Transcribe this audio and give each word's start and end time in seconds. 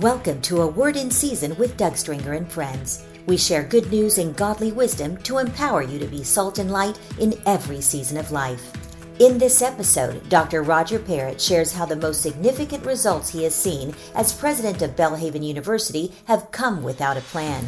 Welcome 0.00 0.40
to 0.42 0.62
A 0.62 0.66
Word 0.66 0.96
in 0.96 1.10
Season 1.10 1.54
with 1.58 1.76
Doug 1.76 1.98
Stringer 1.98 2.32
and 2.32 2.50
friends. 2.50 3.04
We 3.26 3.36
share 3.36 3.62
good 3.62 3.90
news 3.90 4.16
and 4.16 4.34
godly 4.34 4.72
wisdom 4.72 5.18
to 5.18 5.36
empower 5.36 5.82
you 5.82 5.98
to 5.98 6.06
be 6.06 6.24
salt 6.24 6.58
and 6.58 6.70
light 6.70 6.98
in 7.20 7.38
every 7.44 7.82
season 7.82 8.16
of 8.16 8.32
life. 8.32 8.72
In 9.18 9.36
this 9.36 9.60
episode, 9.60 10.26
Dr. 10.30 10.62
Roger 10.62 10.98
Parrott 10.98 11.38
shares 11.38 11.74
how 11.74 11.84
the 11.84 11.94
most 11.94 12.22
significant 12.22 12.86
results 12.86 13.28
he 13.28 13.44
has 13.44 13.54
seen 13.54 13.94
as 14.14 14.32
president 14.32 14.80
of 14.80 14.96
Belhaven 14.96 15.44
University 15.44 16.14
have 16.24 16.50
come 16.52 16.82
without 16.82 17.18
a 17.18 17.22
plan. 17.22 17.62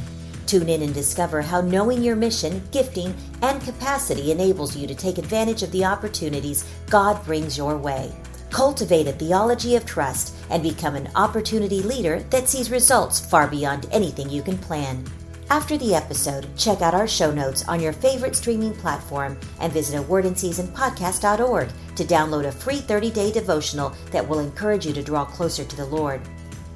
Tune 0.47 0.71
in 0.71 0.81
and 0.81 0.95
discover 0.95 1.43
how 1.43 1.61
knowing 1.61 2.03
your 2.03 2.17
mission, 2.17 2.67
gifting, 2.73 3.15
and 3.43 3.61
capacity 3.61 4.33
enables 4.33 4.75
you 4.75 4.87
to 4.87 4.95
take 4.95 5.19
advantage 5.19 5.63
of 5.63 5.71
the 5.73 5.85
opportunities 5.85 6.65
God 6.89 7.23
brings 7.27 7.59
your 7.59 7.77
way. 7.77 8.11
Cultivate 8.55 9.09
a 9.09 9.13
theology 9.13 9.75
of 9.75 9.85
trust 9.85 10.37
and 10.49 10.63
become 10.63 10.95
an 10.95 11.11
opportunity 11.17 11.83
leader 11.83 12.21
that 12.31 12.49
sees 12.49 12.71
results 12.71 13.19
far 13.19 13.49
beyond 13.49 13.89
anything 13.91 14.31
you 14.31 14.43
can 14.43 14.57
plan. 14.57 15.05
After 15.51 15.77
the 15.77 15.93
episode, 15.93 16.47
check 16.57 16.81
out 16.81 16.95
our 16.95 17.09
show 17.09 17.33
notes 17.33 17.67
on 17.67 17.81
your 17.81 17.93
favorite 17.93 18.37
streaming 18.37 18.73
platform 18.73 19.37
and 19.59 19.73
visit 19.73 19.99
a 19.99 20.05
wordinseasonpodcast.org 20.05 21.69
to 21.97 22.05
download 22.05 22.45
a 22.45 22.53
free 22.53 22.79
30-day 22.79 23.33
devotional 23.33 23.93
that 24.13 24.29
will 24.29 24.39
encourage 24.39 24.87
you 24.87 24.93
to 24.93 25.03
draw 25.03 25.25
closer 25.25 25.65
to 25.65 25.77
the 25.77 25.87
Lord. 25.87 26.21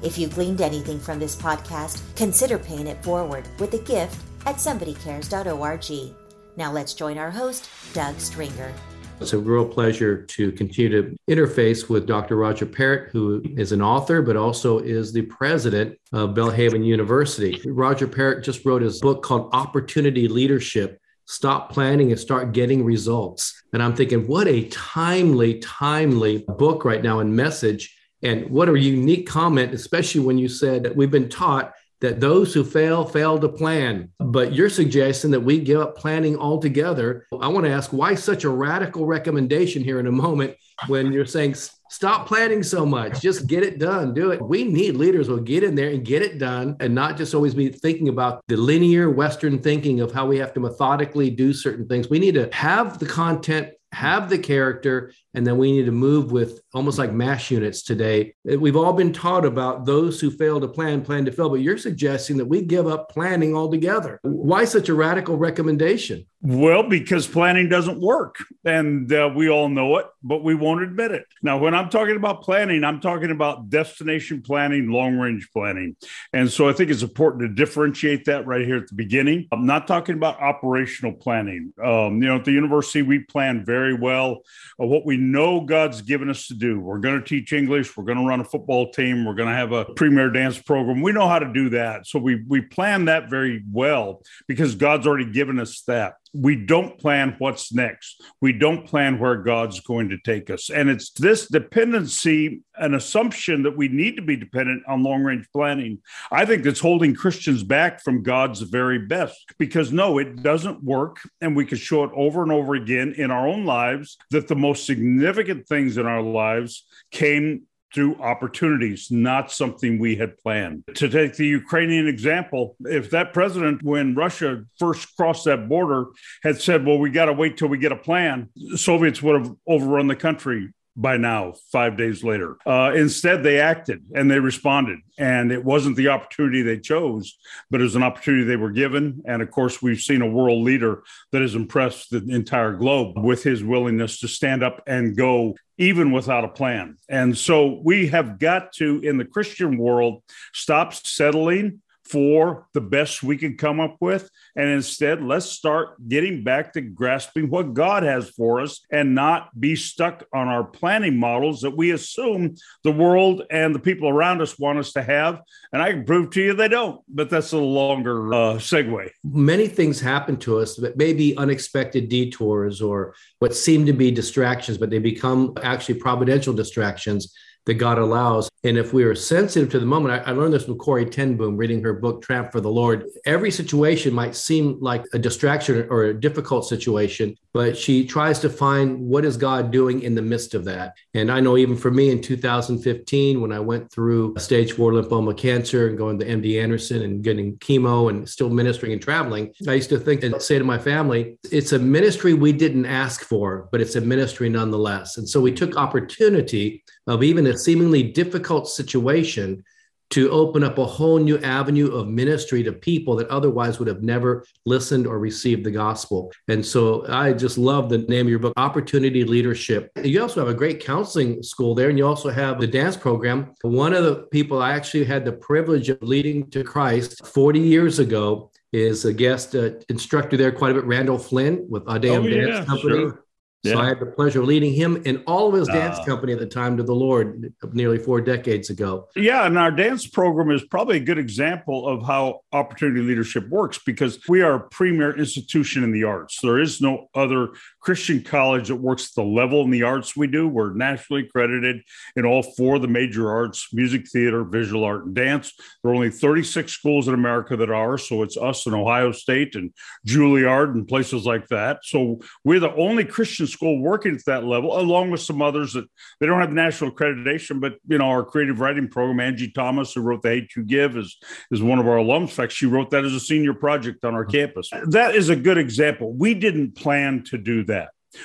If 0.03 0.17
you've 0.17 0.35
gleaned 0.35 0.59
anything 0.59 0.99
from 0.99 1.17
this 1.17 1.37
podcast, 1.37 2.01
consider 2.17 2.59
paying 2.59 2.87
it 2.87 3.01
forward 3.01 3.47
with 3.57 3.73
a 3.73 3.79
gift 3.79 4.21
at 4.45 4.57
somebodycares.org. 4.57 6.13
Now 6.57 6.73
let's 6.73 6.93
join 6.93 7.17
our 7.17 7.31
host, 7.31 7.69
Doug 7.93 8.19
Stringer. 8.19 8.73
It's 9.21 9.33
a 9.33 9.37
real 9.37 9.67
pleasure 9.67 10.23
to 10.23 10.51
continue 10.53 10.89
to 10.89 11.15
interface 11.29 11.89
with 11.89 12.07
Dr. 12.07 12.37
Roger 12.37 12.65
Parrott, 12.65 13.09
who 13.11 13.43
is 13.57 13.73
an 13.73 13.81
author, 13.81 14.21
but 14.21 14.37
also 14.37 14.79
is 14.79 15.11
the 15.11 15.23
president 15.23 15.97
of 16.13 16.29
Belhaven 16.29 16.85
University. 16.85 17.61
Roger 17.65 18.07
Parrott 18.07 18.45
just 18.45 18.63
wrote 18.65 18.81
his 18.81 19.01
book 19.01 19.21
called 19.21 19.49
Opportunity 19.51 20.29
Leadership 20.29 21.01
Stop 21.25 21.69
Planning 21.71 22.11
and 22.11 22.19
Start 22.19 22.53
Getting 22.53 22.85
Results. 22.85 23.61
And 23.73 23.83
I'm 23.83 23.93
thinking, 23.93 24.25
what 24.25 24.47
a 24.47 24.69
timely, 24.69 25.59
timely 25.59 26.45
book 26.47 26.85
right 26.85 27.03
now 27.03 27.19
and 27.19 27.35
message. 27.35 27.95
And 28.23 28.49
what 28.49 28.69
a 28.69 28.79
unique 28.79 29.27
comment, 29.27 29.73
especially 29.73 30.21
when 30.21 30.37
you 30.37 30.47
said 30.47 30.83
that 30.83 30.95
we've 30.95 31.11
been 31.11 31.29
taught 31.29 31.73
that 32.01 32.19
those 32.19 32.53
who 32.53 32.63
fail 32.63 33.05
fail 33.05 33.39
to 33.39 33.49
plan. 33.49 34.11
But 34.19 34.53
you're 34.53 34.69
suggesting 34.69 35.31
that 35.31 35.41
we 35.41 35.59
give 35.59 35.81
up 35.81 35.97
planning 35.97 36.37
altogether. 36.37 37.27
I 37.39 37.47
want 37.47 37.65
to 37.65 37.71
ask 37.71 37.91
why 37.91 38.15
such 38.15 38.43
a 38.43 38.49
radical 38.49 39.05
recommendation 39.05 39.83
here 39.83 39.99
in 39.99 40.07
a 40.07 40.11
moment 40.11 40.55
when 40.87 41.11
you're 41.11 41.25
saying 41.25 41.55
stop 41.89 42.27
planning 42.27 42.63
so 42.63 42.85
much, 42.85 43.19
just 43.19 43.47
get 43.47 43.63
it 43.63 43.79
done, 43.79 44.13
do 44.13 44.31
it. 44.31 44.41
We 44.41 44.63
need 44.63 44.95
leaders 44.95 45.27
who 45.27 45.33
will 45.33 45.41
get 45.41 45.63
in 45.63 45.75
there 45.75 45.89
and 45.89 46.05
get 46.05 46.21
it 46.21 46.37
done 46.37 46.77
and 46.79 46.95
not 46.95 47.17
just 47.17 47.33
always 47.33 47.53
be 47.53 47.69
thinking 47.69 48.07
about 48.09 48.43
the 48.47 48.55
linear 48.55 49.09
Western 49.09 49.59
thinking 49.59 49.99
of 49.99 50.11
how 50.11 50.25
we 50.25 50.37
have 50.37 50.53
to 50.53 50.59
methodically 50.59 51.29
do 51.29 51.51
certain 51.51 51.87
things. 51.87 52.09
We 52.09 52.19
need 52.19 52.35
to 52.35 52.49
have 52.53 52.99
the 52.99 53.07
content 53.07 53.73
have 53.91 54.29
the 54.29 54.37
character, 54.37 55.11
and 55.33 55.45
then 55.45 55.57
we 55.57 55.71
need 55.71 55.85
to 55.85 55.91
move 55.91 56.31
with 56.31 56.61
almost 56.73 56.97
like 56.97 57.11
mash 57.11 57.51
units 57.51 57.81
today. 57.83 58.35
We've 58.43 58.75
all 58.75 58.93
been 58.93 59.13
taught 59.13 59.45
about 59.45 59.85
those 59.85 60.21
who 60.21 60.29
fail 60.29 60.59
to 60.59 60.67
plan, 60.67 61.01
plan 61.01 61.25
to 61.25 61.31
fail, 61.31 61.49
but 61.49 61.61
you're 61.61 61.77
suggesting 61.77 62.37
that 62.37 62.45
we 62.45 62.61
give 62.61 62.87
up 62.87 63.09
planning 63.09 63.55
altogether. 63.55 64.19
Why 64.21 64.65
such 64.65 64.89
a 64.89 64.93
radical 64.93 65.37
recommendation? 65.37 66.25
Well, 66.41 66.83
because 66.83 67.27
planning 67.27 67.67
doesn't 67.67 67.99
work, 67.99 68.37
and 68.63 69.11
uh, 69.11 69.29
we 69.35 69.49
all 69.49 69.67
know 69.67 69.97
it, 69.97 70.05
but 70.23 70.41
we 70.41 70.55
won't 70.55 70.83
admit 70.83 71.11
it. 71.11 71.25
Now, 71.43 71.57
when 71.57 71.75
I'm 71.75 71.89
talking 71.89 72.15
about 72.15 72.43
planning, 72.43 72.85
I'm 72.85 73.01
talking 73.01 73.31
about 73.31 73.69
destination 73.69 74.41
planning, 74.41 74.89
long 74.89 75.17
range 75.17 75.49
planning. 75.51 75.97
And 76.31 76.49
so 76.49 76.69
I 76.69 76.73
think 76.73 76.91
it's 76.91 77.03
important 77.03 77.41
to 77.41 77.49
differentiate 77.49 78.23
that 78.25 78.47
right 78.47 78.65
here 78.65 78.77
at 78.77 78.87
the 78.87 78.95
beginning. 78.95 79.49
I'm 79.51 79.65
not 79.65 79.85
talking 79.85 80.15
about 80.15 80.41
operational 80.41 81.11
planning. 81.11 81.73
Um, 81.83 82.21
you 82.21 82.29
know, 82.29 82.37
at 82.37 82.45
the 82.45 82.53
university, 82.53 83.01
we 83.01 83.19
plan 83.19 83.65
very 83.65 83.93
well 83.93 84.43
of 84.79 84.87
what 84.87 85.05
we 85.05 85.17
know 85.17 85.59
God's 85.59 86.01
given 86.01 86.29
us 86.29 86.47
to 86.47 86.53
do. 86.53 86.79
We're 86.79 86.99
going 86.99 87.19
to 87.19 87.25
teach 87.25 87.51
English, 87.51 87.97
we're 87.97 88.05
going 88.05 88.17
to 88.17 88.25
run 88.25 88.39
a 88.39 88.45
football 88.45 88.93
team, 88.93 89.25
we're 89.25 89.33
going 89.35 89.49
to 89.49 89.55
have 89.55 89.73
a 89.73 89.83
premier 89.83 90.29
dance 90.29 90.57
program. 90.57 91.01
We 91.01 91.11
know 91.11 91.27
how 91.27 91.39
to 91.39 91.51
do 91.51 91.71
that. 91.71 92.07
So 92.07 92.17
we, 92.17 92.45
we 92.47 92.61
plan 92.61 93.05
that 93.05 93.29
very 93.29 93.61
well 93.69 94.21
because 94.47 94.75
God's 94.75 95.05
already 95.05 95.29
given 95.29 95.59
us 95.59 95.81
that 95.81 96.13
we 96.33 96.55
don't 96.55 96.97
plan 96.99 97.35
what's 97.39 97.73
next. 97.73 98.21
We 98.41 98.53
don't 98.53 98.85
plan 98.85 99.19
where 99.19 99.37
God's 99.37 99.79
going 99.79 100.09
to 100.09 100.17
take 100.17 100.49
us. 100.49 100.69
And 100.69 100.89
it's 100.89 101.11
this 101.11 101.47
dependency, 101.47 102.61
an 102.75 102.93
assumption 102.93 103.63
that 103.63 103.75
we 103.75 103.87
need 103.87 104.15
to 104.17 104.21
be 104.21 104.35
dependent 104.35 104.83
on 104.87 105.03
long 105.03 105.23
range 105.23 105.47
planning, 105.51 105.99
I 106.31 106.45
think 106.45 106.63
that's 106.63 106.79
holding 106.79 107.15
Christians 107.15 107.63
back 107.63 108.03
from 108.03 108.23
God's 108.23 108.61
very 108.61 108.99
best. 108.99 109.37
Because 109.57 109.91
no, 109.91 110.19
it 110.19 110.43
doesn't 110.43 110.83
work. 110.83 111.17
And 111.41 111.55
we 111.55 111.65
can 111.65 111.77
show 111.77 112.03
it 112.03 112.11
over 112.15 112.43
and 112.43 112.51
over 112.51 112.75
again 112.75 113.13
in 113.17 113.31
our 113.31 113.47
own 113.47 113.65
lives 113.65 114.17
that 114.31 114.47
the 114.47 114.55
most 114.55 114.85
significant 114.85 115.67
things 115.67 115.97
in 115.97 116.05
our 116.05 116.21
lives 116.21 116.85
came 117.11 117.63
through 117.93 118.15
opportunities, 118.15 119.09
not 119.11 119.51
something 119.51 119.99
we 119.99 120.15
had 120.15 120.37
planned. 120.37 120.83
To 120.95 121.09
take 121.09 121.35
the 121.35 121.47
Ukrainian 121.47 122.07
example, 122.07 122.75
if 122.81 123.09
that 123.11 123.33
president, 123.33 123.83
when 123.83 124.15
Russia 124.15 124.63
first 124.77 125.15
crossed 125.15 125.45
that 125.45 125.67
border, 125.67 126.05
had 126.43 126.61
said, 126.61 126.85
Well, 126.85 126.99
we 126.99 127.09
got 127.09 127.25
to 127.25 127.33
wait 127.33 127.57
till 127.57 127.67
we 127.67 127.77
get 127.77 127.91
a 127.91 127.97
plan, 127.97 128.49
the 128.55 128.77
Soviets 128.77 129.21
would 129.21 129.41
have 129.41 129.55
overrun 129.67 130.07
the 130.07 130.15
country 130.15 130.69
by 130.99 131.15
now, 131.15 131.53
five 131.71 131.95
days 131.95 132.23
later. 132.23 132.57
Uh, 132.65 132.91
instead, 132.93 133.41
they 133.41 133.59
acted 133.59 134.03
and 134.13 134.29
they 134.29 134.39
responded. 134.39 134.99
And 135.17 135.51
it 135.51 135.63
wasn't 135.63 135.95
the 135.95 136.09
opportunity 136.09 136.61
they 136.61 136.77
chose, 136.77 137.37
but 137.71 137.79
it 137.79 137.85
was 137.85 137.95
an 137.95 138.03
opportunity 138.03 138.43
they 138.43 138.57
were 138.57 138.71
given. 138.71 139.21
And 139.25 139.41
of 139.41 139.49
course, 139.49 139.81
we've 139.81 140.01
seen 140.01 140.21
a 140.21 140.27
world 140.29 140.61
leader 140.63 141.03
that 141.31 141.41
has 141.41 141.55
impressed 141.55 142.09
the 142.09 142.25
entire 142.27 142.73
globe 142.73 143.17
with 143.17 143.43
his 143.43 143.63
willingness 143.63 144.19
to 144.19 144.27
stand 144.27 144.61
up 144.61 144.83
and 144.87 145.15
go 145.15 145.55
even 145.79 146.11
without 146.11 146.43
a 146.43 146.49
plan. 146.49 146.97
And 147.07 147.35
so 147.35 147.79
we 147.83 148.07
have 148.07 148.37
got 148.37 148.73
to, 148.73 148.99
in 148.99 149.17
the 149.17 149.25
Christian 149.25 149.77
world, 149.77 150.21
stop 150.53 150.93
settling 150.93 151.81
for 152.09 152.67
the 152.73 152.81
best 152.81 153.21
we 153.21 153.37
can 153.37 153.55
come 153.55 153.79
up 153.79 153.95
with. 153.99 154.29
And 154.55 154.67
instead, 154.67 155.23
let's 155.23 155.45
start 155.45 156.07
getting 156.07 156.43
back 156.43 156.73
to 156.73 156.81
grasping 156.81 157.49
what 157.49 157.73
God 157.73 158.03
has 158.03 158.29
for 158.31 158.61
us 158.61 158.81
and 158.91 159.13
not 159.13 159.57
be 159.59 159.75
stuck 159.75 160.25
on 160.33 160.47
our 160.47 160.63
planning 160.63 161.17
models 161.17 161.61
that 161.61 161.77
we 161.77 161.91
assume 161.91 162.55
the 162.83 162.91
world 162.91 163.43
and 163.51 163.75
the 163.75 163.79
people 163.79 164.09
around 164.09 164.41
us 164.41 164.57
want 164.57 164.79
us 164.79 164.93
to 164.93 165.03
have. 165.03 165.41
And 165.71 165.81
I 165.81 165.91
can 165.91 166.03
prove 166.03 166.31
to 166.31 166.41
you 166.41 166.53
they 166.53 166.67
don't, 166.67 167.01
but 167.07 167.29
that's 167.29 167.51
a 167.51 167.57
longer 167.57 168.33
uh, 168.33 168.53
segue. 168.55 169.09
Many 169.23 169.67
things 169.67 169.99
happen 169.99 170.37
to 170.37 170.59
us 170.59 170.75
that 170.77 170.97
may 170.97 171.13
be 171.13 171.37
unexpected 171.37 172.09
detours 172.09 172.81
or 172.81 173.13
what 173.37 173.55
seem 173.55 173.85
to 173.85 173.93
be 173.93 174.09
distractions, 174.09 174.79
but 174.79 174.89
they 174.89 174.99
become 174.99 175.53
actually 175.61 175.99
providential 175.99 176.53
distractions 176.53 177.35
that 177.69 177.75
God 177.75 177.99
allows. 177.99 178.49
And 178.63 178.77
if 178.77 178.93
we 178.93 179.03
are 179.03 179.13
sensitive 179.13 179.69
to 179.69 179.79
the 179.79 179.85
moment, 179.85 180.27
I, 180.27 180.31
I 180.31 180.33
learned 180.33 180.53
this 180.53 180.65
from 180.65 180.77
Corrie 180.77 181.05
ten 181.05 181.37
Boom 181.37 181.55
reading 181.55 181.83
her 181.83 181.93
book, 181.93 182.23
Tramp 182.23 182.51
for 182.51 182.61
the 182.61 182.69
Lord. 182.69 183.05
Every 183.25 183.51
situation 183.51 184.11
might 184.11 184.35
seem 184.35 184.79
like 184.81 185.03
a 185.13 185.19
distraction 185.19 185.87
or 185.91 186.05
a 186.05 186.13
difficult 186.13 186.65
situation, 186.65 187.37
but 187.53 187.77
she 187.77 188.05
tries 188.05 188.39
to 188.39 188.49
find 188.49 188.99
what 188.99 189.25
is 189.25 189.37
God 189.37 189.71
doing 189.71 190.01
in 190.03 190.15
the 190.15 190.21
midst 190.21 190.53
of 190.53 190.65
that. 190.65 190.95
And 191.13 191.31
I 191.31 191.39
know 191.39 191.57
even 191.57 191.75
for 191.75 191.91
me 191.91 192.09
in 192.09 192.21
2015, 192.21 193.41
when 193.41 193.51
I 193.51 193.59
went 193.59 193.91
through 193.91 194.35
stage 194.37 194.73
four 194.73 194.91
lymphoma 194.91 195.35
cancer 195.35 195.87
and 195.87 195.97
going 195.97 196.19
to 196.19 196.25
MD 196.25 196.61
Anderson 196.61 197.01
and 197.01 197.23
getting 197.23 197.57
chemo 197.57 198.09
and 198.09 198.27
still 198.27 198.49
ministering 198.49 198.93
and 198.93 199.01
traveling, 199.01 199.53
I 199.67 199.73
used 199.73 199.89
to 199.89 199.99
think 199.99 200.23
and 200.23 200.41
say 200.41 200.59
to 200.59 200.63
my 200.63 200.77
family, 200.77 201.37
it's 201.51 201.71
a 201.71 201.79
ministry 201.79 202.33
we 202.33 202.51
didn't 202.51 202.85
ask 202.85 203.21
for, 203.21 203.67
but 203.71 203.81
it's 203.81 203.95
a 203.95 204.01
ministry 204.01 204.49
nonetheless. 204.49 205.17
And 205.17 205.27
so 205.27 205.41
we 205.41 205.51
took 205.51 205.75
opportunity 205.75 206.83
of 207.07 207.23
even 207.23 207.47
a 207.47 207.57
seemingly 207.57 208.03
difficult 208.03 208.67
situation 208.67 209.63
to 210.11 210.29
open 210.31 210.63
up 210.63 210.77
a 210.77 210.85
whole 210.85 211.19
new 211.19 211.37
avenue 211.39 211.93
of 211.93 212.07
ministry 212.07 212.63
to 212.63 212.73
people 212.73 213.15
that 213.15 213.27
otherwise 213.27 213.79
would 213.79 213.87
have 213.87 214.01
never 214.01 214.43
listened 214.65 215.05
or 215.05 215.19
received 215.19 215.63
the 215.63 215.71
gospel. 215.71 216.31
And 216.47 216.65
so 216.65 217.05
I 217.07 217.33
just 217.33 217.57
love 217.57 217.89
the 217.89 217.99
name 217.99 218.25
of 218.25 218.29
your 218.29 218.39
book, 218.39 218.53
Opportunity 218.57 219.23
Leadership. 219.23 219.91
You 220.03 220.21
also 220.21 220.39
have 220.39 220.49
a 220.49 220.57
great 220.57 220.83
counseling 220.83 221.43
school 221.43 221.75
there, 221.75 221.89
and 221.89 221.97
you 221.97 222.07
also 222.07 222.29
have 222.29 222.59
the 222.59 222.67
dance 222.67 222.97
program. 222.97 223.53
One 223.61 223.93
of 223.93 224.03
the 224.03 224.27
people 224.31 224.61
I 224.61 224.73
actually 224.73 225.05
had 225.05 225.25
the 225.25 225.33
privilege 225.33 225.89
of 225.89 226.01
leading 226.01 226.49
to 226.51 226.63
Christ 226.63 227.25
40 227.27 227.59
years 227.59 227.99
ago 227.99 228.51
is 228.71 229.05
a 229.05 229.13
guest 229.13 229.55
uh, 229.55 229.71
instructor 229.89 230.37
there 230.37 230.51
quite 230.51 230.71
a 230.71 230.75
bit, 230.75 230.85
Randall 230.85 231.17
Flynn 231.17 231.65
with 231.69 231.89
Ad 231.89 232.03
Deum 232.03 232.23
oh, 232.23 232.27
yeah, 232.27 232.45
Dance 232.45 232.67
Company. 232.67 232.99
Sure. 232.99 233.25
So 233.65 233.71
Yeah. 233.71 233.79
I 233.79 233.89
had 233.89 233.99
the 233.99 234.05
pleasure 234.05 234.39
of 234.39 234.47
leading 234.47 234.71
him 234.73 235.01
and 235.05 235.21
all 235.27 235.49
of 235.49 235.53
his 235.53 235.67
dance 235.67 235.97
Ah. 235.99 236.05
company 236.05 236.31
at 236.31 236.39
the 236.39 236.45
time 236.45 236.77
to 236.77 236.83
the 236.83 236.95
Lord 236.95 237.53
nearly 237.73 237.97
four 237.97 238.21
decades 238.21 238.69
ago. 238.69 239.07
Yeah, 239.17 239.45
and 239.45 239.57
our 239.57 239.69
dance 239.71 240.07
program 240.07 240.49
is 240.49 240.63
probably 240.63 240.95
a 240.95 241.01
good 241.01 241.17
example 241.17 241.85
of 241.85 242.05
how 242.05 242.39
opportunity 242.53 243.01
leadership 243.01 243.49
works 243.49 243.77
because 243.85 244.17
we 244.29 244.41
are 244.41 244.53
a 244.55 244.59
premier 244.69 245.11
institution 245.17 245.83
in 245.83 245.91
the 245.91 246.05
arts. 246.05 246.39
There 246.41 246.57
is 246.57 246.79
no 246.79 247.07
other 247.13 247.49
Christian 247.79 248.21
college 248.21 248.67
that 248.67 248.75
works 248.75 249.09
at 249.09 249.15
the 249.15 249.23
level 249.23 249.61
in 249.61 249.69
the 249.69 249.83
arts 249.83 250.15
we 250.15 250.27
do. 250.27 250.47
We're 250.47 250.73
nationally 250.73 251.23
accredited 251.23 251.81
in 252.15 252.25
all 252.25 252.43
four 252.43 252.75
of 252.75 252.81
the 252.81 252.87
major 252.87 253.31
arts 253.31 253.69
music, 253.73 254.07
theater, 254.09 254.43
visual 254.43 254.83
art, 254.83 255.05
and 255.05 255.15
dance. 255.15 255.53
There 255.81 255.91
are 255.91 255.95
only 255.95 256.09
36 256.09 256.71
schools 256.71 257.07
in 257.07 257.13
America 257.13 257.55
that 257.57 257.69
are, 257.69 257.97
so 257.97 258.23
it's 258.23 258.37
us 258.37 258.65
and 258.65 258.75
Ohio 258.75 259.11
State 259.11 259.55
and 259.55 259.73
Juilliard 260.05 260.73
and 260.73 260.87
places 260.87 261.25
like 261.25 261.47
that. 261.47 261.79
So 261.83 262.19
we're 262.43 262.59
the 262.59 262.73
only 262.75 263.05
Christian 263.05 263.47
school 263.47 263.79
working 263.79 264.15
at 264.15 264.25
that 264.25 264.43
level, 264.43 264.77
along 264.77 265.11
with 265.11 265.21
some 265.21 265.41
others 265.41 265.73
that 265.73 265.85
they 266.19 266.25
don't 266.25 266.41
have 266.41 266.51
national 266.51 266.91
accreditation, 266.91 267.61
but 267.61 267.75
you 267.87 267.97
know, 267.97 268.09
our 268.09 268.23
creative 268.23 268.59
writing 268.59 268.87
program, 268.89 269.19
Angie 269.19 269.51
Thomas, 269.51 269.93
who 269.93 270.01
wrote 270.01 270.21
The 270.21 270.29
Hate 270.29 270.55
You 270.55 270.63
Give, 270.63 270.97
is, 270.97 271.17
is 271.51 271.63
one 271.63 271.79
of 271.79 271.87
our 271.87 271.97
alums. 271.97 272.21
In 272.21 272.27
fact, 272.27 272.51
she 272.51 272.65
wrote 272.65 272.89
that 272.91 273.05
as 273.05 273.13
a 273.13 273.19
senior 273.19 273.53
project 273.53 274.03
on 274.03 274.13
our 274.13 274.25
campus. 274.25 274.69
That 274.87 275.15
is 275.15 275.29
a 275.29 275.35
good 275.35 275.57
example. 275.57 276.13
We 276.13 276.33
didn't 276.33 276.75
plan 276.75 277.23
to 277.25 277.37
do 277.37 277.63
that. 277.65 277.78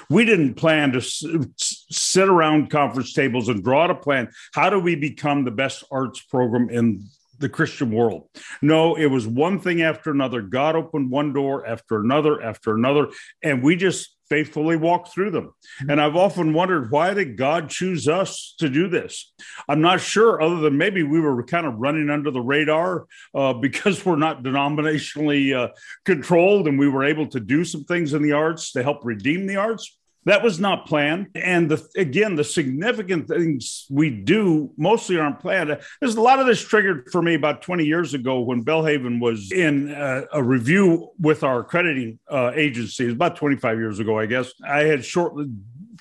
We 0.08 0.24
didn't 0.24 0.54
plan 0.54 0.92
to 0.92 1.00
sit 1.00 2.28
around 2.28 2.70
conference 2.70 3.12
tables 3.12 3.48
and 3.48 3.62
draw 3.62 3.84
out 3.84 3.90
a 3.90 3.94
plan. 3.94 4.30
How 4.52 4.70
do 4.70 4.78
we 4.78 4.94
become 4.94 5.44
the 5.44 5.50
best 5.50 5.84
arts 5.90 6.22
program 6.22 6.70
in 6.70 7.06
the 7.38 7.48
Christian 7.48 7.90
world? 7.90 8.28
No, 8.62 8.94
it 8.94 9.06
was 9.06 9.26
one 9.26 9.60
thing 9.60 9.82
after 9.82 10.10
another. 10.10 10.40
God 10.40 10.76
opened 10.76 11.10
one 11.10 11.32
door 11.32 11.66
after 11.66 12.00
another 12.00 12.42
after 12.42 12.74
another, 12.74 13.08
and 13.42 13.62
we 13.62 13.76
just 13.76 14.13
faithfully 14.28 14.76
walk 14.76 15.12
through 15.12 15.30
them. 15.30 15.52
And 15.88 16.00
I've 16.00 16.16
often 16.16 16.52
wondered 16.52 16.90
why 16.90 17.14
did 17.14 17.36
God 17.36 17.68
choose 17.68 18.08
us 18.08 18.54
to 18.58 18.68
do 18.68 18.88
this? 18.88 19.32
I'm 19.68 19.80
not 19.80 20.00
sure, 20.00 20.40
other 20.40 20.58
than 20.58 20.78
maybe 20.78 21.02
we 21.02 21.20
were 21.20 21.42
kind 21.44 21.66
of 21.66 21.74
running 21.76 22.10
under 22.10 22.30
the 22.30 22.40
radar 22.40 23.06
uh, 23.34 23.52
because 23.64 24.04
we're 24.04 24.16
not 24.16 24.42
denominationally 24.42 25.54
uh, 25.54 25.68
controlled 26.04 26.68
and 26.68 26.78
we 26.78 26.88
were 26.88 27.04
able 27.04 27.26
to 27.28 27.40
do 27.40 27.64
some 27.64 27.84
things 27.84 28.14
in 28.14 28.22
the 28.22 28.32
arts 28.32 28.72
to 28.72 28.82
help 28.82 29.04
redeem 29.04 29.46
the 29.46 29.56
arts. 29.56 29.96
That 30.26 30.42
was 30.42 30.58
not 30.58 30.86
planned. 30.86 31.28
And 31.34 31.70
the, 31.70 31.86
again, 31.96 32.34
the 32.34 32.44
significant 32.44 33.28
things 33.28 33.86
we 33.90 34.10
do 34.10 34.70
mostly 34.76 35.18
aren't 35.18 35.40
planned. 35.40 35.78
There's 36.00 36.14
a 36.16 36.20
lot 36.20 36.40
of 36.40 36.46
this 36.46 36.62
triggered 36.62 37.10
for 37.10 37.22
me 37.22 37.34
about 37.34 37.62
20 37.62 37.84
years 37.84 38.14
ago 38.14 38.40
when 38.40 38.64
Belhaven 38.64 39.20
was 39.20 39.52
in 39.52 39.90
a, 39.90 40.24
a 40.32 40.42
review 40.42 41.10
with 41.18 41.42
our 41.42 41.60
accrediting 41.60 42.18
uh, 42.30 42.52
agency. 42.54 43.10
about 43.10 43.36
25 43.36 43.78
years 43.78 43.98
ago, 43.98 44.18
I 44.18 44.26
guess. 44.26 44.52
I 44.66 44.84
had 44.84 45.04
shortly 45.04 45.46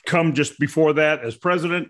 come 0.05 0.33
just 0.33 0.59
before 0.59 0.93
that 0.93 1.23
as 1.23 1.35
president. 1.35 1.89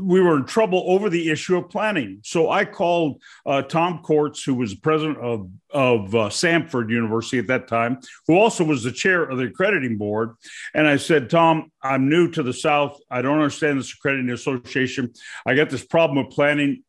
We 0.00 0.20
were 0.20 0.36
in 0.36 0.44
trouble 0.44 0.84
over 0.86 1.08
the 1.08 1.30
issue 1.30 1.56
of 1.56 1.70
planning. 1.70 2.20
So 2.24 2.50
I 2.50 2.64
called 2.64 3.22
uh, 3.46 3.62
Tom 3.62 4.00
Corts, 4.02 4.42
who 4.42 4.54
was 4.54 4.74
president 4.74 5.18
of, 5.18 5.48
of 5.70 6.14
uh, 6.14 6.28
Samford 6.28 6.90
University 6.90 7.38
at 7.38 7.46
that 7.46 7.68
time, 7.68 8.00
who 8.26 8.36
also 8.36 8.64
was 8.64 8.82
the 8.82 8.92
chair 8.92 9.22
of 9.22 9.38
the 9.38 9.44
accrediting 9.44 9.96
board. 9.96 10.34
And 10.74 10.86
I 10.86 10.96
said, 10.96 11.30
Tom, 11.30 11.70
I'm 11.82 12.08
new 12.08 12.30
to 12.32 12.42
the 12.42 12.52
South. 12.52 12.98
I 13.10 13.22
don't 13.22 13.38
understand 13.38 13.78
this 13.78 13.92
accrediting 13.92 14.30
association. 14.30 15.12
I 15.46 15.54
got 15.54 15.70
this 15.70 15.84
problem 15.84 16.24
of 16.24 16.30
planning 16.30 16.82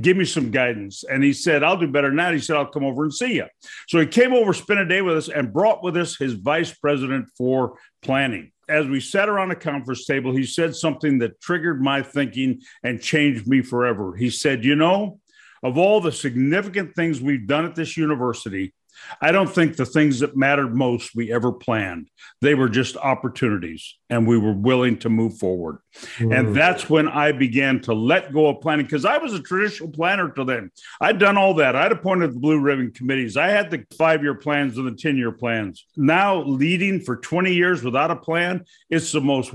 give 0.00 0.16
me 0.16 0.24
some 0.24 0.50
guidance. 0.50 1.04
And 1.04 1.22
he 1.22 1.32
said, 1.32 1.62
I'll 1.62 1.76
do 1.76 1.86
better 1.86 2.08
than 2.08 2.16
that. 2.16 2.34
He 2.34 2.40
said, 2.40 2.56
I'll 2.56 2.66
come 2.66 2.84
over 2.84 3.04
and 3.04 3.14
see 3.14 3.34
you. 3.34 3.46
So 3.86 4.00
he 4.00 4.06
came 4.06 4.32
over, 4.32 4.52
spent 4.52 4.80
a 4.80 4.84
day 4.84 5.02
with 5.02 5.16
us, 5.16 5.28
and 5.28 5.52
brought 5.52 5.84
with 5.84 5.96
us 5.96 6.16
his 6.16 6.32
vice 6.32 6.74
president 6.74 7.28
for 7.36 7.78
planning 8.02 8.50
as 8.68 8.86
we 8.86 9.00
sat 9.00 9.28
around 9.28 9.50
a 9.50 9.56
conference 9.56 10.04
table, 10.04 10.34
he 10.34 10.44
said 10.44 10.74
something 10.74 11.18
that 11.18 11.40
triggered 11.40 11.80
my 11.80 12.02
thinking 12.02 12.60
and 12.82 13.00
changed 13.00 13.46
me 13.46 13.62
forever. 13.62 14.14
He 14.14 14.30
said, 14.30 14.64
You 14.64 14.76
know, 14.76 15.20
of 15.62 15.78
all 15.78 16.00
the 16.00 16.12
significant 16.12 16.94
things 16.94 17.20
we've 17.20 17.46
done 17.46 17.64
at 17.64 17.74
this 17.74 17.96
university, 17.96 18.74
I 19.20 19.32
don't 19.32 19.52
think 19.52 19.76
the 19.76 19.86
things 19.86 20.20
that 20.20 20.36
mattered 20.36 20.74
most 20.74 21.14
we 21.14 21.32
ever 21.32 21.52
planned. 21.52 22.10
They 22.40 22.54
were 22.54 22.68
just 22.68 22.96
opportunities, 22.96 23.96
and 24.10 24.26
we 24.26 24.38
were 24.38 24.52
willing 24.52 24.98
to 24.98 25.08
move 25.08 25.38
forward. 25.38 25.78
Mm. 26.18 26.38
And 26.38 26.56
that's 26.56 26.88
when 26.88 27.08
I 27.08 27.32
began 27.32 27.80
to 27.82 27.94
let 27.94 28.32
go 28.32 28.48
of 28.48 28.60
planning 28.60 28.86
because 28.86 29.04
I 29.04 29.18
was 29.18 29.34
a 29.34 29.42
traditional 29.42 29.90
planner 29.90 30.30
to 30.30 30.44
then. 30.44 30.70
I'd 31.00 31.18
done 31.18 31.36
all 31.36 31.54
that. 31.54 31.76
I'd 31.76 31.92
appointed 31.92 32.34
the 32.34 32.40
blue 32.40 32.60
ribbon 32.60 32.92
committees. 32.92 33.36
I 33.36 33.48
had 33.48 33.70
the 33.70 33.84
five 33.96 34.22
year 34.22 34.34
plans 34.34 34.78
and 34.78 34.86
the 34.86 34.92
10 34.92 35.16
year 35.16 35.32
plans. 35.32 35.84
Now, 35.96 36.42
leading 36.42 37.00
for 37.00 37.16
20 37.16 37.52
years 37.52 37.82
without 37.82 38.10
a 38.10 38.16
plan, 38.16 38.64
it's 38.90 39.12
the 39.12 39.20
most 39.20 39.52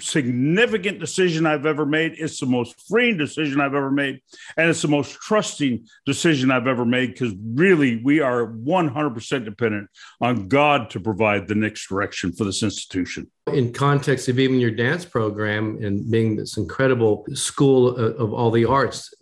significant 0.00 0.98
decision 0.98 1.46
I've 1.46 1.66
ever 1.66 1.86
made. 1.86 2.14
It's 2.18 2.40
the 2.40 2.46
most 2.46 2.80
freeing 2.88 3.16
decision 3.16 3.60
I've 3.60 3.74
ever 3.74 3.90
made. 3.90 4.20
And 4.56 4.70
it's 4.70 4.82
the 4.82 4.88
most 4.88 5.12
trusting 5.20 5.86
decision 6.06 6.50
I've 6.50 6.66
ever 6.66 6.84
made 6.84 7.12
because 7.12 7.34
really 7.54 8.00
we 8.02 8.20
are 8.20 8.46
100% 8.46 9.44
dependent 9.44 9.88
on 10.20 10.48
God 10.48 10.90
to 10.90 11.00
provide 11.00 11.48
the 11.48 11.54
next 11.54 11.88
direction 11.88 12.32
for 12.32 12.44
this 12.44 12.62
institution. 12.62 13.30
In 13.52 13.72
context 13.72 14.28
of 14.28 14.38
even 14.38 14.60
your 14.60 14.70
dance 14.70 15.04
program 15.04 15.82
and 15.82 16.10
being 16.10 16.36
this 16.36 16.56
incredible 16.56 17.26
school 17.34 17.96
of 17.96 18.32
all 18.32 18.50
the 18.50 18.64
arts, 18.64 19.12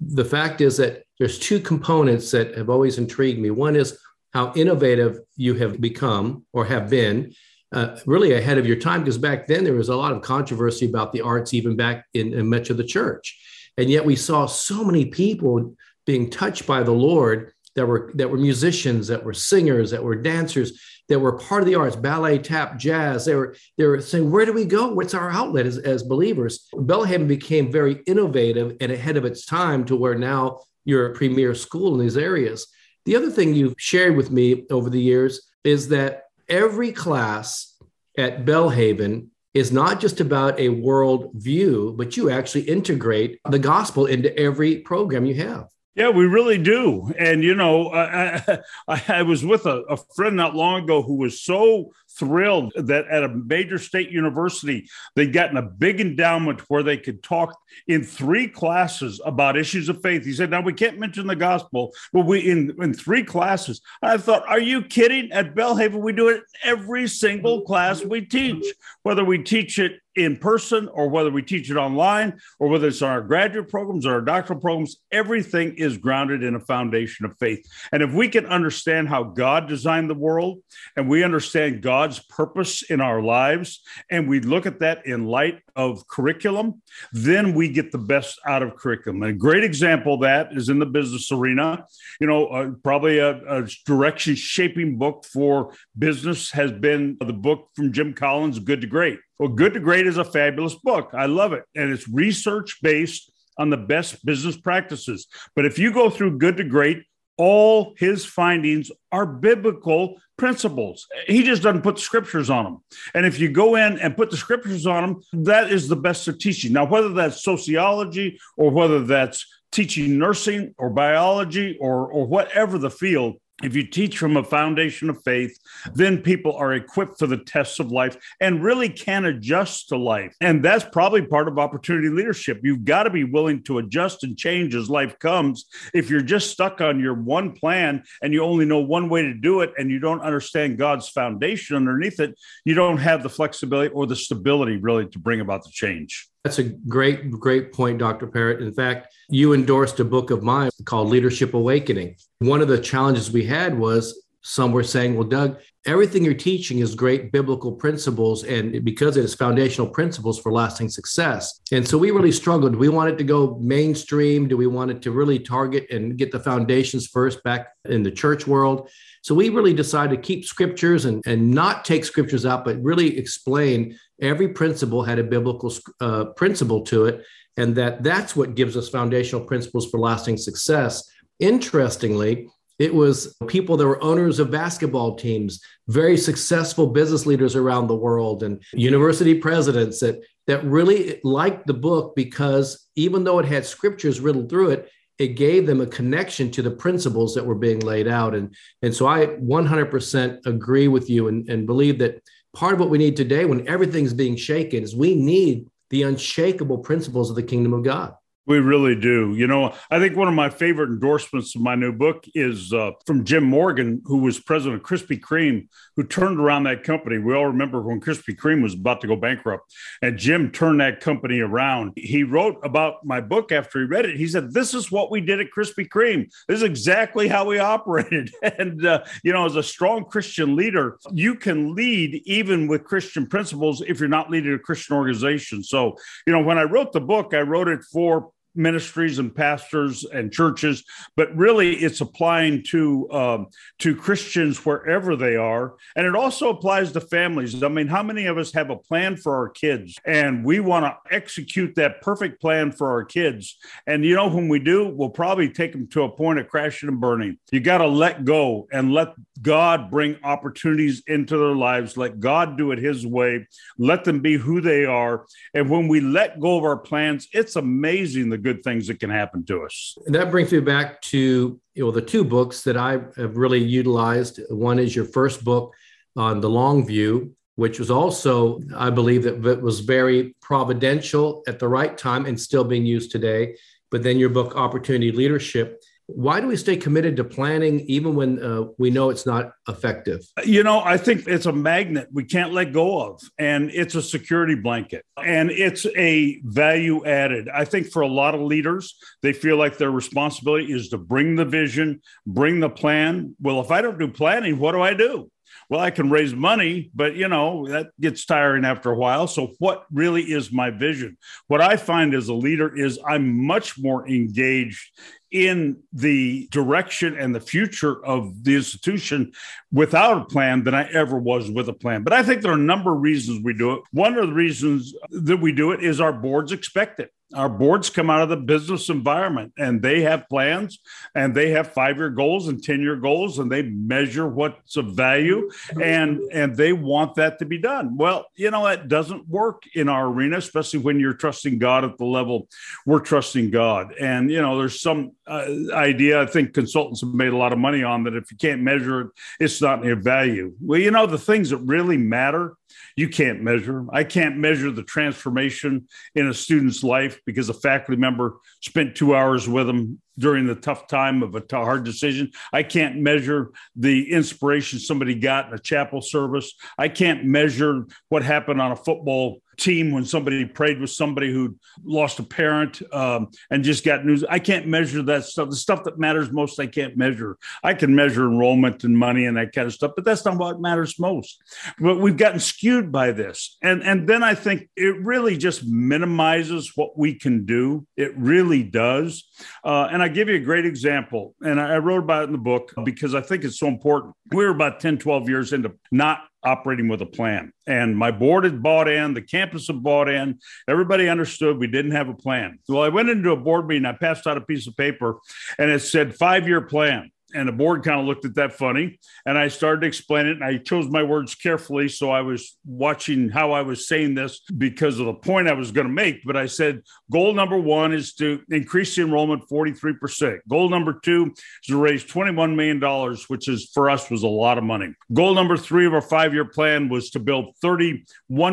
the 0.00 0.24
fact 0.24 0.60
is 0.60 0.76
that 0.76 1.04
there's 1.18 1.38
two 1.38 1.60
components 1.60 2.30
that 2.30 2.56
have 2.56 2.70
always 2.70 2.98
intrigued 2.98 3.40
me. 3.40 3.50
One 3.50 3.76
is 3.76 3.98
how 4.32 4.52
innovative 4.54 5.20
you 5.36 5.54
have 5.54 5.80
become 5.80 6.44
or 6.52 6.64
have 6.64 6.90
been 6.90 7.34
uh, 7.72 7.96
really 8.06 8.32
ahead 8.32 8.58
of 8.58 8.66
your 8.66 8.76
time 8.76 9.00
because 9.00 9.18
back 9.18 9.46
then 9.46 9.64
there 9.64 9.74
was 9.74 9.88
a 9.88 9.96
lot 9.96 10.12
of 10.12 10.22
controversy 10.22 10.86
about 10.86 11.12
the 11.12 11.20
arts, 11.20 11.54
even 11.54 11.76
back 11.76 12.04
in, 12.14 12.32
in 12.34 12.48
much 12.48 12.70
of 12.70 12.76
the 12.76 12.84
church. 12.84 13.38
And 13.76 13.88
yet 13.88 14.04
we 14.04 14.16
saw 14.16 14.46
so 14.46 14.84
many 14.84 15.06
people 15.06 15.74
being 16.06 16.30
touched 16.30 16.66
by 16.66 16.82
the 16.82 16.92
Lord 16.92 17.52
that 17.76 17.86
were 17.86 18.10
that 18.16 18.28
were 18.28 18.38
musicians, 18.38 19.06
that 19.08 19.24
were 19.24 19.32
singers, 19.32 19.92
that 19.92 20.02
were 20.02 20.16
dancers, 20.16 20.80
that 21.08 21.20
were 21.20 21.38
part 21.38 21.62
of 21.62 21.66
the 21.66 21.76
arts, 21.76 21.94
ballet, 21.94 22.38
tap, 22.38 22.78
jazz. 22.78 23.24
They 23.24 23.34
were 23.34 23.54
they 23.78 23.86
were 23.86 24.00
saying, 24.00 24.30
where 24.30 24.44
do 24.44 24.52
we 24.52 24.64
go? 24.64 24.92
What's 24.92 25.14
our 25.14 25.30
outlet 25.30 25.66
as, 25.66 25.78
as 25.78 26.02
believers? 26.02 26.66
Belhaven 26.74 27.28
became 27.28 27.70
very 27.70 28.00
innovative 28.06 28.76
and 28.80 28.90
ahead 28.90 29.16
of 29.16 29.24
its 29.24 29.46
time 29.46 29.84
to 29.84 29.96
where 29.96 30.16
now 30.16 30.60
you're 30.84 31.06
a 31.06 31.14
premier 31.14 31.54
school 31.54 31.94
in 31.94 32.00
these 32.00 32.16
areas. 32.16 32.66
The 33.04 33.16
other 33.16 33.30
thing 33.30 33.54
you've 33.54 33.74
shared 33.78 34.16
with 34.16 34.30
me 34.30 34.64
over 34.70 34.90
the 34.90 35.00
years 35.00 35.50
is 35.64 35.88
that 35.88 36.24
every 36.50 36.92
class 36.92 37.76
at 38.18 38.44
Belhaven 38.44 39.28
is 39.54 39.72
not 39.72 40.00
just 40.00 40.20
about 40.20 40.58
a 40.60 40.68
world 40.68 41.30
view, 41.34 41.94
but 41.96 42.16
you 42.16 42.30
actually 42.30 42.62
integrate 42.62 43.40
the 43.48 43.58
gospel 43.58 44.06
into 44.06 44.36
every 44.38 44.78
program 44.80 45.24
you 45.24 45.34
have. 45.34 45.66
Yeah, 45.96 46.10
we 46.10 46.24
really 46.24 46.56
do. 46.56 47.12
And, 47.18 47.42
you 47.42 47.54
know, 47.54 47.88
I, 47.88 48.42
I, 48.88 49.02
I 49.08 49.22
was 49.22 49.44
with 49.44 49.66
a, 49.66 49.82
a, 49.82 49.96
friend 50.14 50.36
not 50.36 50.54
long 50.54 50.84
ago 50.84 51.02
who 51.02 51.16
was 51.16 51.42
so 51.42 51.90
thrilled 52.20 52.72
that 52.76 53.08
at 53.08 53.24
a 53.24 53.28
major 53.28 53.78
state 53.78 54.10
university, 54.10 54.86
they'd 55.16 55.32
gotten 55.32 55.56
a 55.56 55.62
big 55.62 56.00
endowment 56.00 56.60
where 56.68 56.82
they 56.82 56.98
could 56.98 57.22
talk 57.22 57.58
in 57.88 58.04
three 58.04 58.46
classes 58.46 59.20
about 59.24 59.56
issues 59.56 59.88
of 59.88 60.02
faith. 60.02 60.24
He 60.24 60.34
said, 60.34 60.50
now 60.50 60.60
we 60.60 60.74
can't 60.74 60.98
mention 60.98 61.26
the 61.26 61.34
gospel, 61.34 61.92
but 62.12 62.26
we 62.26 62.48
in, 62.48 62.76
in 62.80 62.92
three 62.92 63.24
classes. 63.24 63.80
I 64.02 64.18
thought, 64.18 64.46
are 64.46 64.60
you 64.60 64.82
kidding? 64.82 65.32
At 65.32 65.54
Belhaven, 65.54 66.00
we 66.00 66.12
do 66.12 66.28
it 66.28 66.42
every 66.62 67.08
single 67.08 67.62
class 67.62 68.04
we 68.04 68.20
teach, 68.20 68.64
whether 69.02 69.24
we 69.24 69.42
teach 69.42 69.78
it 69.78 69.92
in 70.16 70.36
person 70.36 70.88
or 70.88 71.08
whether 71.08 71.30
we 71.30 71.40
teach 71.40 71.70
it 71.70 71.76
online 71.76 72.38
or 72.58 72.68
whether 72.68 72.88
it's 72.88 73.00
our 73.00 73.22
graduate 73.22 73.68
programs 73.68 74.04
or 74.04 74.14
our 74.14 74.20
doctoral 74.20 74.58
programs, 74.58 74.96
everything 75.12 75.74
is 75.76 75.96
grounded 75.96 76.42
in 76.42 76.56
a 76.56 76.60
foundation 76.60 77.24
of 77.24 77.38
faith. 77.38 77.64
And 77.92 78.02
if 78.02 78.12
we 78.12 78.28
can 78.28 78.44
understand 78.46 79.08
how 79.08 79.22
God 79.22 79.68
designed 79.68 80.10
the 80.10 80.14
world 80.14 80.58
and 80.96 81.08
we 81.08 81.22
understand 81.22 81.80
God's 81.80 82.09
purpose 82.18 82.82
in 82.90 83.00
our 83.00 83.22
lives 83.22 83.80
and 84.10 84.28
we 84.28 84.40
look 84.40 84.66
at 84.66 84.80
that 84.80 85.06
in 85.06 85.26
light 85.26 85.60
of 85.76 86.06
curriculum, 86.08 86.82
then 87.12 87.54
we 87.54 87.68
get 87.68 87.92
the 87.92 87.98
best 87.98 88.38
out 88.46 88.62
of 88.62 88.76
curriculum. 88.76 89.22
And 89.22 89.30
a 89.30 89.34
great 89.34 89.64
example 89.64 90.14
of 90.14 90.20
that 90.22 90.48
is 90.52 90.68
in 90.68 90.78
the 90.78 90.86
business 90.86 91.30
arena. 91.30 91.86
You 92.20 92.26
know, 92.26 92.46
uh, 92.48 92.70
probably 92.82 93.18
a, 93.18 93.40
a 93.46 93.68
direction 93.86 94.34
shaping 94.34 94.98
book 94.98 95.24
for 95.24 95.72
business 95.98 96.50
has 96.50 96.72
been 96.72 97.16
the 97.20 97.32
book 97.32 97.68
from 97.74 97.92
Jim 97.92 98.12
Collins, 98.12 98.58
Good 98.58 98.80
to 98.80 98.86
Great. 98.86 99.18
Well, 99.38 99.48
Good 99.48 99.74
to 99.74 99.80
Great 99.80 100.06
is 100.06 100.18
a 100.18 100.24
fabulous 100.24 100.74
book. 100.74 101.10
I 101.14 101.26
love 101.26 101.52
it. 101.52 101.64
And 101.74 101.90
it's 101.90 102.08
research 102.08 102.78
based 102.82 103.32
on 103.58 103.70
the 103.70 103.76
best 103.76 104.24
business 104.24 104.56
practices. 104.56 105.26
But 105.54 105.66
if 105.66 105.78
you 105.78 105.92
go 105.92 106.08
through 106.10 106.38
Good 106.38 106.56
to 106.56 106.64
Great, 106.64 107.04
all 107.40 107.94
his 107.96 108.26
findings 108.26 108.90
are 109.10 109.24
biblical 109.24 110.20
principles. 110.36 111.08
He 111.26 111.42
just 111.42 111.62
doesn't 111.62 111.80
put 111.80 111.96
the 111.96 112.02
scriptures 112.02 112.50
on 112.50 112.64
them. 112.64 112.84
And 113.14 113.24
if 113.24 113.40
you 113.40 113.48
go 113.48 113.76
in 113.76 113.98
and 113.98 114.14
put 114.14 114.30
the 114.30 114.36
scriptures 114.36 114.86
on 114.86 115.02
them, 115.32 115.44
that 115.44 115.72
is 115.72 115.88
the 115.88 115.96
best 115.96 116.28
of 116.28 116.38
teaching. 116.38 116.74
Now, 116.74 116.84
whether 116.84 117.08
that's 117.08 117.42
sociology 117.42 118.38
or 118.58 118.70
whether 118.70 119.00
that's 119.02 119.46
teaching 119.72 120.18
nursing 120.18 120.74
or 120.76 120.90
biology 120.90 121.78
or, 121.80 122.06
or 122.08 122.26
whatever 122.26 122.76
the 122.76 122.90
field, 122.90 123.40
if 123.62 123.74
you 123.74 123.86
teach 123.86 124.18
from 124.18 124.36
a 124.36 124.44
foundation 124.44 125.10
of 125.10 125.22
faith, 125.22 125.58
then 125.94 126.18
people 126.18 126.54
are 126.56 126.72
equipped 126.72 127.18
for 127.18 127.26
the 127.26 127.36
tests 127.36 127.78
of 127.78 127.92
life 127.92 128.16
and 128.40 128.62
really 128.62 128.88
can 128.88 129.24
adjust 129.24 129.88
to 129.88 129.96
life. 129.96 130.34
And 130.40 130.64
that's 130.64 130.84
probably 130.84 131.22
part 131.22 131.48
of 131.48 131.58
opportunity 131.58 132.08
leadership. 132.08 132.60
You've 132.62 132.84
got 132.84 133.04
to 133.04 133.10
be 133.10 133.24
willing 133.24 133.62
to 133.64 133.78
adjust 133.78 134.24
and 134.24 134.36
change 134.36 134.74
as 134.74 134.88
life 134.88 135.18
comes. 135.18 135.66
If 135.94 136.10
you're 136.10 136.22
just 136.22 136.50
stuck 136.50 136.80
on 136.80 137.00
your 137.00 137.14
one 137.14 137.52
plan 137.52 138.04
and 138.22 138.32
you 138.32 138.42
only 138.42 138.64
know 138.64 138.80
one 138.80 139.08
way 139.08 139.22
to 139.22 139.34
do 139.34 139.60
it 139.60 139.72
and 139.78 139.90
you 139.90 139.98
don't 139.98 140.22
understand 140.22 140.78
God's 140.78 141.08
foundation 141.08 141.76
underneath 141.76 142.20
it, 142.20 142.38
you 142.64 142.74
don't 142.74 142.98
have 142.98 143.22
the 143.22 143.28
flexibility 143.28 143.92
or 143.92 144.06
the 144.06 144.16
stability 144.16 144.76
really 144.76 145.06
to 145.06 145.18
bring 145.18 145.40
about 145.40 145.64
the 145.64 145.70
change. 145.70 146.29
That's 146.44 146.58
a 146.58 146.64
great, 146.64 147.30
great 147.30 147.72
point, 147.72 147.98
Dr. 147.98 148.26
Parrott. 148.26 148.62
In 148.62 148.72
fact, 148.72 149.12
you 149.28 149.52
endorsed 149.52 150.00
a 150.00 150.04
book 150.04 150.30
of 150.30 150.42
mine 150.42 150.70
called 150.86 151.08
Leadership 151.08 151.52
Awakening. 151.52 152.16
One 152.38 152.62
of 152.62 152.68
the 152.68 152.80
challenges 152.80 153.30
we 153.30 153.44
had 153.44 153.78
was 153.78 154.24
some 154.42 154.72
were 154.72 154.82
saying, 154.82 155.16
well, 155.16 155.28
Doug, 155.28 155.60
everything 155.84 156.24
you're 156.24 156.32
teaching 156.32 156.78
is 156.78 156.94
great 156.94 157.30
biblical 157.30 157.72
principles, 157.72 158.44
and 158.44 158.82
because 158.82 159.18
it 159.18 159.24
is 159.24 159.34
foundational 159.34 159.86
principles 159.90 160.40
for 160.40 160.50
lasting 160.50 160.88
success. 160.88 161.60
And 161.72 161.86
so 161.86 161.98
we 161.98 162.10
really 162.10 162.32
struggled. 162.32 162.72
Do 162.72 162.78
we 162.78 162.88
wanted 162.88 163.18
to 163.18 163.24
go 163.24 163.58
mainstream. 163.60 164.48
Do 164.48 164.56
we 164.56 164.66
want 164.66 164.90
it 164.90 165.02
to 165.02 165.12
really 165.12 165.38
target 165.38 165.90
and 165.90 166.16
get 166.16 166.32
the 166.32 166.40
foundations 166.40 167.06
first 167.06 167.42
back 167.44 167.68
in 167.84 168.02
the 168.02 168.10
church 168.10 168.46
world? 168.46 168.88
So 169.22 169.34
we 169.34 169.50
really 169.50 169.74
decided 169.74 170.16
to 170.16 170.22
keep 170.22 170.46
scriptures 170.46 171.04
and, 171.04 171.22
and 171.26 171.50
not 171.50 171.84
take 171.84 172.06
scriptures 172.06 172.46
out, 172.46 172.64
but 172.64 172.82
really 172.82 173.18
explain 173.18 173.98
every 174.20 174.48
principle 174.48 175.02
had 175.02 175.18
a 175.18 175.24
biblical 175.24 175.72
uh, 176.00 176.26
principle 176.36 176.82
to 176.82 177.06
it, 177.06 177.24
and 177.56 177.74
that 177.76 178.02
that's 178.02 178.36
what 178.36 178.54
gives 178.54 178.76
us 178.76 178.88
foundational 178.88 179.44
principles 179.44 179.90
for 179.90 180.00
lasting 180.00 180.36
success. 180.36 181.08
Interestingly, 181.38 182.48
it 182.78 182.94
was 182.94 183.36
people 183.46 183.76
that 183.76 183.86
were 183.86 184.02
owners 184.02 184.38
of 184.38 184.50
basketball 184.50 185.16
teams, 185.16 185.60
very 185.88 186.16
successful 186.16 186.86
business 186.86 187.26
leaders 187.26 187.54
around 187.54 187.86
the 187.86 187.96
world, 187.96 188.42
and 188.42 188.62
university 188.72 189.34
presidents 189.34 190.00
that 190.00 190.20
that 190.46 190.64
really 190.64 191.20
liked 191.22 191.66
the 191.66 191.74
book 191.74 192.16
because 192.16 192.88
even 192.96 193.24
though 193.24 193.38
it 193.38 193.46
had 193.46 193.64
scriptures 193.64 194.20
riddled 194.20 194.48
through 194.48 194.70
it, 194.70 194.90
it 195.20 195.36
gave 195.36 195.66
them 195.66 195.82
a 195.82 195.86
connection 195.86 196.50
to 196.50 196.62
the 196.62 196.70
principles 196.70 197.34
that 197.34 197.44
were 197.44 197.54
being 197.54 197.80
laid 197.80 198.08
out. 198.08 198.34
And, 198.34 198.54
and 198.80 198.94
so 198.94 199.06
I 199.06 199.26
100% 199.26 200.46
agree 200.46 200.88
with 200.88 201.10
you 201.10 201.28
and, 201.28 201.46
and 201.50 201.66
believe 201.66 201.98
that 201.98 202.22
part 202.52 202.74
of 202.74 202.80
what 202.80 202.90
we 202.90 202.98
need 202.98 203.16
today 203.16 203.44
when 203.44 203.68
everything's 203.68 204.14
being 204.14 204.36
shaken 204.36 204.82
is 204.82 204.94
we 204.94 205.14
need 205.14 205.68
the 205.90 206.02
unshakable 206.02 206.78
principles 206.78 207.30
of 207.30 207.36
the 207.36 207.42
kingdom 207.42 207.72
of 207.72 207.84
God. 207.84 208.14
We 208.50 208.58
really 208.58 208.96
do. 208.96 209.32
You 209.36 209.46
know, 209.46 209.76
I 209.92 210.00
think 210.00 210.16
one 210.16 210.26
of 210.26 210.34
my 210.34 210.50
favorite 210.50 210.88
endorsements 210.88 211.54
of 211.54 211.62
my 211.62 211.76
new 211.76 211.92
book 211.92 212.24
is 212.34 212.72
uh, 212.72 212.90
from 213.06 213.24
Jim 213.24 213.44
Morgan, 213.44 214.02
who 214.06 214.18
was 214.18 214.40
president 214.40 214.82
of 214.82 214.88
Krispy 214.88 215.20
Kreme, 215.20 215.68
who 215.94 216.02
turned 216.02 216.40
around 216.40 216.64
that 216.64 216.82
company. 216.82 217.18
We 217.18 217.32
all 217.32 217.46
remember 217.46 217.80
when 217.80 218.00
Krispy 218.00 218.36
Kreme 218.36 218.60
was 218.60 218.74
about 218.74 219.02
to 219.02 219.06
go 219.06 219.14
bankrupt, 219.14 219.72
and 220.02 220.18
Jim 220.18 220.50
turned 220.50 220.80
that 220.80 220.98
company 220.98 221.38
around. 221.38 221.92
He 221.94 222.24
wrote 222.24 222.58
about 222.64 223.06
my 223.06 223.20
book 223.20 223.52
after 223.52 223.78
he 223.78 223.84
read 223.84 224.04
it. 224.04 224.16
He 224.16 224.26
said, 224.26 224.52
This 224.52 224.74
is 224.74 224.90
what 224.90 225.12
we 225.12 225.20
did 225.20 225.38
at 225.38 225.52
Krispy 225.56 225.88
Kreme. 225.88 226.28
This 226.48 226.56
is 226.56 226.64
exactly 226.64 227.28
how 227.28 227.44
we 227.44 227.58
operated. 227.60 228.32
and, 228.42 228.84
uh, 228.84 229.04
you 229.22 229.32
know, 229.32 229.46
as 229.46 229.54
a 229.54 229.62
strong 229.62 230.06
Christian 230.06 230.56
leader, 230.56 230.98
you 231.12 231.36
can 231.36 231.76
lead 231.76 232.20
even 232.24 232.66
with 232.66 232.82
Christian 232.82 233.28
principles 233.28 233.80
if 233.80 234.00
you're 234.00 234.08
not 234.08 234.28
leading 234.28 234.54
a 234.54 234.58
Christian 234.58 234.96
organization. 234.96 235.62
So, 235.62 235.96
you 236.26 236.32
know, 236.32 236.42
when 236.42 236.58
I 236.58 236.64
wrote 236.64 236.90
the 236.90 237.00
book, 237.00 237.32
I 237.32 237.42
wrote 237.42 237.68
it 237.68 237.84
for 237.84 238.32
ministries 238.54 239.18
and 239.18 239.34
pastors 239.34 240.04
and 240.04 240.32
churches, 240.32 240.84
but 241.16 241.34
really 241.36 241.76
it's 241.76 242.00
applying 242.00 242.62
to 242.64 243.10
um, 243.10 243.46
to 243.78 243.94
Christians 243.94 244.64
wherever 244.64 245.16
they 245.16 245.36
are, 245.36 245.74
and 245.96 246.06
it 246.06 246.14
also 246.14 246.50
applies 246.50 246.92
to 246.92 247.00
families. 247.00 247.62
I 247.62 247.68
mean, 247.68 247.88
how 247.88 248.02
many 248.02 248.26
of 248.26 248.38
us 248.38 248.52
have 248.52 248.70
a 248.70 248.76
plan 248.76 249.16
for 249.16 249.36
our 249.36 249.48
kids, 249.48 249.96
and 250.04 250.44
we 250.44 250.60
want 250.60 250.84
to 250.84 251.14
execute 251.14 251.74
that 251.76 252.02
perfect 252.02 252.40
plan 252.40 252.72
for 252.72 252.90
our 252.90 253.04
kids? 253.04 253.56
And 253.86 254.04
you 254.04 254.14
know, 254.14 254.28
when 254.28 254.48
we 254.48 254.58
do, 254.58 254.88
we'll 254.88 255.10
probably 255.10 255.50
take 255.50 255.72
them 255.72 255.88
to 255.88 256.02
a 256.02 256.10
point 256.10 256.38
of 256.38 256.48
crashing 256.48 256.88
and 256.88 257.00
burning. 257.00 257.38
You 257.50 257.60
got 257.60 257.78
to 257.78 257.86
let 257.86 258.24
go 258.24 258.68
and 258.72 258.92
let 258.92 259.14
God 259.42 259.90
bring 259.90 260.16
opportunities 260.22 261.02
into 261.06 261.38
their 261.38 261.54
lives. 261.54 261.96
Let 261.96 262.20
God 262.20 262.58
do 262.58 262.72
it 262.72 262.78
His 262.78 263.06
way. 263.06 263.46
Let 263.78 264.04
them 264.04 264.20
be 264.20 264.36
who 264.36 264.60
they 264.60 264.84
are. 264.84 265.26
And 265.54 265.70
when 265.70 265.88
we 265.88 266.00
let 266.00 266.40
go 266.40 266.58
of 266.58 266.64
our 266.64 266.76
plans, 266.76 267.28
it's 267.32 267.56
amazing 267.56 268.30
the 268.30 268.38
good 268.42 268.62
things 268.62 268.86
that 268.86 269.00
can 269.00 269.10
happen 269.10 269.44
to 269.46 269.62
us. 269.62 269.96
And 270.06 270.14
that 270.14 270.30
brings 270.30 270.52
me 270.52 270.60
back 270.60 271.00
to 271.02 271.60
you 271.74 271.84
know 271.84 271.90
the 271.90 272.02
two 272.02 272.24
books 272.24 272.62
that 272.64 272.76
I 272.76 273.00
have 273.16 273.36
really 273.36 273.62
utilized. 273.62 274.40
One 274.48 274.78
is 274.78 274.94
your 274.94 275.04
first 275.04 275.44
book 275.44 275.74
on 276.16 276.40
the 276.40 276.50
long 276.50 276.86
view, 276.86 277.34
which 277.54 277.78
was 277.78 277.90
also, 277.90 278.60
I 278.76 278.90
believe, 278.90 279.22
that 279.24 279.44
it 279.44 279.62
was 279.62 279.80
very 279.80 280.34
providential 280.40 281.42
at 281.46 281.58
the 281.58 281.68
right 281.68 281.96
time 281.96 282.26
and 282.26 282.40
still 282.40 282.64
being 282.64 282.86
used 282.86 283.10
today. 283.12 283.56
But 283.90 284.02
then 284.02 284.18
your 284.18 284.28
book, 284.28 284.56
Opportunity 284.56 285.12
Leadership, 285.12 285.82
why 286.14 286.40
do 286.40 286.46
we 286.46 286.56
stay 286.56 286.76
committed 286.76 287.16
to 287.16 287.24
planning 287.24 287.80
even 287.80 288.14
when 288.14 288.42
uh, 288.42 288.64
we 288.78 288.90
know 288.90 289.10
it's 289.10 289.26
not 289.26 289.52
effective? 289.68 290.20
You 290.44 290.62
know, 290.62 290.80
I 290.80 290.96
think 290.96 291.26
it's 291.26 291.46
a 291.46 291.52
magnet 291.52 292.08
we 292.12 292.24
can't 292.24 292.52
let 292.52 292.72
go 292.72 293.00
of, 293.00 293.20
and 293.38 293.70
it's 293.70 293.94
a 293.94 294.02
security 294.02 294.54
blanket, 294.54 295.04
and 295.16 295.50
it's 295.50 295.86
a 295.96 296.40
value 296.44 297.04
added. 297.04 297.48
I 297.48 297.64
think 297.64 297.88
for 297.88 298.02
a 298.02 298.08
lot 298.08 298.34
of 298.34 298.40
leaders, 298.40 298.94
they 299.22 299.32
feel 299.32 299.56
like 299.56 299.78
their 299.78 299.90
responsibility 299.90 300.72
is 300.72 300.88
to 300.90 300.98
bring 300.98 301.36
the 301.36 301.44
vision, 301.44 302.00
bring 302.26 302.60
the 302.60 302.70
plan. 302.70 303.36
Well, 303.40 303.60
if 303.60 303.70
I 303.70 303.82
don't 303.82 303.98
do 303.98 304.08
planning, 304.08 304.58
what 304.58 304.72
do 304.72 304.80
I 304.80 304.94
do? 304.94 305.30
Well, 305.68 305.80
I 305.80 305.90
can 305.90 306.10
raise 306.10 306.34
money, 306.34 306.90
but 306.94 307.14
you 307.14 307.28
know, 307.28 307.66
that 307.68 307.90
gets 308.00 308.24
tiring 308.24 308.64
after 308.64 308.90
a 308.90 308.96
while. 308.96 309.26
So, 309.26 309.52
what 309.58 309.86
really 309.92 310.22
is 310.22 310.52
my 310.52 310.70
vision? 310.70 311.16
What 311.48 311.60
I 311.60 311.76
find 311.76 312.14
as 312.14 312.28
a 312.28 312.34
leader 312.34 312.74
is 312.76 312.98
I'm 313.06 313.46
much 313.46 313.78
more 313.78 314.08
engaged 314.08 314.92
in 315.30 315.80
the 315.92 316.48
direction 316.50 317.16
and 317.16 317.34
the 317.34 317.40
future 317.40 318.04
of 318.04 318.42
the 318.42 318.56
institution 318.56 319.32
without 319.72 320.22
a 320.22 320.24
plan 320.24 320.64
than 320.64 320.74
I 320.74 320.90
ever 320.90 321.18
was 321.18 321.50
with 321.50 321.68
a 321.68 321.72
plan. 321.72 322.02
But 322.02 322.12
I 322.12 322.22
think 322.22 322.42
there 322.42 322.50
are 322.50 322.56
a 322.56 322.58
number 322.58 322.94
of 322.94 323.00
reasons 323.00 323.40
we 323.44 323.54
do 323.54 323.74
it. 323.74 323.82
One 323.92 324.16
of 324.18 324.26
the 324.26 324.34
reasons 324.34 324.92
that 325.10 325.36
we 325.36 325.52
do 325.52 325.70
it 325.70 325.84
is 325.84 326.00
our 326.00 326.12
boards 326.12 326.50
expect 326.50 326.98
it 326.98 327.12
our 327.34 327.48
boards 327.48 327.90
come 327.90 328.10
out 328.10 328.22
of 328.22 328.28
the 328.28 328.36
business 328.36 328.88
environment 328.88 329.52
and 329.56 329.82
they 329.82 330.02
have 330.02 330.28
plans 330.28 330.80
and 331.14 331.34
they 331.34 331.50
have 331.50 331.72
five 331.72 331.96
year 331.96 332.10
goals 332.10 332.48
and 332.48 332.62
10 332.62 332.80
year 332.80 332.96
goals 332.96 333.38
and 333.38 333.50
they 333.50 333.62
measure 333.62 334.26
what's 334.26 334.76
of 334.76 334.86
value 334.94 335.50
and 335.80 336.20
and 336.32 336.56
they 336.56 336.72
want 336.72 337.14
that 337.16 337.38
to 337.38 337.44
be 337.44 337.58
done. 337.58 337.96
Well 337.96 338.26
you 338.34 338.50
know 338.50 338.64
that 338.64 338.88
doesn't 338.88 339.28
work 339.28 339.62
in 339.74 339.88
our 339.88 340.06
arena 340.06 340.38
especially 340.38 340.80
when 340.80 340.98
you're 340.98 341.14
trusting 341.14 341.58
god 341.58 341.84
at 341.84 341.98
the 341.98 342.04
level 342.04 342.48
we're 342.86 343.00
trusting 343.00 343.50
god. 343.50 343.94
And 344.00 344.30
you 344.30 344.40
know 344.40 344.58
there's 344.58 344.80
some 344.80 345.12
uh, 345.26 345.46
idea 345.72 346.20
i 346.20 346.26
think 346.26 346.54
consultants 346.54 347.00
have 347.02 347.14
made 347.14 347.32
a 347.32 347.36
lot 347.36 347.52
of 347.52 347.58
money 347.58 347.84
on 347.84 348.04
that 348.04 348.16
if 348.16 348.30
you 348.32 348.36
can't 348.36 348.62
measure 348.62 349.00
it 349.02 349.06
it's 349.38 349.60
not 349.60 349.82
near 349.82 349.96
value. 349.96 350.52
Well 350.60 350.80
you 350.80 350.90
know 350.90 351.06
the 351.06 351.18
things 351.18 351.50
that 351.50 351.58
really 351.58 351.96
matter 351.96 352.56
you 353.00 353.08
can't 353.08 353.40
measure. 353.40 353.86
I 353.94 354.04
can't 354.04 354.36
measure 354.36 354.70
the 354.70 354.82
transformation 354.82 355.88
in 356.14 356.28
a 356.28 356.34
student's 356.34 356.84
life 356.84 357.18
because 357.24 357.48
a 357.48 357.54
faculty 357.54 357.98
member 357.98 358.36
spent 358.60 358.94
two 358.94 359.16
hours 359.16 359.48
with 359.48 359.66
them 359.66 360.02
during 360.18 360.46
the 360.46 360.54
tough 360.54 360.86
time 360.86 361.22
of 361.22 361.34
a 361.34 361.42
hard 361.50 361.82
decision. 361.82 362.30
I 362.52 362.62
can't 362.62 362.98
measure 362.98 363.52
the 363.74 364.12
inspiration 364.12 364.78
somebody 364.78 365.14
got 365.14 365.48
in 365.48 365.54
a 365.54 365.58
chapel 365.58 366.02
service. 366.02 366.52
I 366.76 366.88
can't 366.88 367.24
measure 367.24 367.86
what 368.10 368.22
happened 368.22 368.60
on 368.60 368.70
a 368.70 368.76
football 368.76 369.40
team 369.60 369.92
when 369.92 370.04
somebody 370.04 370.44
prayed 370.44 370.80
with 370.80 370.90
somebody 370.90 371.32
who 371.32 371.56
lost 371.84 372.18
a 372.18 372.22
parent 372.22 372.82
um, 372.92 373.28
and 373.50 373.62
just 373.62 373.84
got 373.84 374.04
news. 374.04 374.24
I 374.28 374.38
can't 374.38 374.66
measure 374.66 375.02
that 375.02 375.24
stuff. 375.24 375.50
The 375.50 375.56
stuff 375.56 375.84
that 375.84 375.98
matters 375.98 376.32
most, 376.32 376.58
I 376.58 376.66
can't 376.66 376.96
measure. 376.96 377.36
I 377.62 377.74
can 377.74 377.94
measure 377.94 378.26
enrollment 378.26 378.84
and 378.84 378.96
money 378.96 379.26
and 379.26 379.36
that 379.36 379.52
kind 379.52 379.66
of 379.66 379.74
stuff, 379.74 379.92
but 379.94 380.04
that's 380.04 380.24
not 380.24 380.38
what 380.38 380.60
matters 380.60 380.98
most. 380.98 381.42
But 381.78 381.98
we've 381.98 382.16
gotten 382.16 382.40
skewed 382.40 382.90
by 382.90 383.12
this, 383.12 383.56
and 383.62 383.82
and 383.82 384.08
then 384.08 384.22
I 384.22 384.34
think 384.34 384.68
it 384.76 385.00
really 385.04 385.36
just 385.36 385.64
minimizes 385.64 386.72
what 386.74 386.98
we 386.98 387.14
can 387.14 387.44
do. 387.44 387.86
It 387.96 388.16
really 388.16 388.62
does. 388.62 389.28
Uh, 389.64 389.88
and 389.90 390.02
I 390.02 390.08
give 390.08 390.28
you 390.28 390.36
a 390.36 390.40
great 390.40 390.66
example, 390.66 391.34
and 391.42 391.60
I 391.60 391.78
wrote 391.78 392.04
about 392.04 392.22
it 392.22 392.26
in 392.26 392.32
the 392.32 392.38
book 392.38 392.72
because 392.84 393.14
I 393.14 393.20
think 393.20 393.44
it's 393.44 393.58
so 393.58 393.68
important. 393.68 394.14
We 394.30 394.44
were 394.44 394.50
about 394.50 394.80
10, 394.80 394.98
12 394.98 395.28
years 395.28 395.52
into 395.52 395.72
not 395.90 396.20
operating 396.42 396.88
with 396.88 397.02
a 397.02 397.06
plan. 397.06 397.52
And 397.66 397.96
my 397.96 398.10
board 398.10 398.44
had 398.44 398.62
bought 398.62 398.88
in, 398.88 399.14
the 399.14 399.22
campus 399.22 399.66
had 399.66 399.82
bought 399.82 400.08
in, 400.08 400.38
everybody 400.68 401.08
understood 401.08 401.58
we 401.58 401.66
didn't 401.66 401.92
have 401.92 402.08
a 402.08 402.14
plan. 402.14 402.58
Well, 402.68 402.82
I 402.82 402.88
went 402.88 403.08
into 403.08 403.30
a 403.30 403.36
board 403.36 403.66
meeting, 403.66 403.86
I 403.86 403.92
passed 403.92 404.26
out 404.26 404.36
a 404.36 404.40
piece 404.40 404.66
of 404.66 404.76
paper 404.76 405.18
and 405.58 405.70
it 405.70 405.80
said 405.80 406.16
five 406.16 406.48
year 406.48 406.60
plan. 406.60 407.10
And 407.34 407.48
the 407.48 407.52
board 407.52 407.82
kind 407.82 408.00
of 408.00 408.06
looked 408.06 408.24
at 408.24 408.34
that 408.34 408.52
funny. 408.52 408.98
And 409.26 409.38
I 409.38 409.48
started 409.48 409.82
to 409.82 409.86
explain 409.86 410.26
it. 410.26 410.32
And 410.32 410.44
I 410.44 410.58
chose 410.58 410.88
my 410.88 411.02
words 411.02 411.34
carefully. 411.34 411.88
So 411.88 412.10
I 412.10 412.22
was 412.22 412.56
watching 412.64 413.28
how 413.28 413.52
I 413.52 413.62
was 413.62 413.88
saying 413.88 414.14
this 414.14 414.40
because 414.56 414.98
of 414.98 415.06
the 415.06 415.14
point 415.14 415.48
I 415.48 415.54
was 415.54 415.72
going 415.72 415.86
to 415.86 415.92
make. 415.92 416.24
But 416.24 416.36
I 416.36 416.46
said, 416.46 416.82
goal 417.10 417.34
number 417.34 417.58
one 417.58 417.92
is 417.92 418.14
to 418.14 418.40
increase 418.50 418.96
the 418.96 419.02
enrollment 419.02 419.48
43%. 419.48 420.38
Goal 420.48 420.68
number 420.68 420.98
two 421.02 421.32
is 421.36 421.66
to 421.68 421.76
raise 421.76 422.04
$21 422.04 422.54
million, 422.54 423.16
which 423.28 423.48
is 423.48 423.70
for 423.72 423.90
us 423.90 424.10
was 424.10 424.22
a 424.22 424.28
lot 424.28 424.58
of 424.58 424.64
money. 424.64 424.94
Goal 425.12 425.34
number 425.34 425.56
three 425.56 425.86
of 425.86 425.94
our 425.94 426.00
five 426.00 426.34
year 426.34 426.44
plan 426.44 426.88
was 426.88 427.10
to 427.10 427.20
build 427.20 427.54
$31 427.62 428.04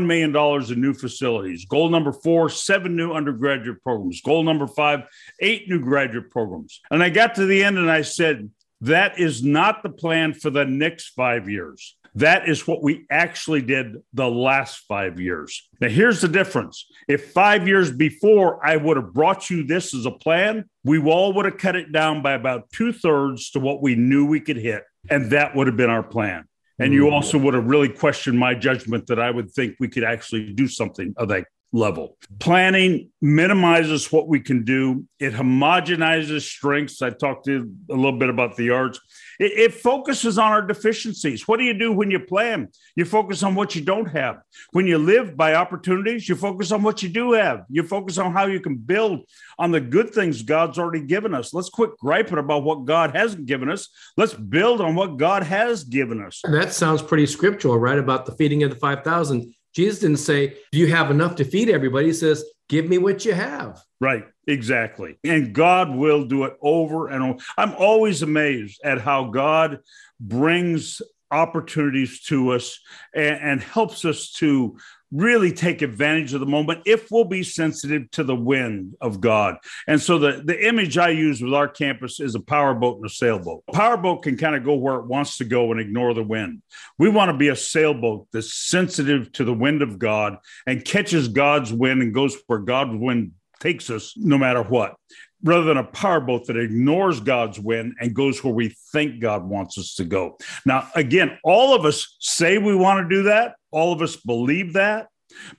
million 0.05 0.35
in 0.71 0.81
new 0.81 0.93
facilities. 0.93 1.65
Goal 1.65 1.89
number 1.89 2.11
four, 2.11 2.49
seven 2.49 2.95
new 2.95 3.11
undergraduate 3.11 3.81
programs. 3.83 4.21
Goal 4.21 4.43
number 4.43 4.67
five, 4.67 5.01
eight 5.39 5.69
new 5.69 5.79
graduate 5.79 6.29
programs. 6.31 6.81
And 6.91 7.03
I 7.03 7.09
got 7.09 7.35
to 7.35 7.45
the 7.45 7.63
end 7.63 7.77
and 7.77 7.89
I 7.89 8.01
said, 8.01 8.49
that 8.81 9.19
is 9.19 9.43
not 9.43 9.83
the 9.83 9.89
plan 9.89 10.33
for 10.33 10.49
the 10.49 10.65
next 10.65 11.09
five 11.09 11.49
years. 11.49 11.95
That 12.15 12.49
is 12.49 12.65
what 12.65 12.81
we 12.81 13.05
actually 13.11 13.61
did 13.61 13.97
the 14.13 14.29
last 14.29 14.79
five 14.87 15.19
years. 15.19 15.69
Now, 15.79 15.87
here's 15.87 16.19
the 16.19 16.27
difference. 16.27 16.87
If 17.07 17.31
five 17.31 17.67
years 17.67 17.91
before 17.91 18.65
I 18.65 18.75
would 18.75 18.97
have 18.97 19.13
brought 19.13 19.51
you 19.51 19.63
this 19.63 19.93
as 19.93 20.07
a 20.07 20.11
plan, 20.11 20.65
we 20.83 20.99
all 20.99 21.33
would 21.33 21.45
have 21.45 21.59
cut 21.59 21.75
it 21.75 21.91
down 21.91 22.23
by 22.23 22.33
about 22.33 22.71
two 22.71 22.91
thirds 22.91 23.51
to 23.51 23.59
what 23.59 23.83
we 23.83 23.95
knew 23.95 24.25
we 24.25 24.39
could 24.39 24.57
hit. 24.57 24.83
And 25.09 25.29
that 25.31 25.55
would 25.55 25.67
have 25.67 25.77
been 25.77 25.91
our 25.91 26.03
plan. 26.03 26.45
And 26.79 26.93
you 26.93 27.05
mm. 27.05 27.11
also 27.11 27.37
would 27.37 27.53
have 27.53 27.65
really 27.65 27.89
questioned 27.89 28.37
my 28.37 28.53
judgment 28.55 29.07
that 29.07 29.19
I 29.19 29.29
would 29.29 29.51
think 29.51 29.75
we 29.79 29.87
could 29.87 30.03
actually 30.03 30.53
do 30.53 30.67
something 30.67 31.13
of 31.17 31.27
that 31.29 31.45
level. 31.73 32.17
Planning 32.39 33.09
minimizes 33.21 34.11
what 34.11 34.27
we 34.27 34.39
can 34.39 34.63
do. 34.63 35.05
It 35.19 35.33
homogenizes 35.33 36.41
strengths. 36.41 37.01
I 37.01 37.09
talked 37.09 37.45
to 37.45 37.71
a 37.89 37.93
little 37.93 38.17
bit 38.17 38.29
about 38.29 38.55
the 38.55 38.69
arts. 38.69 38.99
It, 39.39 39.51
it, 39.53 39.73
focuses 39.73 40.37
on 40.37 40.51
our 40.51 40.61
deficiencies. 40.61 41.47
What 41.47 41.57
do 41.57 41.63
you 41.63 41.73
do 41.73 41.91
when 41.91 42.09
you 42.09 42.19
plan? 42.19 42.69
You 42.95 43.05
focus 43.05 43.43
on 43.43 43.53
what 43.53 43.75
you 43.75 43.81
don't 43.81 44.07
have. 44.07 44.39
When 44.71 44.87
you 44.87 44.97
live 44.97 45.35
by 45.35 45.55
opportunities, 45.55 46.27
you 46.27 46.35
focus 46.35 46.71
on 46.71 46.83
what 46.83 47.03
you 47.03 47.09
do 47.09 47.33
have. 47.33 47.63
You 47.69 47.83
focus 47.83 48.17
on 48.17 48.33
how 48.33 48.47
you 48.47 48.59
can 48.59 48.77
build 48.77 49.21
on 49.59 49.71
the 49.71 49.81
good 49.81 50.11
things 50.11 50.41
God's 50.41 50.79
already 50.79 51.05
given 51.05 51.33
us. 51.33 51.53
Let's 51.53 51.69
quit 51.69 51.97
griping 51.97 52.39
about 52.39 52.63
what 52.63 52.85
God 52.85 53.15
hasn't 53.15 53.45
given 53.45 53.69
us. 53.69 53.89
Let's 54.15 54.33
build 54.33 54.81
on 54.81 54.95
what 54.95 55.17
God 55.17 55.43
has 55.43 55.83
given 55.83 56.23
us. 56.23 56.41
That 56.43 56.73
sounds 56.73 57.01
pretty 57.01 57.25
scriptural, 57.25 57.77
right? 57.77 57.99
About 57.99 58.25
the 58.25 58.35
feeding 58.35 58.63
of 58.63 58.71
the 58.71 58.77
5,000 58.77 59.53
Jesus 59.77 59.99
didn't 59.99 60.17
say, 60.17 60.57
Do 60.71 60.79
you 60.79 60.87
have 60.87 61.11
enough 61.11 61.35
to 61.35 61.45
feed 61.45 61.69
everybody? 61.69 62.07
He 62.07 62.13
says, 62.13 62.43
Give 62.67 62.89
me 62.89 62.97
what 62.97 63.25
you 63.25 63.33
have. 63.33 63.79
Right, 64.01 64.25
exactly. 64.47 65.19
And 65.23 65.53
God 65.53 65.95
will 65.95 66.25
do 66.25 66.45
it 66.45 66.53
over 66.63 67.09
and 67.09 67.23
over. 67.23 67.39
I'm 67.59 67.75
always 67.75 68.23
amazed 68.23 68.81
at 68.83 68.99
how 68.99 69.25
God 69.25 69.77
brings 70.19 70.99
opportunities 71.29 72.23
to 72.23 72.53
us 72.53 72.79
and, 73.13 73.39
and 73.39 73.61
helps 73.61 74.03
us 74.03 74.31
to 74.31 74.79
really 75.11 75.51
take 75.51 75.81
advantage 75.81 76.33
of 76.33 76.39
the 76.39 76.45
moment 76.45 76.81
if 76.85 77.07
we'll 77.11 77.23
be 77.23 77.43
sensitive 77.43 78.09
to 78.11 78.23
the 78.23 78.35
wind 78.35 78.95
of 79.01 79.21
God. 79.21 79.57
And 79.87 80.01
so 80.01 80.19
the, 80.19 80.41
the 80.43 80.67
image 80.67 80.97
I 80.97 81.09
use 81.09 81.41
with 81.41 81.53
our 81.53 81.67
campus 81.67 82.19
is 82.19 82.35
a 82.35 82.39
powerboat 82.39 82.97
and 82.97 83.05
a 83.05 83.09
sailboat. 83.09 83.63
A 83.67 83.73
powerboat 83.73 84.23
can 84.23 84.37
kind 84.37 84.55
of 84.55 84.63
go 84.63 84.75
where 84.75 84.95
it 84.95 85.05
wants 85.05 85.37
to 85.37 85.45
go 85.45 85.71
and 85.71 85.79
ignore 85.79 86.13
the 86.13 86.23
wind. 86.23 86.61
We 86.97 87.09
want 87.09 87.31
to 87.31 87.37
be 87.37 87.49
a 87.49 87.55
sailboat 87.55 88.27
that's 88.33 88.53
sensitive 88.53 89.31
to 89.33 89.43
the 89.43 89.53
wind 89.53 89.81
of 89.81 89.99
God 89.99 90.37
and 90.65 90.83
catches 90.83 91.27
God's 91.27 91.71
wind 91.71 92.01
and 92.01 92.13
goes 92.13 92.35
where 92.47 92.59
God's 92.59 92.95
wind 92.95 93.31
takes 93.59 93.89
us 93.89 94.13
no 94.15 94.37
matter 94.37 94.61
what 94.61 94.95
rather 95.43 95.65
than 95.65 95.77
a 95.77 95.83
powerboat 95.83 96.47
that 96.47 96.57
ignores 96.57 97.19
God's 97.19 97.59
wind 97.59 97.95
and 97.99 98.13
goes 98.13 98.43
where 98.43 98.53
we 98.53 98.75
think 98.91 99.19
God 99.19 99.43
wants 99.43 99.77
us 99.77 99.95
to 99.95 100.05
go. 100.05 100.37
Now, 100.65 100.89
again, 100.95 101.37
all 101.43 101.75
of 101.75 101.85
us 101.85 102.17
say 102.19 102.57
we 102.57 102.75
want 102.75 103.07
to 103.07 103.15
do 103.15 103.23
that, 103.23 103.55
all 103.71 103.93
of 103.93 104.01
us 104.01 104.15
believe 104.15 104.73
that, 104.73 105.07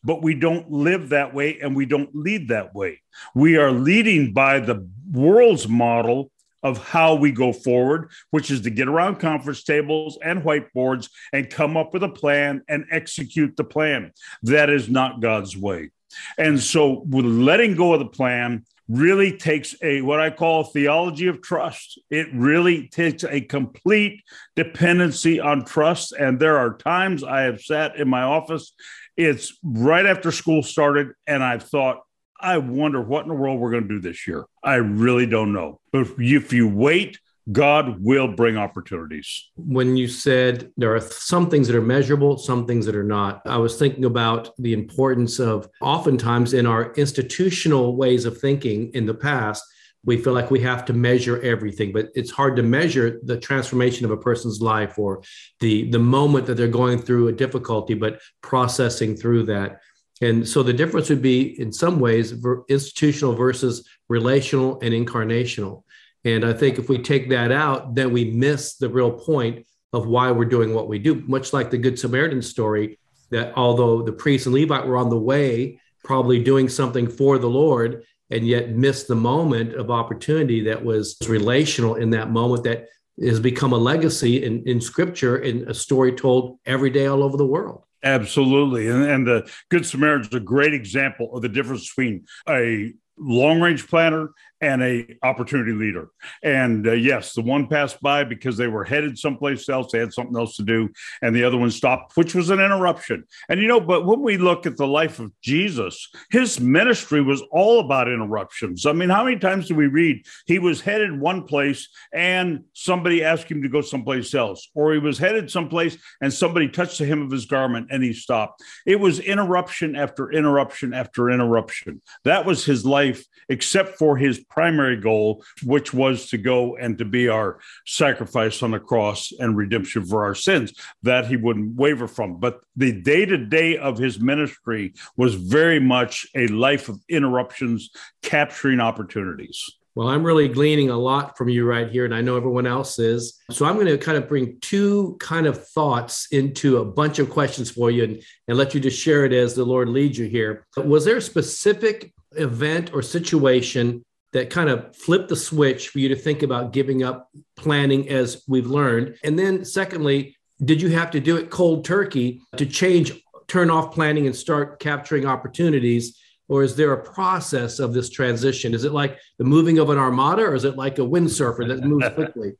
but 0.02 0.22
we 0.22 0.34
don't 0.34 0.70
live 0.70 1.10
that 1.10 1.34
way 1.34 1.58
and 1.60 1.76
we 1.76 1.86
don't 1.86 2.14
lead 2.14 2.48
that 2.48 2.74
way. 2.74 3.00
We 3.34 3.56
are 3.56 3.70
leading 3.70 4.32
by 4.32 4.60
the 4.60 4.88
world's 5.12 5.68
model 5.68 6.30
of 6.62 6.78
how 6.78 7.14
we 7.14 7.30
go 7.30 7.52
forward, 7.52 8.10
which 8.30 8.50
is 8.50 8.62
to 8.62 8.70
get 8.70 8.88
around 8.88 9.20
conference 9.20 9.62
tables 9.62 10.18
and 10.22 10.42
whiteboards 10.42 11.08
and 11.32 11.48
come 11.48 11.76
up 11.76 11.94
with 11.94 12.02
a 12.02 12.08
plan 12.08 12.62
and 12.68 12.84
execute 12.90 13.56
the 13.56 13.64
plan. 13.64 14.12
That 14.42 14.68
is 14.68 14.88
not 14.88 15.20
God's 15.20 15.56
way. 15.56 15.90
And 16.36 16.58
so, 16.58 17.04
with 17.08 17.26
letting 17.26 17.76
go 17.76 17.92
of 17.92 18.00
the 18.00 18.06
plan, 18.06 18.64
really 18.88 19.36
takes 19.36 19.74
a 19.82 20.00
what 20.00 20.20
I 20.20 20.30
call 20.30 20.64
theology 20.64 21.26
of 21.26 21.42
trust. 21.42 22.00
It 22.10 22.28
really 22.32 22.88
takes 22.88 23.22
a 23.24 23.40
complete 23.40 24.22
dependency 24.56 25.40
on 25.40 25.64
trust. 25.64 26.12
And 26.12 26.40
there 26.40 26.56
are 26.56 26.76
times 26.76 27.22
I 27.22 27.42
have 27.42 27.60
sat 27.60 27.96
in 27.96 28.08
my 28.08 28.22
office, 28.22 28.72
it's 29.16 29.58
right 29.62 30.06
after 30.06 30.30
school 30.30 30.62
started, 30.62 31.08
and 31.26 31.42
I've 31.42 31.64
thought, 31.64 32.02
I 32.40 32.58
wonder 32.58 33.02
what 33.02 33.24
in 33.24 33.28
the 33.28 33.34
world 33.34 33.58
we're 33.58 33.72
going 33.72 33.88
to 33.88 33.88
do 33.88 34.00
this 34.00 34.28
year. 34.28 34.44
I 34.62 34.76
really 34.76 35.26
don't 35.26 35.52
know. 35.52 35.80
But 35.92 36.06
if 36.18 36.52
you 36.52 36.68
wait 36.68 37.18
God 37.50 38.02
will 38.02 38.28
bring 38.28 38.56
opportunities. 38.56 39.50
When 39.56 39.96
you 39.96 40.06
said 40.06 40.70
there 40.76 40.94
are 40.94 41.00
some 41.00 41.48
things 41.48 41.66
that 41.68 41.76
are 41.76 41.82
measurable, 41.82 42.36
some 42.36 42.66
things 42.66 42.84
that 42.86 42.96
are 42.96 43.04
not, 43.04 43.42
I 43.46 43.56
was 43.56 43.78
thinking 43.78 44.04
about 44.04 44.50
the 44.58 44.74
importance 44.74 45.38
of 45.38 45.68
oftentimes 45.80 46.52
in 46.52 46.66
our 46.66 46.92
institutional 46.94 47.96
ways 47.96 48.26
of 48.26 48.38
thinking 48.38 48.90
in 48.92 49.06
the 49.06 49.14
past, 49.14 49.64
we 50.04 50.16
feel 50.16 50.32
like 50.32 50.50
we 50.50 50.60
have 50.60 50.84
to 50.84 50.92
measure 50.92 51.40
everything 51.42 51.92
but 51.92 52.08
it's 52.14 52.30
hard 52.30 52.54
to 52.56 52.62
measure 52.62 53.20
the 53.24 53.36
transformation 53.36 54.04
of 54.04 54.12
a 54.12 54.16
person's 54.16 54.60
life 54.60 54.98
or 54.98 55.22
the 55.58 55.90
the 55.90 55.98
moment 55.98 56.46
that 56.46 56.54
they're 56.54 56.68
going 56.68 56.98
through 56.98 57.28
a 57.28 57.32
difficulty 57.32 57.94
but 57.94 58.20
processing 58.40 59.16
through 59.16 59.42
that 59.42 59.80
and 60.20 60.48
so 60.48 60.62
the 60.62 60.72
difference 60.72 61.10
would 61.10 61.20
be 61.20 61.60
in 61.60 61.72
some 61.72 62.00
ways 62.00 62.32
institutional 62.68 63.34
versus 63.34 63.88
relational 64.08 64.78
and 64.82 64.94
incarnational 64.94 65.82
and 66.28 66.44
I 66.44 66.52
think 66.52 66.78
if 66.78 66.88
we 66.88 66.98
take 66.98 67.28
that 67.30 67.50
out, 67.50 67.94
then 67.94 68.12
we 68.12 68.30
miss 68.30 68.76
the 68.76 68.88
real 68.88 69.10
point 69.10 69.66
of 69.92 70.06
why 70.06 70.30
we're 70.30 70.44
doing 70.44 70.74
what 70.74 70.88
we 70.88 70.98
do. 70.98 71.22
Much 71.26 71.52
like 71.52 71.70
the 71.70 71.78
Good 71.78 71.98
Samaritan 71.98 72.42
story, 72.42 72.98
that 73.30 73.52
although 73.56 74.02
the 74.02 74.12
priest 74.12 74.46
and 74.46 74.54
Levite 74.54 74.86
were 74.86 74.96
on 74.96 75.10
the 75.10 75.18
way, 75.18 75.80
probably 76.04 76.42
doing 76.42 76.68
something 76.68 77.08
for 77.08 77.38
the 77.38 77.48
Lord, 77.48 78.04
and 78.30 78.46
yet 78.46 78.70
missed 78.70 79.08
the 79.08 79.14
moment 79.14 79.74
of 79.74 79.90
opportunity 79.90 80.62
that 80.64 80.84
was 80.84 81.16
relational 81.26 81.94
in 81.94 82.10
that 82.10 82.30
moment 82.30 82.64
that 82.64 82.88
has 83.20 83.40
become 83.40 83.72
a 83.72 83.76
legacy 83.76 84.44
in, 84.44 84.62
in 84.66 84.80
scripture 84.80 85.36
and 85.36 85.62
a 85.68 85.74
story 85.74 86.12
told 86.12 86.58
every 86.66 86.90
day 86.90 87.06
all 87.06 87.22
over 87.22 87.36
the 87.36 87.46
world. 87.46 87.82
Absolutely. 88.04 88.88
And, 88.88 89.04
and 89.04 89.26
the 89.26 89.50
Good 89.70 89.84
Samaritan 89.84 90.28
is 90.28 90.34
a 90.34 90.40
great 90.40 90.72
example 90.74 91.34
of 91.34 91.42
the 91.42 91.48
difference 91.48 91.88
between 91.88 92.26
a 92.48 92.92
long 93.18 93.60
range 93.60 93.88
planner 93.88 94.30
and 94.60 94.82
a 94.82 95.16
opportunity 95.22 95.72
leader. 95.72 96.10
And 96.42 96.86
uh, 96.86 96.92
yes, 96.92 97.34
the 97.34 97.42
one 97.42 97.68
passed 97.68 98.00
by 98.00 98.24
because 98.24 98.56
they 98.56 98.66
were 98.66 98.84
headed 98.84 99.18
someplace 99.18 99.68
else. 99.68 99.92
They 99.92 99.98
had 99.98 100.12
something 100.12 100.36
else 100.36 100.56
to 100.56 100.62
do, 100.62 100.88
and 101.22 101.34
the 101.34 101.44
other 101.44 101.56
one 101.56 101.70
stopped, 101.70 102.16
which 102.16 102.34
was 102.34 102.50
an 102.50 102.60
interruption. 102.60 103.24
And 103.48 103.60
you 103.60 103.68
know, 103.68 103.80
but 103.80 104.06
when 104.06 104.20
we 104.20 104.36
look 104.36 104.66
at 104.66 104.76
the 104.76 104.86
life 104.86 105.20
of 105.20 105.32
Jesus, 105.40 106.10
his 106.30 106.60
ministry 106.60 107.22
was 107.22 107.42
all 107.50 107.80
about 107.80 108.08
interruptions. 108.08 108.86
I 108.86 108.92
mean, 108.92 109.08
how 109.08 109.24
many 109.24 109.38
times 109.38 109.68
do 109.68 109.74
we 109.74 109.86
read 109.86 110.24
he 110.46 110.58
was 110.58 110.80
headed 110.80 111.18
one 111.18 111.44
place 111.44 111.88
and 112.12 112.64
somebody 112.72 113.24
asked 113.24 113.50
him 113.50 113.62
to 113.62 113.68
go 113.68 113.80
someplace 113.80 114.34
else, 114.34 114.68
or 114.74 114.92
he 114.92 114.98
was 114.98 115.18
headed 115.18 115.50
someplace 115.50 115.96
and 116.20 116.32
somebody 116.32 116.68
touched 116.68 116.98
the 116.98 117.06
hem 117.06 117.22
of 117.22 117.30
his 117.30 117.46
garment 117.46 117.88
and 117.90 118.02
he 118.02 118.12
stopped? 118.12 118.62
It 118.86 119.00
was 119.00 119.20
interruption 119.20 119.96
after 119.96 120.30
interruption 120.32 120.94
after 120.94 121.30
interruption. 121.30 122.02
That 122.24 122.44
was 122.44 122.64
his 122.64 122.84
life, 122.84 123.24
except 123.48 123.98
for 123.98 124.16
his 124.16 124.44
primary 124.50 124.96
goal, 124.96 125.44
which 125.64 125.92
was 125.94 126.28
to 126.30 126.38
go 126.38 126.76
and 126.76 126.98
to 126.98 127.04
be 127.04 127.28
our 127.28 127.58
sacrifice 127.86 128.62
on 128.62 128.72
the 128.72 128.78
cross 128.78 129.32
and 129.38 129.56
redemption 129.56 130.04
for 130.04 130.24
our 130.24 130.34
sins, 130.34 130.72
that 131.02 131.26
he 131.26 131.36
wouldn't 131.36 131.76
waver 131.76 132.08
from. 132.08 132.40
But 132.40 132.60
the 132.76 132.92
day 132.92 133.26
to 133.26 133.36
day 133.36 133.76
of 133.76 133.98
his 133.98 134.20
ministry 134.20 134.94
was 135.16 135.34
very 135.34 135.80
much 135.80 136.26
a 136.34 136.46
life 136.48 136.88
of 136.88 137.00
interruptions, 137.08 137.90
capturing 138.22 138.80
opportunities. 138.80 139.64
Well, 139.98 140.06
I'm 140.06 140.22
really 140.22 140.46
gleaning 140.46 140.90
a 140.90 140.96
lot 140.96 141.36
from 141.36 141.48
you 141.48 141.66
right 141.66 141.90
here, 141.90 142.04
and 142.04 142.14
I 142.14 142.20
know 142.20 142.36
everyone 142.36 142.68
else 142.68 143.00
is. 143.00 143.36
So 143.50 143.66
I'm 143.66 143.74
going 143.74 143.88
to 143.88 143.98
kind 143.98 144.16
of 144.16 144.28
bring 144.28 144.56
two 144.60 145.16
kind 145.18 145.44
of 145.44 145.66
thoughts 145.70 146.28
into 146.30 146.76
a 146.76 146.84
bunch 146.84 147.18
of 147.18 147.30
questions 147.30 147.68
for 147.68 147.90
you 147.90 148.04
and, 148.04 148.22
and 148.46 148.56
let 148.56 148.74
you 148.74 148.80
just 148.80 149.00
share 149.00 149.24
it 149.24 149.32
as 149.32 149.54
the 149.54 149.64
Lord 149.64 149.88
leads 149.88 150.16
you 150.16 150.26
here. 150.26 150.68
Was 150.76 151.04
there 151.04 151.16
a 151.16 151.20
specific 151.20 152.12
event 152.36 152.92
or 152.94 153.02
situation 153.02 154.04
that 154.32 154.50
kind 154.50 154.68
of 154.68 154.94
flip 154.96 155.28
the 155.28 155.36
switch 155.36 155.88
for 155.88 155.98
you 155.98 156.08
to 156.08 156.16
think 156.16 156.42
about 156.42 156.72
giving 156.72 157.02
up 157.02 157.30
planning 157.56 158.08
as 158.08 158.42
we've 158.46 158.66
learned? 158.66 159.16
And 159.24 159.38
then, 159.38 159.64
secondly, 159.64 160.36
did 160.64 160.82
you 160.82 160.88
have 160.90 161.10
to 161.12 161.20
do 161.20 161.36
it 161.36 161.50
cold 161.50 161.84
turkey 161.84 162.40
to 162.56 162.66
change, 162.66 163.12
turn 163.46 163.70
off 163.70 163.94
planning 163.94 164.26
and 164.26 164.34
start 164.34 164.80
capturing 164.80 165.26
opportunities? 165.26 166.18
Or 166.48 166.62
is 166.62 166.76
there 166.76 166.92
a 166.92 167.02
process 167.02 167.78
of 167.78 167.92
this 167.92 168.08
transition? 168.08 168.74
Is 168.74 168.84
it 168.84 168.92
like 168.92 169.18
the 169.38 169.44
moving 169.44 169.78
of 169.78 169.90
an 169.90 169.98
armada 169.98 170.42
or 170.42 170.54
is 170.54 170.64
it 170.64 170.76
like 170.76 170.98
a 170.98 171.02
windsurfer 171.02 171.68
that 171.68 171.84
moves 171.84 172.08
quickly? 172.14 172.54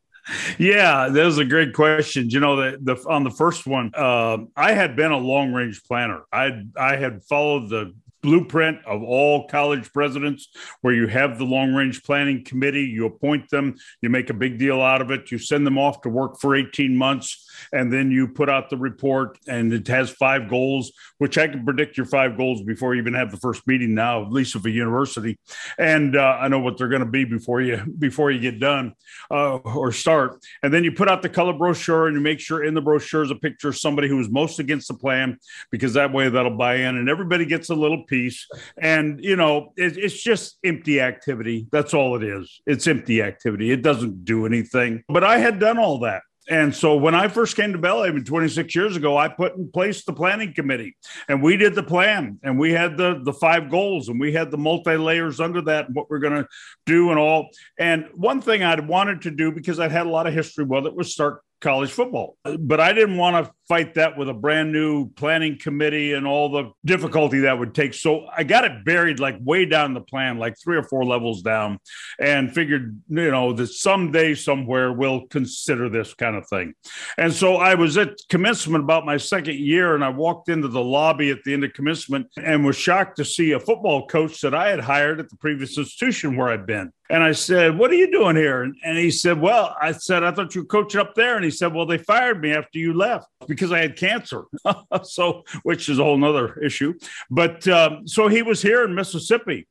Yeah, 0.59 1.09
that 1.09 1.24
was 1.24 1.38
a 1.38 1.44
great 1.44 1.72
question. 1.72 2.28
You 2.28 2.40
know, 2.40 2.57
the, 2.57 2.78
the 2.83 3.09
on 3.09 3.24
the 3.24 3.31
first 3.31 3.66
one, 3.66 3.90
uh, 3.94 4.38
I 4.57 4.72
had 4.72 4.96
been 4.96 5.11
a 5.11 5.16
long 5.16 5.52
range 5.52 5.83
planner. 5.85 6.22
I 6.33 6.64
I 6.76 6.96
had 6.96 7.22
followed 7.24 7.70
the 7.70 7.94
blueprint 8.22 8.78
of 8.85 9.02
all 9.02 9.46
college 9.48 9.92
presidents 9.92 10.48
where 10.81 10.94
you 10.94 11.07
have 11.07 11.38
the 11.38 11.44
long 11.44 11.72
range 11.72 12.02
planning 12.02 12.44
committee 12.44 12.85
you 12.85 13.07
appoint 13.07 13.48
them 13.50 13.76
you 14.02 14.09
make 14.09 14.31
a 14.31 14.35
big 14.35 14.59
deal 14.59 14.81
out 14.81 15.00
of 15.00 15.11
it 15.11 15.31
you 15.31 15.38
send 15.38 15.66
them 15.66 15.78
off 15.78 16.00
to 16.00 16.09
work 16.09 16.38
for 16.40 16.57
18 16.57 16.96
months 16.96 17.47
and 17.73 17.92
then 17.92 18.11
you 18.11 18.29
put 18.29 18.49
out 18.49 18.71
the 18.71 18.77
report 18.77 19.38
and 19.49 19.73
it 19.73 19.87
has 19.88 20.11
five 20.11 20.49
goals 20.49 20.92
which 21.18 21.38
i 21.38 21.47
can 21.47 21.64
predict 21.64 21.97
your 21.97 22.07
five 22.07 22.37
goals 22.37 22.62
before 22.62 22.94
you 22.94 23.01
even 23.01 23.14
have 23.14 23.31
the 23.31 23.37
first 23.37 23.66
meeting 23.66 23.94
now 23.94 24.23
at 24.23 24.33
least 24.33 24.55
of 24.55 24.64
a 24.66 24.71
university. 24.71 25.38
And 25.79 26.16
uh, 26.16 26.38
i 26.40 26.49
know 26.49 26.59
what 26.59 26.79
they're 26.79 26.88
going 26.88 27.05
to 27.05 27.11
be 27.11 27.25
before 27.25 27.61
you 27.61 27.77
before 27.99 28.31
you 28.31 28.40
get 28.40 28.61
done 28.61 28.94
uh, 29.31 29.57
or 29.57 29.92
start. 29.92 30.44
And 30.62 30.73
then 30.73 30.85
you 30.85 30.92
put 30.92 31.09
out 31.09 31.23
the 31.23 31.29
color 31.29 31.53
brochure 31.53 32.07
and 32.07 32.16
you 32.16 32.21
make 32.21 32.40
sure 32.40 32.64
in 32.64 32.75
the 32.75 32.81
brochure 32.81 33.23
is 33.23 33.31
a 33.31 33.37
picture 33.37 33.68
of 33.68 33.79
somebody 33.79 34.09
who 34.09 34.21
is 34.21 34.29
most 34.29 34.59
against 34.59 34.88
the 34.88 34.94
plan 34.94 35.38
because 35.71 35.94
that 35.94 36.12
way 36.12 36.29
that'll 36.29 36.57
buy 36.57 36.77
in 36.77 36.97
and 36.97 37.09
everybody 37.09 37.44
gets 37.44 37.71
a 37.71 37.75
little 37.75 38.05
piece. 38.05 38.47
And 38.79 39.23
you 39.23 39.37
know 39.37 39.73
it, 39.77 39.97
it's 39.97 40.23
just 40.23 40.59
empty 40.64 41.01
activity. 41.01 41.66
That's 41.71 41.94
all 41.94 42.16
it 42.16 42.23
is. 42.23 42.61
It's 42.66 42.87
empty 42.87 43.23
activity. 43.23 43.71
It 43.71 43.83
doesn't 43.83 44.25
do 44.25 44.47
anything. 44.47 45.05
But 45.09 45.25
i 45.25 45.38
had 45.38 45.59
done 45.59 45.79
all 45.79 46.01
that 46.01 46.23
and 46.48 46.74
so 46.74 46.96
when 46.96 47.14
I 47.14 47.28
first 47.28 47.56
came 47.56 47.72
to 47.72 47.78
Belhaven 47.78 48.24
26 48.24 48.74
years 48.74 48.96
ago, 48.96 49.16
I 49.16 49.28
put 49.28 49.56
in 49.56 49.70
place 49.70 50.04
the 50.04 50.14
planning 50.14 50.54
committee 50.54 50.96
and 51.28 51.42
we 51.42 51.56
did 51.58 51.74
the 51.74 51.82
plan 51.82 52.38
and 52.42 52.58
we 52.58 52.72
had 52.72 52.96
the, 52.96 53.20
the 53.22 53.34
five 53.34 53.70
goals 53.70 54.08
and 54.08 54.18
we 54.18 54.32
had 54.32 54.50
the 54.50 54.56
multi 54.56 54.96
layers 54.96 55.40
under 55.40 55.61
that 55.62 55.87
and 55.87 55.94
what 55.94 56.08
we're 56.08 56.20
going 56.20 56.42
to 56.42 56.48
do 56.87 57.11
and 57.11 57.18
all. 57.18 57.50
And 57.78 58.06
one 58.14 58.40
thing 58.40 58.62
I'd 58.62 58.88
wanted 58.88 59.22
to 59.22 59.30
do 59.30 59.52
because 59.52 59.78
I'd 59.78 59.92
had 59.92 60.06
a 60.06 60.11
lot 60.11 60.26
of 60.26 60.32
history 60.32 60.64
with 60.64 60.87
it 60.87 60.94
was 60.94 61.12
start 61.12 61.42
college 61.61 61.90
football. 61.90 62.37
But 62.58 62.80
I 62.80 62.92
didn't 62.92 63.18
want 63.18 63.44
to 63.44 63.52
fight 63.68 63.94
that 63.94 64.16
with 64.16 64.28
a 64.28 64.35
brand 64.35 64.72
new 64.72 65.11
planning 65.11 65.59
committee 65.59 66.14
and 66.14 66.26
all 66.26 66.50
the 66.50 66.72
difficulty 66.85 67.40
that 67.40 67.59
would 67.59 67.74
take. 67.74 67.92
So 67.92 68.26
I 68.35 68.42
got 68.42 68.64
it 68.64 68.85
buried 68.85 69.20
like 69.20 69.37
way 69.40 69.66
down 69.66 69.92
the 69.92 70.00
plan, 70.00 70.38
like 70.38 70.57
three 70.62 70.76
or 70.76 70.83
four 70.83 71.04
levels 71.04 71.42
down, 71.42 71.78
and 72.18 72.52
figured, 72.52 73.00
you 73.09 73.31
know, 73.31 73.52
that 73.52 73.68
someday 73.68 74.35
somewhere 74.35 74.92
we'll 74.92 75.26
consider 75.26 75.88
this 75.88 76.14
kind 76.14 76.37
of 76.37 76.48
thing. 76.48 76.74
And 77.18 77.33
so 77.33 77.57
I 77.57 77.74
was 77.74 77.98
at 77.98 78.16
commencement 78.31 78.85
about 78.85 79.04
my 79.04 79.18
second 79.18 79.59
year, 79.59 79.94
and 79.94 80.02
I 80.02 80.09
walked 80.09 80.48
into 80.48 80.68
the 80.68 80.83
lobby 80.83 81.31
at 81.31 81.44
the 81.44 81.52
end 81.52 81.64
of 81.64 81.74
commencement 81.74 82.28
and 82.37 82.64
was 82.64 82.76
shocked 82.76 83.16
to 83.18 83.24
see 83.24 83.52
a 83.52 83.61
football 83.61 84.07
coach 84.07 84.40
that 84.40 84.54
I 84.54 84.70
had 84.70 84.81
hired 84.81 85.20
at 85.20 85.28
the 85.28 85.37
previous 85.37 85.76
institution 85.76 86.37
where 86.37 86.48
I'd 86.48 86.66
been. 86.66 86.90
And 87.11 87.22
I 87.22 87.33
said, 87.33 87.78
What 87.78 87.90
are 87.90 87.94
you 87.94 88.11
doing 88.11 88.37
here? 88.37 88.62
And 88.62 88.98
he 88.98 89.11
said, 89.11 89.40
Well, 89.40 89.74
I 89.81 89.92
said, 89.92 90.24
I 90.24 90.31
thought 90.31 90.54
you 90.54 90.62
were 90.62 90.66
coaching 90.66 91.00
up 91.00 91.14
there. 91.14 91.37
And 91.37 91.44
he 91.44 91.50
said, 91.50 91.74
Well, 91.74 91.87
they 91.87 91.98
fired 91.98 92.42
me 92.42 92.52
after 92.52 92.78
you 92.78 92.92
left 92.92 93.26
because 93.59 93.73
I 93.73 93.81
had 93.81 93.97
cancer. 93.97 94.44
so, 95.03 95.44
which 95.62 95.88
is 95.88 95.99
a 95.99 96.05
whole 96.05 96.16
nother 96.16 96.59
issue. 96.61 96.94
But 97.31 97.66
um, 97.68 98.07
so 98.07 98.29
he 98.29 98.42
was 98.42 98.62
here 98.62 98.85
in 98.85 98.94
Mississippi. 98.94 99.66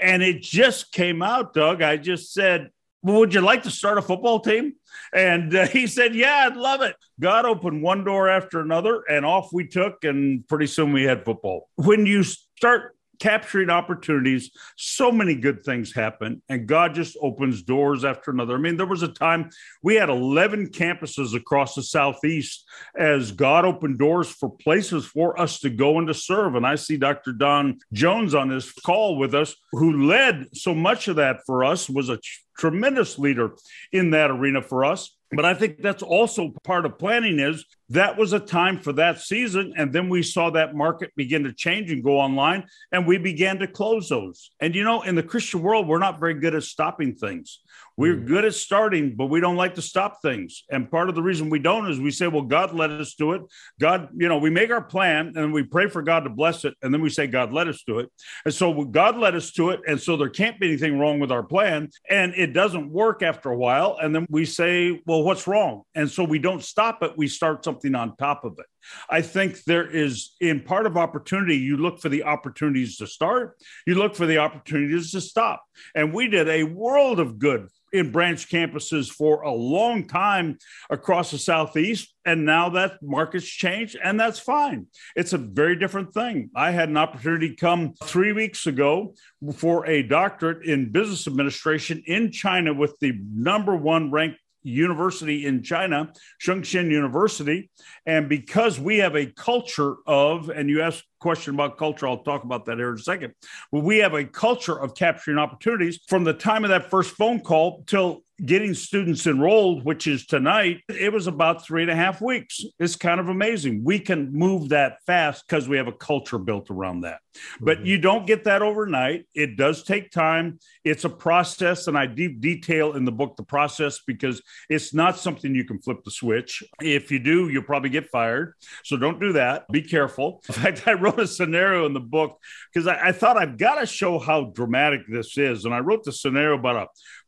And 0.00 0.22
it 0.22 0.42
just 0.42 0.92
came 0.92 1.22
out, 1.22 1.52
Doug. 1.52 1.82
I 1.82 1.96
just 1.96 2.32
said, 2.32 2.70
well, 3.02 3.18
would 3.18 3.34
you 3.34 3.40
like 3.40 3.64
to 3.64 3.70
start 3.70 3.98
a 3.98 4.02
football 4.02 4.40
team? 4.40 4.74
And 5.12 5.54
uh, 5.54 5.66
he 5.66 5.86
said, 5.86 6.14
Yeah, 6.14 6.46
I'd 6.46 6.56
love 6.56 6.82
it. 6.82 6.96
God 7.20 7.44
opened 7.44 7.82
one 7.82 8.04
door 8.04 8.28
after 8.28 8.60
another, 8.60 9.02
and 9.08 9.26
off 9.26 9.52
we 9.52 9.66
took. 9.66 10.04
And 10.04 10.46
pretty 10.48 10.66
soon 10.66 10.92
we 10.92 11.04
had 11.04 11.24
football. 11.24 11.68
When 11.76 12.06
you 12.06 12.22
start 12.22 12.96
capturing 13.22 13.70
opportunities. 13.70 14.50
So 14.76 15.12
many 15.12 15.36
good 15.36 15.64
things 15.64 15.94
happen, 15.94 16.42
and 16.48 16.66
God 16.66 16.92
just 16.92 17.16
opens 17.22 17.62
doors 17.62 18.04
after 18.04 18.32
another. 18.32 18.56
I 18.56 18.58
mean, 18.58 18.76
there 18.76 18.84
was 18.84 19.04
a 19.04 19.08
time 19.08 19.48
we 19.80 19.94
had 19.94 20.08
11 20.08 20.70
campuses 20.70 21.32
across 21.32 21.76
the 21.76 21.84
Southeast 21.84 22.68
as 22.98 23.30
God 23.30 23.64
opened 23.64 24.00
doors 24.00 24.28
for 24.28 24.50
places 24.50 25.06
for 25.06 25.40
us 25.40 25.60
to 25.60 25.70
go 25.70 25.98
and 25.98 26.08
to 26.08 26.14
serve. 26.14 26.56
And 26.56 26.66
I 26.66 26.74
see 26.74 26.96
Dr. 26.96 27.32
Don 27.32 27.78
Jones 27.92 28.34
on 28.34 28.48
this 28.48 28.72
call 28.72 29.16
with 29.16 29.36
us, 29.36 29.54
who 29.70 30.08
led 30.08 30.48
so 30.52 30.74
much 30.74 31.06
of 31.06 31.14
that 31.16 31.46
for 31.46 31.62
us, 31.62 31.88
was 31.88 32.08
a 32.08 32.18
tremendous 32.58 33.20
leader 33.20 33.52
in 33.92 34.10
that 34.10 34.32
arena 34.32 34.62
for 34.62 34.84
us. 34.84 35.16
But 35.34 35.44
I 35.44 35.54
think 35.54 35.80
that's 35.80 36.02
also 36.02 36.52
part 36.64 36.84
of 36.84 36.98
planning 36.98 37.38
is 37.38 37.64
that 37.92 38.16
was 38.16 38.32
a 38.32 38.40
time 38.40 38.78
for 38.78 38.92
that 38.94 39.20
season. 39.20 39.74
And 39.76 39.92
then 39.92 40.08
we 40.08 40.22
saw 40.22 40.50
that 40.50 40.74
market 40.74 41.12
begin 41.14 41.44
to 41.44 41.52
change 41.52 41.92
and 41.92 42.02
go 42.02 42.18
online, 42.18 42.66
and 42.90 43.06
we 43.06 43.18
began 43.18 43.58
to 43.58 43.66
close 43.66 44.08
those. 44.08 44.50
And 44.60 44.74
you 44.74 44.82
know, 44.82 45.02
in 45.02 45.14
the 45.14 45.22
Christian 45.22 45.62
world, 45.62 45.86
we're 45.86 45.98
not 45.98 46.18
very 46.18 46.34
good 46.34 46.54
at 46.54 46.62
stopping 46.62 47.14
things. 47.14 47.60
We're 47.96 48.16
mm. 48.16 48.26
good 48.26 48.44
at 48.44 48.54
starting, 48.54 49.14
but 49.16 49.26
we 49.26 49.40
don't 49.40 49.56
like 49.56 49.74
to 49.74 49.82
stop 49.82 50.22
things. 50.22 50.64
And 50.70 50.90
part 50.90 51.08
of 51.08 51.14
the 51.14 51.22
reason 51.22 51.50
we 51.50 51.58
don't 51.58 51.90
is 51.90 52.00
we 52.00 52.10
say, 52.10 52.26
well, 52.26 52.42
God 52.42 52.74
let 52.74 52.90
us 52.90 53.14
do 53.14 53.32
it. 53.32 53.42
God, 53.80 54.08
you 54.16 54.28
know, 54.28 54.38
we 54.38 54.50
make 54.50 54.70
our 54.70 54.82
plan 54.82 55.34
and 55.36 55.52
we 55.52 55.62
pray 55.62 55.88
for 55.88 56.02
God 56.02 56.20
to 56.20 56.30
bless 56.30 56.64
it. 56.64 56.74
And 56.82 56.92
then 56.92 57.02
we 57.02 57.10
say, 57.10 57.26
God 57.26 57.52
let 57.52 57.68
us 57.68 57.82
do 57.86 57.98
it. 57.98 58.10
And 58.44 58.54
so 58.54 58.84
God 58.84 59.18
led 59.18 59.34
us 59.34 59.52
to 59.52 59.70
it. 59.70 59.80
And 59.86 60.00
so 60.00 60.16
there 60.16 60.30
can't 60.30 60.58
be 60.58 60.68
anything 60.68 60.98
wrong 60.98 61.20
with 61.20 61.30
our 61.30 61.42
plan. 61.42 61.90
And 62.08 62.34
it 62.34 62.52
doesn't 62.52 62.90
work 62.90 63.22
after 63.22 63.50
a 63.50 63.56
while. 63.56 63.98
And 64.00 64.14
then 64.14 64.26
we 64.30 64.44
say, 64.44 65.00
well, 65.06 65.22
what's 65.22 65.46
wrong? 65.46 65.82
And 65.94 66.10
so 66.10 66.24
we 66.24 66.38
don't 66.38 66.62
stop 66.62 67.02
it. 67.02 67.16
We 67.16 67.28
start 67.28 67.64
something 67.64 67.81
on 67.94 68.16
top 68.16 68.44
of 68.44 68.54
it. 68.58 68.66
I 69.08 69.22
think 69.22 69.62
there 69.64 69.88
is, 69.88 70.34
in 70.40 70.60
part 70.60 70.86
of 70.86 70.96
opportunity, 70.96 71.56
you 71.56 71.76
look 71.76 72.00
for 72.00 72.08
the 72.08 72.24
opportunities 72.24 72.96
to 72.98 73.06
start, 73.06 73.56
you 73.86 73.94
look 73.94 74.14
for 74.14 74.26
the 74.26 74.38
opportunities 74.38 75.12
to 75.12 75.20
stop. 75.20 75.62
And 75.94 76.12
we 76.12 76.28
did 76.28 76.48
a 76.48 76.64
world 76.64 77.20
of 77.20 77.38
good 77.38 77.68
in 77.92 78.10
branch 78.10 78.48
campuses 78.48 79.10
for 79.10 79.42
a 79.42 79.52
long 79.52 80.06
time 80.06 80.56
across 80.88 81.30
the 81.30 81.38
Southeast. 81.38 82.14
And 82.24 82.46
now 82.46 82.70
that 82.70 83.02
market's 83.02 83.46
changed, 83.46 83.98
and 84.02 84.18
that's 84.18 84.38
fine. 84.38 84.86
It's 85.14 85.32
a 85.32 85.38
very 85.38 85.76
different 85.76 86.14
thing. 86.14 86.50
I 86.56 86.70
had 86.70 86.88
an 86.88 86.96
opportunity 86.96 87.54
come 87.54 87.94
three 88.04 88.32
weeks 88.32 88.66
ago 88.66 89.14
for 89.54 89.86
a 89.86 90.02
doctorate 90.02 90.64
in 90.64 90.92
business 90.92 91.26
administration 91.26 92.02
in 92.06 92.30
China 92.30 92.72
with 92.72 92.98
the 93.00 93.12
number 93.34 93.76
one 93.76 94.10
ranked 94.10 94.38
university 94.62 95.46
in 95.46 95.62
China, 95.62 96.12
Chung-Cheng 96.40 96.90
University. 96.90 97.70
And 98.06 98.28
because 98.28 98.78
we 98.78 98.98
have 98.98 99.16
a 99.16 99.26
culture 99.26 99.96
of, 100.06 100.48
and 100.48 100.68
you 100.68 100.82
asked 100.82 101.00
a 101.00 101.20
question 101.20 101.54
about 101.54 101.78
culture, 101.78 102.06
I'll 102.06 102.22
talk 102.22 102.44
about 102.44 102.64
that 102.66 102.78
here 102.78 102.90
in 102.90 102.96
a 102.96 102.98
second. 102.98 103.34
We 103.70 103.98
have 103.98 104.14
a 104.14 104.24
culture 104.24 104.78
of 104.78 104.94
capturing 104.94 105.38
opportunities 105.38 106.00
from 106.08 106.24
the 106.24 106.34
time 106.34 106.64
of 106.64 106.70
that 106.70 106.90
first 106.90 107.14
phone 107.16 107.40
call 107.40 107.84
till 107.86 108.22
getting 108.44 108.74
students 108.74 109.26
enrolled, 109.26 109.84
which 109.84 110.06
is 110.06 110.26
tonight, 110.26 110.80
it 110.88 111.12
was 111.12 111.26
about 111.26 111.64
three 111.64 111.82
and 111.82 111.90
a 111.90 111.94
half 111.94 112.20
weeks. 112.20 112.64
It's 112.78 112.96
kind 112.96 113.20
of 113.20 113.28
amazing. 113.28 113.82
We 113.84 114.00
can 114.00 114.32
move 114.32 114.70
that 114.70 114.98
fast 115.06 115.44
because 115.46 115.68
we 115.68 115.76
have 115.76 115.86
a 115.86 115.92
culture 115.92 116.38
built 116.38 116.70
around 116.70 117.02
that. 117.02 117.20
But 117.60 117.78
mm-hmm. 117.78 117.86
you 117.86 117.98
don't 117.98 118.26
get 118.26 118.44
that 118.44 118.62
overnight. 118.62 119.26
It 119.34 119.56
does 119.56 119.82
take 119.82 120.10
time. 120.10 120.58
It's 120.84 121.04
a 121.04 121.08
process, 121.08 121.86
and 121.86 121.96
I 121.96 122.06
deep 122.06 122.40
detail 122.40 122.92
in 122.94 123.04
the 123.04 123.12
book 123.12 123.36
the 123.36 123.42
process 123.42 124.00
because 124.06 124.42
it's 124.68 124.94
not 124.94 125.18
something 125.18 125.54
you 125.54 125.64
can 125.64 125.80
flip 125.80 126.04
the 126.04 126.10
switch. 126.10 126.62
If 126.80 127.10
you 127.10 127.18
do, 127.18 127.48
you'll 127.48 127.62
probably 127.62 127.90
get 127.90 128.08
fired. 128.10 128.54
So 128.84 128.96
don't 128.96 129.20
do 129.20 129.32
that. 129.34 129.68
Be 129.70 129.82
careful. 129.82 130.42
In 130.48 130.54
fact, 130.54 130.86
I 130.86 130.92
wrote 130.92 131.20
a 131.20 131.26
scenario 131.26 131.86
in 131.86 131.92
the 131.92 132.00
book 132.00 132.38
because 132.72 132.86
I, 132.86 133.08
I 133.08 133.12
thought 133.12 133.36
I've 133.36 133.58
got 133.58 133.80
to 133.80 133.86
show 133.86 134.18
how 134.18 134.52
dramatic 134.54 135.02
this 135.08 135.36
is. 135.38 135.64
And 135.64 135.74
I 135.74 135.78
wrote 135.78 136.04
the 136.04 136.12
scenario 136.12 136.58
about 136.58 136.76
a 136.76 136.86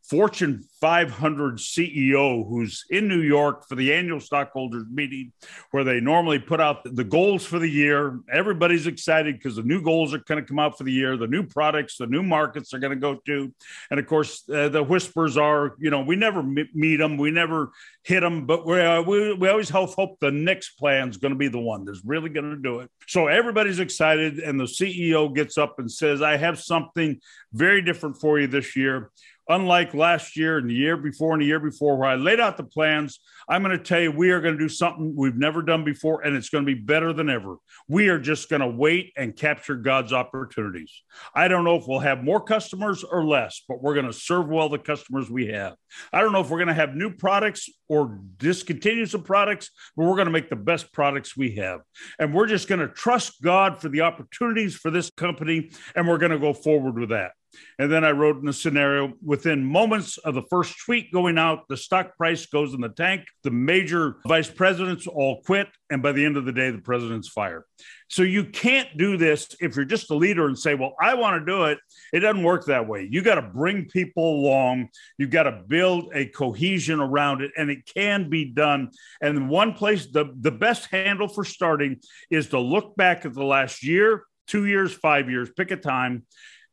Fortune 0.08 0.62
500 0.82 1.56
CEO 1.56 2.46
who's 2.46 2.84
in 2.90 3.08
New 3.08 3.22
York 3.22 3.66
for 3.66 3.74
the 3.74 3.94
annual 3.94 4.20
stockholders 4.20 4.84
meeting 4.90 5.32
where 5.70 5.82
they 5.82 5.98
normally 5.98 6.38
put 6.38 6.60
out 6.60 6.84
the 6.84 7.04
goals 7.04 7.46
for 7.46 7.58
the 7.58 7.68
year. 7.68 8.20
Everybody's 8.30 8.86
excited 8.86 9.36
because 9.36 9.56
the 9.56 9.62
new 9.62 9.80
goals 9.94 10.12
are 10.12 10.18
going 10.18 10.42
to 10.42 10.46
come 10.46 10.58
out 10.58 10.76
for 10.76 10.84
the 10.84 10.92
year, 10.92 11.16
the 11.16 11.26
new 11.26 11.44
products, 11.44 11.96
the 11.98 12.06
new 12.06 12.22
markets 12.22 12.74
are 12.74 12.80
going 12.80 12.90
to 12.90 12.98
go 12.98 13.20
to. 13.26 13.54
And 13.90 14.00
of 14.00 14.06
course, 14.06 14.42
uh, 14.52 14.68
the 14.68 14.82
whispers 14.82 15.36
are, 15.36 15.76
you 15.78 15.90
know, 15.90 16.00
we 16.00 16.16
never 16.16 16.42
meet 16.42 16.96
them, 16.96 17.16
we 17.16 17.30
never 17.30 17.70
hit 18.02 18.20
them, 18.20 18.46
but 18.46 18.66
we, 18.66 18.80
uh, 18.80 19.02
we, 19.02 19.34
we 19.34 19.48
always 19.48 19.70
hope, 19.70 19.94
hope 19.94 20.18
the 20.20 20.32
next 20.32 20.70
plan 20.78 21.08
is 21.10 21.16
going 21.16 21.32
to 21.32 21.38
be 21.38 21.48
the 21.48 21.60
one 21.60 21.84
that's 21.84 22.02
really 22.04 22.28
going 22.28 22.50
to 22.50 22.56
do 22.56 22.80
it. 22.80 22.90
So 23.06 23.28
everybody's 23.28 23.78
excited. 23.78 24.40
And 24.40 24.58
the 24.58 24.64
CEO 24.64 25.32
gets 25.32 25.56
up 25.56 25.78
and 25.78 25.90
says, 25.90 26.22
I 26.22 26.36
have 26.36 26.58
something 26.58 27.20
very 27.52 27.82
different 27.82 28.20
for 28.20 28.40
you 28.40 28.48
this 28.48 28.74
year 28.74 29.10
unlike 29.48 29.94
last 29.94 30.36
year 30.36 30.58
and 30.58 30.68
the 30.68 30.74
year 30.74 30.96
before 30.96 31.32
and 31.32 31.42
the 31.42 31.46
year 31.46 31.60
before, 31.60 31.96
where 31.96 32.08
I 32.08 32.14
laid 32.14 32.40
out 32.40 32.56
the 32.56 32.64
plans, 32.64 33.20
I'm 33.48 33.62
going 33.62 33.76
to 33.76 33.82
tell 33.82 34.00
you 34.00 34.10
we 34.10 34.30
are 34.30 34.40
going 34.40 34.54
to 34.54 34.58
do 34.58 34.68
something 34.68 35.14
we've 35.16 35.36
never 35.36 35.62
done 35.62 35.84
before, 35.84 36.22
and 36.22 36.36
it's 36.36 36.48
going 36.48 36.64
to 36.64 36.74
be 36.74 36.80
better 36.80 37.12
than 37.12 37.28
ever. 37.28 37.56
We 37.88 38.08
are 38.08 38.18
just 38.18 38.48
going 38.48 38.60
to 38.60 38.68
wait 38.68 39.12
and 39.16 39.36
capture 39.36 39.76
God's 39.76 40.12
opportunities. 40.12 41.02
I 41.34 41.48
don't 41.48 41.64
know 41.64 41.76
if 41.76 41.86
we'll 41.86 41.98
have 42.00 42.24
more 42.24 42.40
customers 42.40 43.04
or 43.04 43.24
less, 43.24 43.62
but 43.68 43.82
we're 43.82 43.94
going 43.94 44.06
to 44.06 44.12
serve 44.12 44.48
well 44.48 44.68
the 44.68 44.78
customers 44.78 45.30
we 45.30 45.48
have. 45.48 45.74
I 46.12 46.20
don't 46.20 46.32
know 46.32 46.40
if 46.40 46.50
we're 46.50 46.58
going 46.58 46.68
to 46.68 46.74
have 46.74 46.94
new 46.94 47.10
products 47.10 47.68
or 47.88 48.18
discontinue 48.38 49.06
some 49.06 49.22
products, 49.22 49.70
but 49.96 50.06
we're 50.06 50.16
going 50.16 50.26
to 50.26 50.32
make 50.32 50.48
the 50.48 50.56
best 50.56 50.92
products 50.92 51.36
we 51.36 51.56
have. 51.56 51.80
And 52.18 52.32
we're 52.32 52.46
just 52.46 52.68
going 52.68 52.80
to 52.80 52.88
trust 52.88 53.42
God 53.42 53.80
for 53.80 53.88
the 53.88 54.00
opportunities 54.02 54.74
for 54.74 54.90
this 54.90 55.10
company, 55.10 55.70
and 55.94 56.08
we're 56.08 56.18
going 56.18 56.32
to 56.32 56.38
go 56.38 56.52
forward 56.52 56.98
with 56.98 57.10
that. 57.10 57.32
And 57.78 57.90
then 57.90 58.04
I 58.04 58.10
wrote 58.10 58.40
in 58.40 58.48
a 58.48 58.52
scenario 58.52 59.14
within 59.24 59.64
moments 59.64 60.18
of 60.18 60.34
the 60.34 60.42
first 60.50 60.76
tweet 60.84 61.12
going 61.12 61.38
out, 61.38 61.68
the 61.68 61.76
stock 61.76 62.16
price 62.16 62.46
goes 62.46 62.74
in 62.74 62.80
the 62.80 62.88
tank. 62.88 63.24
The 63.42 63.50
major 63.50 64.16
vice 64.26 64.50
presidents 64.50 65.06
all 65.06 65.42
quit. 65.42 65.68
And 65.90 66.02
by 66.02 66.12
the 66.12 66.24
end 66.24 66.36
of 66.36 66.44
the 66.44 66.52
day, 66.52 66.70
the 66.70 66.78
president's 66.78 67.28
fired. 67.28 67.64
So 68.08 68.22
you 68.22 68.44
can't 68.44 68.88
do 68.96 69.16
this 69.16 69.48
if 69.60 69.76
you're 69.76 69.84
just 69.84 70.10
a 70.10 70.14
leader 70.14 70.46
and 70.46 70.58
say, 70.58 70.74
well, 70.74 70.94
I 71.00 71.14
want 71.14 71.40
to 71.40 71.44
do 71.44 71.64
it. 71.64 71.78
It 72.12 72.20
doesn't 72.20 72.42
work 72.42 72.66
that 72.66 72.86
way. 72.86 73.08
You 73.10 73.22
got 73.22 73.36
to 73.36 73.42
bring 73.42 73.86
people 73.86 74.40
along. 74.40 74.88
You've 75.18 75.30
got 75.30 75.44
to 75.44 75.62
build 75.66 76.10
a 76.14 76.26
cohesion 76.26 77.00
around 77.00 77.42
it, 77.42 77.50
and 77.56 77.70
it 77.70 77.90
can 77.92 78.30
be 78.30 78.44
done. 78.44 78.90
And 79.20 79.48
one 79.48 79.72
place, 79.72 80.06
the, 80.06 80.32
the 80.38 80.52
best 80.52 80.90
handle 80.90 81.28
for 81.28 81.44
starting 81.44 82.00
is 82.30 82.48
to 82.50 82.60
look 82.60 82.94
back 82.96 83.24
at 83.24 83.34
the 83.34 83.44
last 83.44 83.82
year, 83.82 84.24
two 84.46 84.66
years, 84.66 84.92
five 84.92 85.30
years, 85.30 85.50
pick 85.56 85.70
a 85.70 85.76
time, 85.76 86.24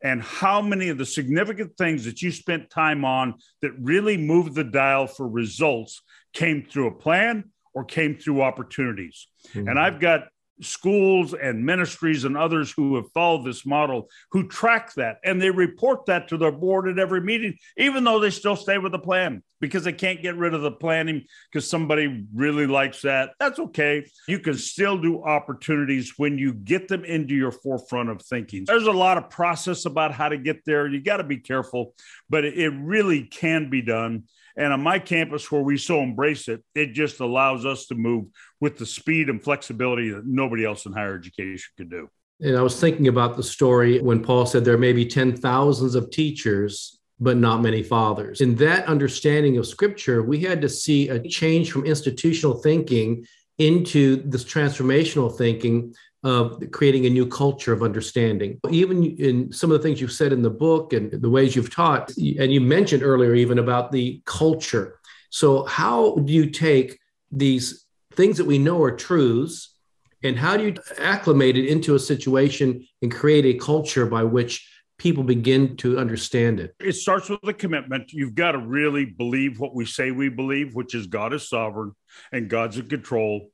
and 0.04 0.22
how 0.22 0.62
many 0.62 0.90
of 0.90 0.98
the 0.98 1.06
significant 1.06 1.78
things 1.78 2.06
that 2.06 2.22
you 2.22 2.32
spent 2.32 2.70
time 2.70 3.06
on 3.06 3.36
that 3.62 3.72
really 3.80 4.18
moved 4.18 4.56
the 4.56 4.64
dial 4.64 5.08
for 5.08 5.28
results 5.28 6.02
came 6.34 6.64
through 6.64 6.88
a 6.88 6.96
plan 6.96 7.46
or 7.74 7.86
came 7.86 8.18
through 8.18 8.42
opportunities. 8.42 9.28
Mm-hmm. 9.54 9.70
And 9.70 9.80
I've 9.80 10.00
got 10.00 10.24
schools 10.62 11.34
and 11.34 11.66
ministries 11.66 12.24
and 12.24 12.38
others 12.38 12.72
who 12.72 12.96
have 12.96 13.12
followed 13.14 13.46
this 13.46 13.66
model 13.66 14.10
who 14.32 14.48
track 14.48 14.94
that 14.94 15.18
and 15.24 15.42
they 15.42 15.50
report 15.50 16.06
that 16.06 16.28
to 16.28 16.38
their 16.38 16.52
board 16.52 16.88
at 16.88 17.00
every 17.00 17.22
meeting, 17.22 17.58
even 17.78 18.04
though 18.04 18.20
they 18.20 18.30
still 18.30 18.56
stay 18.56 18.78
with 18.78 18.92
the 18.92 19.00
plan 19.00 19.44
because 19.60 19.84
they 19.84 19.94
can't 19.94 20.22
get 20.22 20.36
rid 20.36 20.54
of 20.54 20.62
the 20.62 20.72
planning 20.72 21.24
because 21.52 21.70
somebody 21.70 22.26
really 22.34 22.68
likes 22.68 23.04
that. 23.04 23.30
That's 23.40 23.60
okay. 23.60 24.06
You 24.28 24.40
can 24.40 24.56
still 24.56 24.98
do 24.98 25.24
opportunities 25.24 26.14
when 26.18 26.38
you 26.38 26.54
get 26.54 26.88
them 26.88 27.06
into 27.06 27.36
your 27.36 27.52
forefront 27.52 28.10
of 28.10 28.22
thinking. 28.22 28.66
There's 28.66 28.88
a 28.88 28.92
lot 28.92 29.18
of 29.18 29.30
process 29.30 29.86
about 29.86 30.14
how 30.14 30.30
to 30.30 30.38
get 30.38 30.66
there. 30.66 30.88
You 30.88 31.02
got 31.02 31.18
to 31.18 31.24
be 31.24 31.38
careful, 31.38 31.94
but 32.30 32.44
it 32.44 32.70
really 32.70 33.24
can 33.24 33.70
be 33.70 33.82
done. 33.82 34.24
And 34.58 34.74
on 34.74 34.82
my 34.82 35.00
campus, 35.00 35.52
where 35.52 35.62
we 35.62 35.78
so 35.78 36.02
embrace 36.02 36.48
it, 36.48 36.64
it 36.76 36.94
just 36.94 37.20
allows 37.20 37.66
us 37.66 37.88
to 37.88 37.96
move 37.96 38.26
with 38.60 38.78
the 38.78 38.86
speed 38.86 39.30
and 39.30 39.42
flexibility 39.42 40.10
that 40.10 40.26
nobody 40.26 40.66
else 40.66 40.86
in 40.86 40.94
higher 40.94 41.16
education 41.16 41.72
could 41.78 41.90
do. 41.90 42.10
And 42.42 42.58
I 42.58 42.62
was 42.62 42.80
thinking 42.80 43.08
about 43.08 43.38
the 43.38 43.44
story 43.44 44.00
when 44.00 44.24
Paul 44.24 44.46
said 44.46 44.66
there 44.66 44.78
may 44.78 44.94
be 44.94 45.06
10 45.06 45.38
thousands 45.38 45.96
of 45.96 46.10
teachers, 46.10 47.00
but 47.20 47.38
not 47.38 47.62
many 47.62 47.84
fathers. 47.84 48.42
In 48.42 48.56
that 48.56 48.88
understanding 48.88 49.58
of 49.58 49.68
scripture, 49.68 50.24
we 50.24 50.40
had 50.40 50.60
to 50.62 50.70
see 50.70 51.10
a 51.10 51.20
change 51.20 51.72
from 51.72 51.86
institutional 51.86 52.56
thinking 52.56 53.26
into 53.60 54.24
this 54.28 54.44
transformational 54.44 55.36
thinking 55.38 55.94
of 56.24 56.64
creating 56.72 57.06
a 57.06 57.10
new 57.10 57.26
culture 57.26 57.74
of 57.74 57.82
understanding. 57.82 58.60
Even 58.70 59.04
in 59.04 59.52
some 59.52 59.72
of 59.72 59.80
the 59.80 59.84
things 59.84 60.00
you've 60.00 60.12
said 60.12 60.32
in 60.32 60.42
the 60.42 60.50
book 60.50 60.94
and 60.94 61.12
the 61.12 61.30
ways 61.30 61.56
you've 61.56 61.74
taught, 61.74 62.10
and 62.18 62.54
you 62.54 62.62
mentioned 62.62 63.04
earlier 63.04 63.34
even 63.34 63.60
about 63.60 63.92
the 63.92 64.22
culture. 64.26 65.00
So, 65.30 65.64
how 65.66 66.16
do 66.16 66.32
you 66.32 66.50
take 66.50 67.00
these 67.32 67.86
things 68.14 68.38
that 68.38 68.46
we 68.46 68.60
know 68.60 68.84
are 68.84 68.96
truths 68.96 69.76
and 70.24 70.38
how 70.38 70.58
do 70.58 70.66
you 70.66 70.76
acclimate 71.00 71.58
it 71.58 71.68
into 71.68 71.96
a 71.96 72.00
situation 72.00 72.86
and 73.02 73.12
create 73.12 73.46
a 73.46 73.58
culture 73.58 74.06
by 74.06 74.24
which 74.24 74.68
people 75.00 75.24
begin 75.24 75.76
to 75.78 75.98
understand 75.98 76.60
it? 76.60 76.76
It 76.80 76.94
starts 76.94 77.30
with 77.30 77.40
a 77.44 77.54
commitment. 77.54 78.12
You've 78.14 78.36
got 78.36 78.52
to 78.52 78.60
really 78.60 79.06
believe 79.06 79.60
what 79.60 79.74
we 79.74 79.86
say 79.86 80.12
we 80.12 80.30
believe, 80.30 80.76
which 80.76 80.94
is 80.94 81.08
God 81.08 81.34
is 81.34 81.50
sovereign 81.50 81.94
and 82.32 82.50
God's 82.50 82.78
in 82.78 82.88
control 82.88 83.50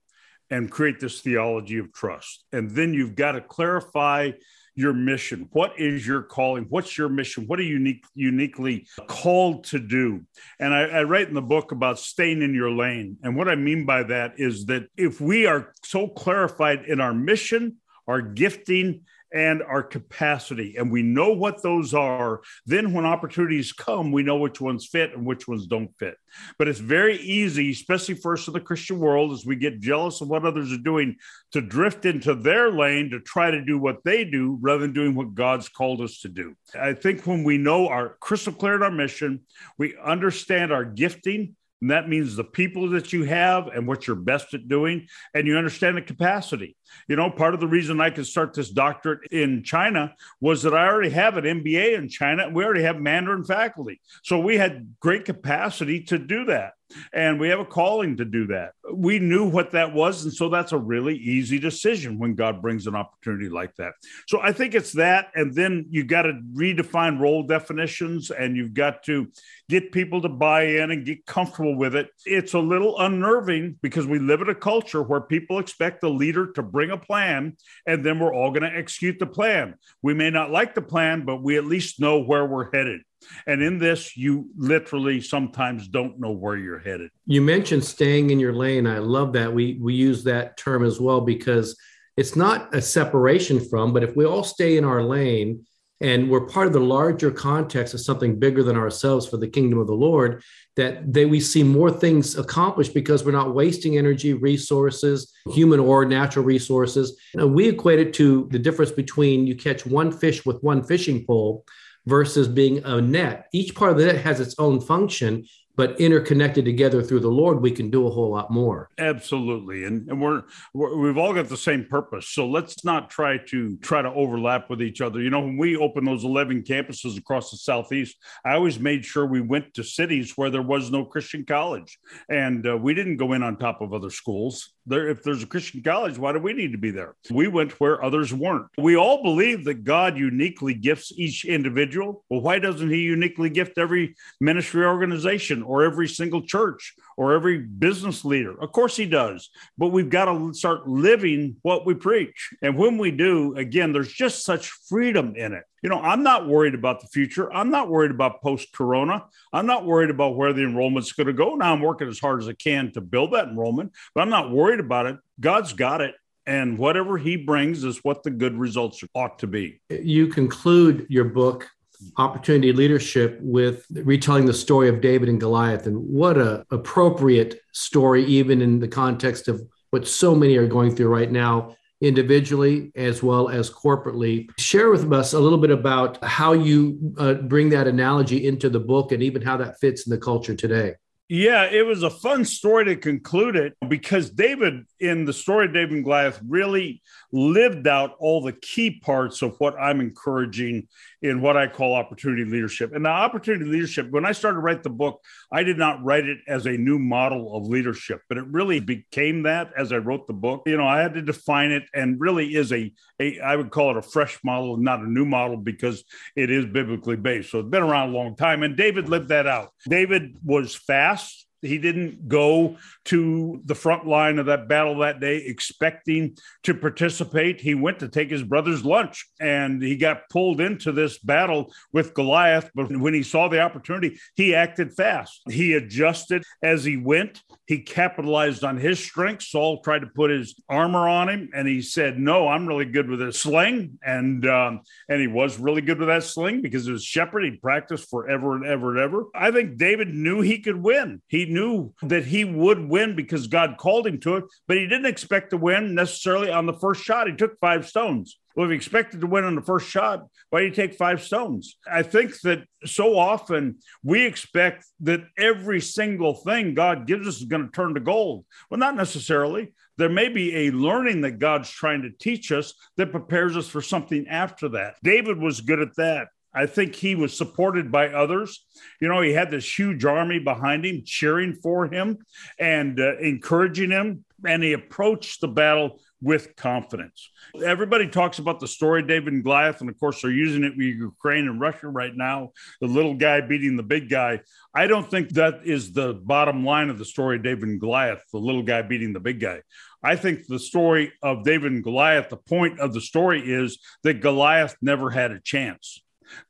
and 0.50 0.72
create 0.72 1.00
this 1.00 1.22
theology 1.22 1.78
of 1.78 1.92
trust. 1.94 2.46
And 2.52 2.72
then 2.72 2.94
you've 2.94 3.16
got 3.16 3.34
to 3.34 3.42
clarify 3.42 4.32
your 4.78 4.94
mission. 4.94 5.50
What 5.54 5.74
is 5.80 6.06
your 6.06 6.22
calling? 6.22 6.68
What's 6.70 6.98
your 6.98 7.10
mission? 7.10 7.46
What 7.48 7.60
are 7.60 7.64
you 7.64 7.74
unique, 7.74 8.06
uniquely 8.14 8.88
called 9.08 9.64
to 9.66 9.80
do? 9.80 10.22
And 10.60 10.74
I, 10.74 10.84
I, 10.84 11.04
write 11.04 11.28
in 11.28 11.34
the 11.34 11.42
book 11.42 11.72
about 11.72 11.98
staying 11.98 12.44
in 12.44 12.54
your 12.54 12.70
lane. 12.70 13.18
And 13.24 13.36
what 13.36 13.50
I 13.50 13.56
mean 13.56 13.88
by 13.88 14.04
that 14.04 14.34
is 14.38 14.68
that 14.68 14.84
if 14.96 15.20
we 15.20 15.48
are 15.48 15.74
so 15.84 16.08
clarified 16.08 16.86
in 16.86 17.02
our 17.02 17.14
mission, 17.14 17.78
our 18.08 18.22
gifting, 18.22 19.02
and 19.34 19.62
our 19.62 19.84
capacity. 19.84 20.76
And 20.78 20.92
we 20.92 21.02
know 21.02 21.34
what 21.34 21.62
those 21.62 21.94
are. 21.94 22.42
Then, 22.66 22.94
when 22.94 23.06
opportunities 23.06 23.74
come, 23.74 24.12
we 24.12 24.24
know 24.24 24.38
which 24.38 24.62
ones 24.62 24.86
fit 24.86 25.14
and 25.14 25.26
which 25.26 25.48
ones 25.48 25.68
don't 25.68 25.92
fit. 25.98 26.16
But 26.58 26.68
it's 26.68 26.80
very 26.80 27.18
easy, 27.18 27.72
especially 27.72 28.16
first 28.16 28.48
in 28.48 28.54
the 28.54 28.60
Christian 28.60 29.00
world, 29.00 29.32
as 29.32 29.46
we 29.46 29.56
get 29.56 29.80
jealous 29.80 30.22
of 30.22 30.28
what 30.28 30.46
others 30.46 30.72
are 30.72 30.78
doing, 30.78 31.18
to 31.52 31.62
drift 31.62 32.06
into 32.06 32.36
their 32.36 32.72
lane 32.72 33.10
to 33.12 33.20
try 33.20 33.52
to 33.52 33.64
do 33.64 33.78
what 33.78 34.04
they 34.04 34.24
do 34.24 34.58
rather 34.62 34.82
than 34.82 34.94
doing 34.94 35.16
what 35.16 35.34
God's 35.34 35.70
called 35.70 36.02
us 36.02 36.20
to 36.22 36.30
do. 36.30 36.56
I 36.80 36.94
think 36.94 37.26
when 37.26 37.44
we 37.44 37.58
know 37.58 37.88
our 37.88 38.18
crystal 38.20 38.54
clear 38.54 38.76
in 38.76 38.84
our 38.84 38.92
mission, 38.92 39.42
we 39.78 39.98
understand 40.04 40.72
our 40.72 40.86
gifting 40.86 41.56
and 41.82 41.92
that 41.92 42.10
means 42.10 42.36
the 42.36 42.44
people 42.44 42.90
that 42.90 43.14
you 43.14 43.24
have 43.24 43.68
and 43.68 43.88
what 43.88 44.08
you're 44.08 44.16
best 44.16 44.54
at 44.54 44.68
doing, 44.68 45.08
and 45.34 45.48
you 45.48 45.58
understand 45.58 45.98
the 45.98 46.02
capacity. 46.02 46.76
You 47.08 47.16
know, 47.16 47.30
part 47.30 47.54
of 47.54 47.60
the 47.60 47.68
reason 47.68 48.02
I 48.02 48.10
could 48.10 48.26
start 48.26 48.54
this 48.54 48.70
doctorate 48.70 49.32
in 49.32 49.64
China 49.64 50.14
was 50.42 50.64
that 50.64 50.74
I 50.74 50.88
already 50.88 51.10
have 51.12 51.38
an 51.38 51.46
MBA 51.46 51.98
in 51.98 52.10
China 52.10 52.46
and 52.46 52.56
we 52.56 52.64
already 52.64 52.84
have 52.84 53.00
Mandarin 53.00 53.44
faculty. 53.44 54.00
So 54.24 54.40
we 54.40 54.58
had 54.58 54.96
great 55.00 55.26
capacity 55.26 56.04
to 56.06 56.18
do 56.18 56.46
that 56.46 56.74
and 57.14 57.40
we 57.40 57.50
have 57.50 57.60
a 57.60 57.66
calling 57.66 58.18
to 58.18 58.26
do 58.26 58.48
that. 58.48 58.72
We 58.94 59.20
knew 59.20 59.50
what 59.50 59.72
that 59.72 59.94
was. 59.94 60.24
And 60.24 60.34
so 60.34 60.50
that's 60.50 60.72
a 60.72 60.78
really 60.78 61.16
easy 61.16 61.60
decision 61.60 62.20
when 62.20 62.36
God 62.36 62.62
brings 62.62 62.88
an 62.88 62.96
opportunity 62.96 63.50
like 63.50 63.76
that. 63.76 63.94
So 64.28 64.40
I 64.42 64.52
think 64.52 64.76
it's 64.76 64.94
that. 64.94 65.28
And 65.36 65.54
then 65.54 65.86
you've 65.90 66.08
got 66.08 66.24
to 66.24 66.40
redefine 66.54 67.20
role 67.20 67.44
definitions 67.44 68.32
and 68.32 68.56
you've 68.56 68.74
got 68.74 69.04
to 69.04 69.28
get 69.70 69.92
people 69.92 70.22
to 70.22 70.30
buy 70.30 70.64
in 70.64 70.92
and 70.92 71.06
get 71.06 71.26
comfortable 71.26 71.76
with 71.76 71.96
it. 71.96 72.10
It's 72.26 72.54
a 72.54 72.60
little 72.60 72.98
unnerving 73.00 73.78
because 73.82 74.08
we 74.08 74.20
live 74.20 74.42
in 74.42 74.50
a 74.50 74.56
culture 74.56 75.04
where 75.04 75.22
people 75.22 75.60
expect 75.60 76.02
the 76.02 76.10
leader 76.10 76.52
to 76.54 76.64
bring 76.64 76.92
a 76.92 76.98
plan 76.98 77.58
and 77.86 78.06
then 78.06 78.20
we're 78.20 78.34
all 78.34 78.52
going 78.52 78.64
to 78.64 78.78
execute 78.78 79.20
the 79.20 79.26
plan. 79.26 79.76
We 80.02 80.14
may 80.14 80.30
not 80.30 80.52
like 80.52 80.74
the 80.74 80.82
plan, 80.82 81.26
but 81.26 81.42
we 81.42 81.58
at 81.58 81.66
least 81.66 82.00
know 82.00 82.20
where 82.20 82.46
we're 82.46 82.72
headed. 82.72 83.02
And 83.46 83.62
in 83.62 83.78
this, 83.78 84.16
you 84.16 84.50
literally 84.58 85.22
sometimes 85.22 85.88
don't 85.88 86.20
know 86.20 86.32
where 86.32 86.58
you're 86.58 86.80
headed. 86.80 87.10
You 87.26 87.42
mentioned 87.42 87.84
staying 87.84 88.30
in 88.30 88.40
your 88.40 88.54
lane. 88.54 88.88
I 88.88 89.00
love 89.00 89.34
that. 89.34 89.54
We 89.54 89.78
we 89.82 89.94
use 89.94 90.24
that 90.26 90.58
term 90.58 90.84
as 90.84 91.00
well 91.00 91.22
because 91.22 91.78
it's 92.16 92.36
not 92.36 92.74
a 92.76 92.82
separation 92.82 93.60
from, 93.60 93.94
but 93.94 94.04
if 94.04 94.16
we 94.16 94.26
all 94.26 94.44
stay 94.44 94.78
in 94.78 94.84
our 94.84 95.04
lane 95.04 95.66
and 96.00 96.30
we're 96.30 96.46
part 96.46 96.68
of 96.68 96.74
the 96.74 96.80
larger 96.80 97.32
context 97.32 97.94
of 97.94 98.02
something 98.02 98.40
bigger 98.40 98.64
than 98.64 98.76
ourselves 98.76 99.28
for 99.28 99.38
the 99.38 99.48
kingdom 99.48 99.80
of 99.80 99.88
the 99.88 99.94
Lord, 99.94 100.44
that 100.76 101.12
they 101.12 101.26
we 101.26 101.40
see 101.40 101.64
more 101.64 101.90
things 101.92 102.38
accomplished 102.38 102.94
because 102.94 103.24
we're 103.24 103.32
not 103.32 103.56
wasting 103.56 103.98
energy, 103.98 104.34
resources, 104.34 105.34
human 105.50 105.80
or 105.80 106.06
natural 106.06 106.46
resources. 106.46 107.20
And 107.34 107.54
we 107.54 107.70
equate 107.70 108.00
it 108.00 108.14
to 108.16 108.48
the 108.52 108.60
difference 108.60 108.92
between 108.92 109.48
you 109.48 109.56
catch 109.56 109.86
one 109.86 110.12
fish 110.12 110.46
with 110.46 110.62
one 110.62 110.84
fishing 110.84 111.26
pole 111.26 111.66
versus 112.08 112.48
being 112.48 112.84
a 112.86 113.02
net. 113.02 113.48
Each 113.54 113.76
part 113.76 113.92
of 113.92 113.98
the 113.98 114.06
net 114.06 114.24
has 114.24 114.40
its 114.40 114.56
own 114.58 114.80
function, 114.82 115.46
but 115.76 116.00
interconnected 116.02 116.66
together 116.66 117.04
through 117.04 117.20
the 117.20 117.28
Lord, 117.28 117.62
we 117.62 117.70
can 117.70 117.92
do 117.92 118.08
a 118.08 118.10
whole 118.10 118.32
lot 118.32 118.50
more. 118.50 118.90
Absolutely, 118.98 119.84
and 119.84 120.10
and 120.10 120.20
we're, 120.20 120.42
we 120.74 121.08
have 121.08 121.20
all 121.20 121.36
got 121.36 121.50
the 121.50 121.58
same 121.58 121.86
purpose. 121.86 122.30
So 122.30 122.48
let's 122.48 122.84
not 122.84 123.12
try 123.12 123.38
to 123.50 123.78
try 123.78 124.02
to 124.02 124.10
overlap 124.10 124.72
with 124.72 124.82
each 124.82 125.02
other. 125.02 125.22
You 125.22 125.30
know, 125.30 125.42
when 125.42 125.58
we 125.58 125.78
opened 125.78 126.08
those 126.08 126.24
eleven 126.24 126.64
campuses 126.64 127.16
across 127.16 127.52
the 127.52 127.58
southeast, 127.58 128.18
I 128.44 128.54
always 128.54 128.80
made 128.80 129.06
sure 129.06 129.28
we 129.28 129.42
went 129.42 129.76
to 129.76 129.84
cities 129.84 130.34
where 130.36 130.50
there 130.50 130.64
was 130.64 130.90
no 130.90 131.06
Christian 131.06 131.46
college, 131.46 132.00
and 132.28 132.66
uh, 132.66 132.76
we 132.76 132.96
didn't 132.96 133.18
go 133.18 133.34
in 133.34 133.44
on 133.44 133.58
top 133.58 133.82
of 133.82 133.94
other 133.94 134.10
schools. 134.10 134.74
There, 134.88 135.10
if 135.10 135.22
there's 135.22 135.44
a 135.44 135.48
Christian 135.48 135.84
college, 135.84 136.18
why 136.18 136.32
do 136.32 136.40
we 136.40 136.54
need 136.54 136.72
to 136.72 136.78
be 136.78 136.92
there? 136.92 137.16
We 137.30 137.48
went 137.48 137.80
where 137.80 138.04
others 138.04 138.34
weren't. 138.34 138.68
We 138.78 138.96
all 138.96 139.22
believe 139.22 139.66
that 139.66 139.84
God 139.84 140.18
uniquely 140.18 140.74
gifts 140.74 141.12
each 141.16 141.46
individual. 141.46 142.24
Well, 142.30 142.42
why 142.42 142.60
doesn't 142.60 142.90
He 142.90 143.02
uniquely 143.02 143.50
gift 143.50 143.78
every 143.78 144.16
ministry 144.40 144.86
organization? 144.86 145.58
or 145.68 145.84
every 145.84 146.08
single 146.08 146.42
church 146.42 146.96
or 147.18 147.34
every 147.34 147.58
business 147.58 148.24
leader. 148.24 148.56
Of 148.62 148.72
course, 148.72 148.96
he 148.96 149.06
does, 149.06 149.50
but 149.78 149.88
we've 149.88 150.10
got 150.10 150.26
to 150.26 150.54
start 150.54 150.88
living 150.88 151.58
what 151.64 151.86
we 151.86 151.96
preach. 151.96 152.54
And 152.62 152.78
when 152.78 152.98
we 152.98 153.12
do, 153.12 153.56
again, 153.58 153.92
there's 153.92 154.14
just 154.14 154.46
such 154.46 154.70
freedom 154.88 155.36
in 155.36 155.54
it. 155.54 155.64
You 155.82 155.90
know, 155.90 156.00
I'm 156.00 156.24
not 156.24 156.48
worried 156.48 156.76
about 156.76 157.02
the 157.02 157.08
future. 157.08 157.52
I'm 157.52 157.72
not 157.72 157.90
worried 157.90 158.12
about 158.12 158.42
post 158.42 158.72
corona. 158.72 159.26
I'm 159.52 159.66
not 159.66 159.86
worried 159.86 160.10
about 160.10 160.36
where 160.36 160.54
the 160.54 160.64
enrollment's 160.64 161.12
going 161.12 161.28
to 161.28 161.34
go. 161.34 161.56
Now 161.56 161.74
I'm 161.74 161.82
working 161.82 162.08
as 162.08 162.20
hard 162.20 162.42
as 162.42 162.48
I 162.48 162.54
can 162.54 162.92
to 162.94 163.02
build 163.02 163.34
that 163.34 163.48
enrollment, 163.48 163.94
but 164.14 164.22
I'm 164.22 164.30
not 164.30 164.52
worried 164.52 164.80
about 164.80 165.08
it. 165.08 165.18
God's 165.40 165.74
got 165.74 166.02
it 166.02 166.16
and 166.48 166.78
whatever 166.78 167.18
he 167.18 167.36
brings 167.36 167.84
is 167.84 168.04
what 168.04 168.24
the 168.24 168.32
good 168.32 168.58
results 168.58 169.04
ought 169.14 169.38
to 169.40 169.48
be. 169.48 169.82
You 169.90 170.28
conclude 170.28 171.06
your 171.10 171.26
book 171.26 171.70
opportunity 172.18 172.72
leadership 172.74 173.40
with 173.42 173.86
retelling 173.92 174.46
the 174.46 174.54
story 174.54 174.90
of 174.90 175.02
David 175.02 175.30
and 175.30 175.40
Goliath. 175.40 175.88
And 175.88 175.98
what 175.98 176.38
a 176.38 176.66
appropriate 176.72 177.62
story, 177.74 178.26
even 178.26 178.62
in 178.62 178.80
the 178.80 178.88
context 178.88 179.48
of 179.48 179.62
what 179.90 180.08
so 180.08 180.36
many 180.36 180.58
are 180.58 180.68
going 180.68 180.96
through 180.96 181.08
right 181.08 181.32
now 181.32 181.76
individually 182.02 182.92
as 182.96 183.24
well 183.24 183.50
as 183.50 183.70
corporately. 183.70 184.48
Share 184.60 184.90
with 184.90 185.12
us 185.12 185.34
a 185.34 185.40
little 185.40 185.58
bit 185.58 185.72
about 185.72 186.24
how 186.24 186.54
you 186.54 187.14
uh, 187.18 187.34
bring 187.36 187.70
that 187.70 187.88
analogy 187.88 188.46
into 188.46 188.70
the 188.70 188.80
book 188.80 189.12
and 189.12 189.24
even 189.24 189.42
how 189.42 189.58
that 189.58 189.80
fits 189.80 190.06
in 190.06 190.12
the 190.12 190.18
culture 190.18 190.56
today. 190.56 190.96
Yeah, 191.30 191.66
it 191.66 191.86
was 191.86 192.04
a 192.04 192.10
fun 192.10 192.46
story 192.46 192.86
to 192.86 192.96
conclude 192.96 193.58
it 193.58 193.74
because 193.90 194.30
David, 194.30 194.86
in 195.02 195.26
the 195.26 195.34
story 195.34 195.66
of 195.66 195.74
David 195.74 195.92
and 195.92 196.04
Goliath, 196.04 196.40
really 196.48 197.02
lived 197.32 197.88
out 197.88 198.16
all 198.20 198.42
the 198.42 198.54
key 198.54 199.00
parts 199.00 199.42
of 199.42 199.56
what 199.60 199.76
I'm 199.80 200.00
encouraging 200.00 200.88
in 201.22 201.42
what 201.42 201.58
I 201.58 201.68
call 201.68 201.96
opportunity 201.96 202.46
leadership. 202.46 202.94
And 202.94 203.06
the 203.06 203.10
opportunity 203.10 203.66
leadership, 203.66 204.10
when 204.12 204.26
I 204.26 204.32
started 204.32 204.56
to 204.56 204.62
write 204.62 204.84
the 204.84 204.90
book, 204.90 205.24
I 205.52 205.64
did 205.64 205.78
not 205.78 206.04
write 206.04 206.26
it 206.26 206.40
as 206.48 206.66
a 206.66 206.72
new 206.72 207.00
model 207.00 207.56
of 207.56 207.68
leadership, 207.68 208.22
but 208.30 208.38
it 208.38 208.46
really 208.48 208.80
became 208.80 209.44
that 209.44 209.72
as 209.78 209.92
I 209.92 209.98
wrote 209.98 210.28
the 210.28 210.34
book. 210.34 210.64
You 210.66 210.78
know, 210.78 210.88
I 210.88 211.00
had 211.00 211.14
to 211.16 211.22
define 211.22 211.72
it 211.72 211.84
and 211.94 212.20
really 212.20 212.56
is 212.56 212.72
a, 212.72 212.94
a 213.20 213.40
I 213.40 213.56
would 213.56 213.72
call 213.72 213.92
it 213.92 213.98
a 213.98 214.02
fresh 214.02 214.40
model, 214.44 214.78
not 214.78 215.00
a 215.00 215.10
new 215.10 215.26
model 215.26 215.58
because 215.58 216.04
it 216.36 216.50
is 216.50 216.66
biblically 216.66 217.18
based. 217.18 217.52
So 217.52 217.60
it's 217.60 217.70
been 217.70 217.84
around 217.84 218.10
a 218.10 218.14
long 218.14 218.36
time. 218.36 218.64
And 218.64 218.78
David 218.78 219.10
lived 219.10 219.30
that 219.30 219.48
out. 219.48 219.72
David 219.88 220.38
was 220.44 220.76
fast 220.76 221.47
he 221.62 221.78
didn't 221.78 222.28
go 222.28 222.78
to 223.06 223.62
the 223.66 223.76
front 223.76 224.06
line 224.06 224.40
of 224.40 224.46
that 224.48 224.68
battle 224.68 225.00
that 225.00 225.20
day 225.20 225.38
expecting 225.38 226.38
to 226.64 226.74
participate. 226.74 227.62
He 227.62 227.74
went 227.74 228.00
to 228.00 228.08
take 228.08 228.30
his 228.30 228.44
brother's 228.44 228.86
lunch 228.86 229.26
and 229.40 229.82
he 229.82 229.96
got 229.96 230.30
pulled 230.30 230.62
into 230.62 230.92
this 230.92 231.18
battle 231.20 231.74
with 231.92 232.14
Goliath. 232.14 232.70
But 232.76 232.96
when 232.96 233.14
he 233.14 233.24
saw 233.24 233.48
the 233.48 233.62
opportunity, 233.62 234.20
he 234.36 234.54
acted 234.54 234.94
fast. 234.94 235.42
He 235.50 235.74
adjusted 235.74 236.44
as 236.62 236.84
he 236.84 236.98
went. 236.98 237.42
He 237.66 237.82
capitalized 237.82 238.64
on 238.64 238.78
his 238.78 239.00
strength. 239.00 239.44
Saul 239.44 239.82
tried 239.82 240.00
to 240.00 240.08
put 240.08 240.32
his 240.32 240.56
armor 240.70 241.08
on 241.08 241.30
him 241.30 241.50
and 241.54 241.68
he 241.68 241.82
said, 241.82 242.20
No, 242.20 242.48
I'm 242.48 242.68
really 242.68 242.86
good 242.86 243.10
with 243.10 243.22
a 243.22 243.34
sling. 243.34 243.98
And, 244.06 244.48
um, 244.48 244.82
and 245.10 245.20
he 245.20 245.28
was 245.28 245.60
really 245.60 245.82
good 245.82 246.00
with 246.00 246.08
that 246.08 246.24
sling 246.24 246.62
because 246.62 246.88
it 246.88 246.92
was 246.92 247.04
shepherd. 247.04 247.44
He 247.44 247.52
practiced 247.52 248.10
forever 248.10 248.56
and 248.56 248.66
ever 248.66 248.92
and 248.92 249.00
ever. 249.00 249.26
I 249.34 249.52
think 249.52 249.78
David 249.78 250.14
knew 250.14 250.42
he 250.42 250.60
could 250.60 250.82
win. 250.82 251.22
He 251.28 251.47
knew 251.48 251.94
that 252.04 252.26
he 252.26 252.46
would 252.46 252.90
win 252.90 253.16
because 253.16 253.48
God 253.48 253.78
called 253.78 254.08
him 254.08 254.20
to 254.22 254.38
it, 254.38 254.46
but 254.68 254.78
he 254.78 254.88
didn't 254.88 255.06
expect 255.06 255.50
to 255.52 255.58
win 255.58 255.96
necessarily 255.96 256.52
on 256.52 256.66
the 256.66 256.74
first 256.74 257.04
shot. 257.04 257.28
He 257.28 257.36
took 257.36 257.60
five 257.60 257.88
stones. 257.88 258.40
Well, 258.56 258.66
if 258.66 258.72
he 258.72 258.76
expected 258.76 259.22
to 259.22 259.28
win 259.28 259.44
on 259.44 259.56
the 259.56 259.62
first 259.62 259.88
shot, 259.88 260.26
why 260.50 260.62
did 260.62 260.70
he 260.70 260.76
take 260.76 260.96
five 260.96 261.22
stones? 261.22 261.78
I 261.90 262.02
think 262.02 262.40
that 262.42 262.64
so 262.86 263.18
often 263.18 263.78
we 264.04 264.26
expect 264.26 264.86
that 265.02 265.22
every 265.38 265.80
single 265.80 266.34
thing 266.34 266.74
God 266.74 267.06
gives 267.06 267.28
us 267.28 267.38
is 267.38 267.46
going 267.46 267.66
to 267.66 267.72
turn 267.72 267.94
to 267.94 268.00
gold. 268.00 268.46
Well, 268.70 268.80
not 268.80 268.96
necessarily. 268.96 269.74
There 269.98 270.10
may 270.10 270.30
be 270.30 270.56
a 270.56 270.72
learning 270.72 271.22
that 271.22 271.40
God's 271.40 271.70
trying 271.70 272.04
to 272.04 272.10
teach 272.10 272.52
us 272.52 272.74
that 272.98 273.12
prepares 273.12 273.58
us 273.58 273.68
for 273.68 273.82
something 273.82 274.28
after 274.28 274.70
that. 274.70 274.96
David 275.04 275.38
was 275.38 275.62
good 275.62 275.80
at 275.80 275.96
that. 275.98 276.30
I 276.54 276.66
think 276.66 276.96
he 276.96 277.16
was 277.16 277.38
supported 277.38 277.92
by 277.92 278.10
others. 278.10 278.66
You 279.00 279.08
know, 279.08 279.22
he 279.22 279.34
had 279.34 279.52
this 279.52 279.78
huge 279.78 280.06
army 280.06 280.40
behind 280.40 280.86
him 280.86 281.04
cheering 281.06 281.54
for 281.54 281.88
him 281.88 282.18
and 282.60 283.00
uh, 283.00 283.18
encouraging 283.18 283.92
him. 283.92 284.26
And 284.46 284.64
he 284.64 284.74
approached 284.74 285.42
the 285.42 285.48
battle 285.48 286.00
with 286.22 286.56
confidence. 286.56 287.30
Everybody 287.64 288.08
talks 288.08 288.40
about 288.40 288.60
the 288.60 288.68
story 288.68 289.04
David 289.04 289.34
and 289.34 289.44
Goliath, 289.44 289.82
and 289.82 289.90
of 289.90 290.00
course, 290.00 290.22
they're 290.22 290.32
using 290.32 290.64
it 290.64 290.76
with 290.76 290.86
Ukraine 290.86 291.48
and 291.48 291.60
Russia 291.60 291.88
right 291.88 292.16
now 292.16 292.52
the 292.82 292.88
little 292.88 293.14
guy 293.14 293.42
beating 293.42 293.78
the 293.78 293.84
big 293.84 294.10
guy. 294.10 294.42
I 294.74 294.88
don't 294.88 295.10
think 295.10 295.30
that 295.30 295.62
is 295.64 295.94
the 295.94 296.14
bottom 296.14 296.66
line 296.66 296.90
of 296.90 296.98
the 296.98 297.06
story 297.06 297.40
David 297.40 297.70
and 297.70 297.80
Goliath, 297.80 298.24
the 298.32 298.40
little 298.40 298.64
guy 298.64 298.82
beating 298.82 299.14
the 299.14 299.20
big 299.20 299.40
guy. 299.40 299.62
I 300.04 300.16
think 300.16 300.48
the 300.48 300.60
story 300.60 301.14
of 301.22 301.44
David 301.44 301.72
and 301.72 301.84
Goliath, 301.84 302.30
the 302.30 302.38
point 302.38 302.80
of 302.80 302.94
the 302.94 303.02
story 303.02 303.42
is 303.42 303.80
that 304.04 304.22
Goliath 304.22 304.76
never 304.82 305.10
had 305.10 305.32
a 305.32 305.40
chance. 305.40 306.02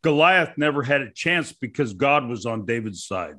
Goliath 0.03 0.57
never 0.57 0.83
had 0.83 1.01
a 1.01 1.11
chance 1.11 1.51
because 1.51 1.93
God 1.93 2.27
was 2.27 2.45
on 2.45 2.65
David's 2.65 3.05
side. 3.05 3.35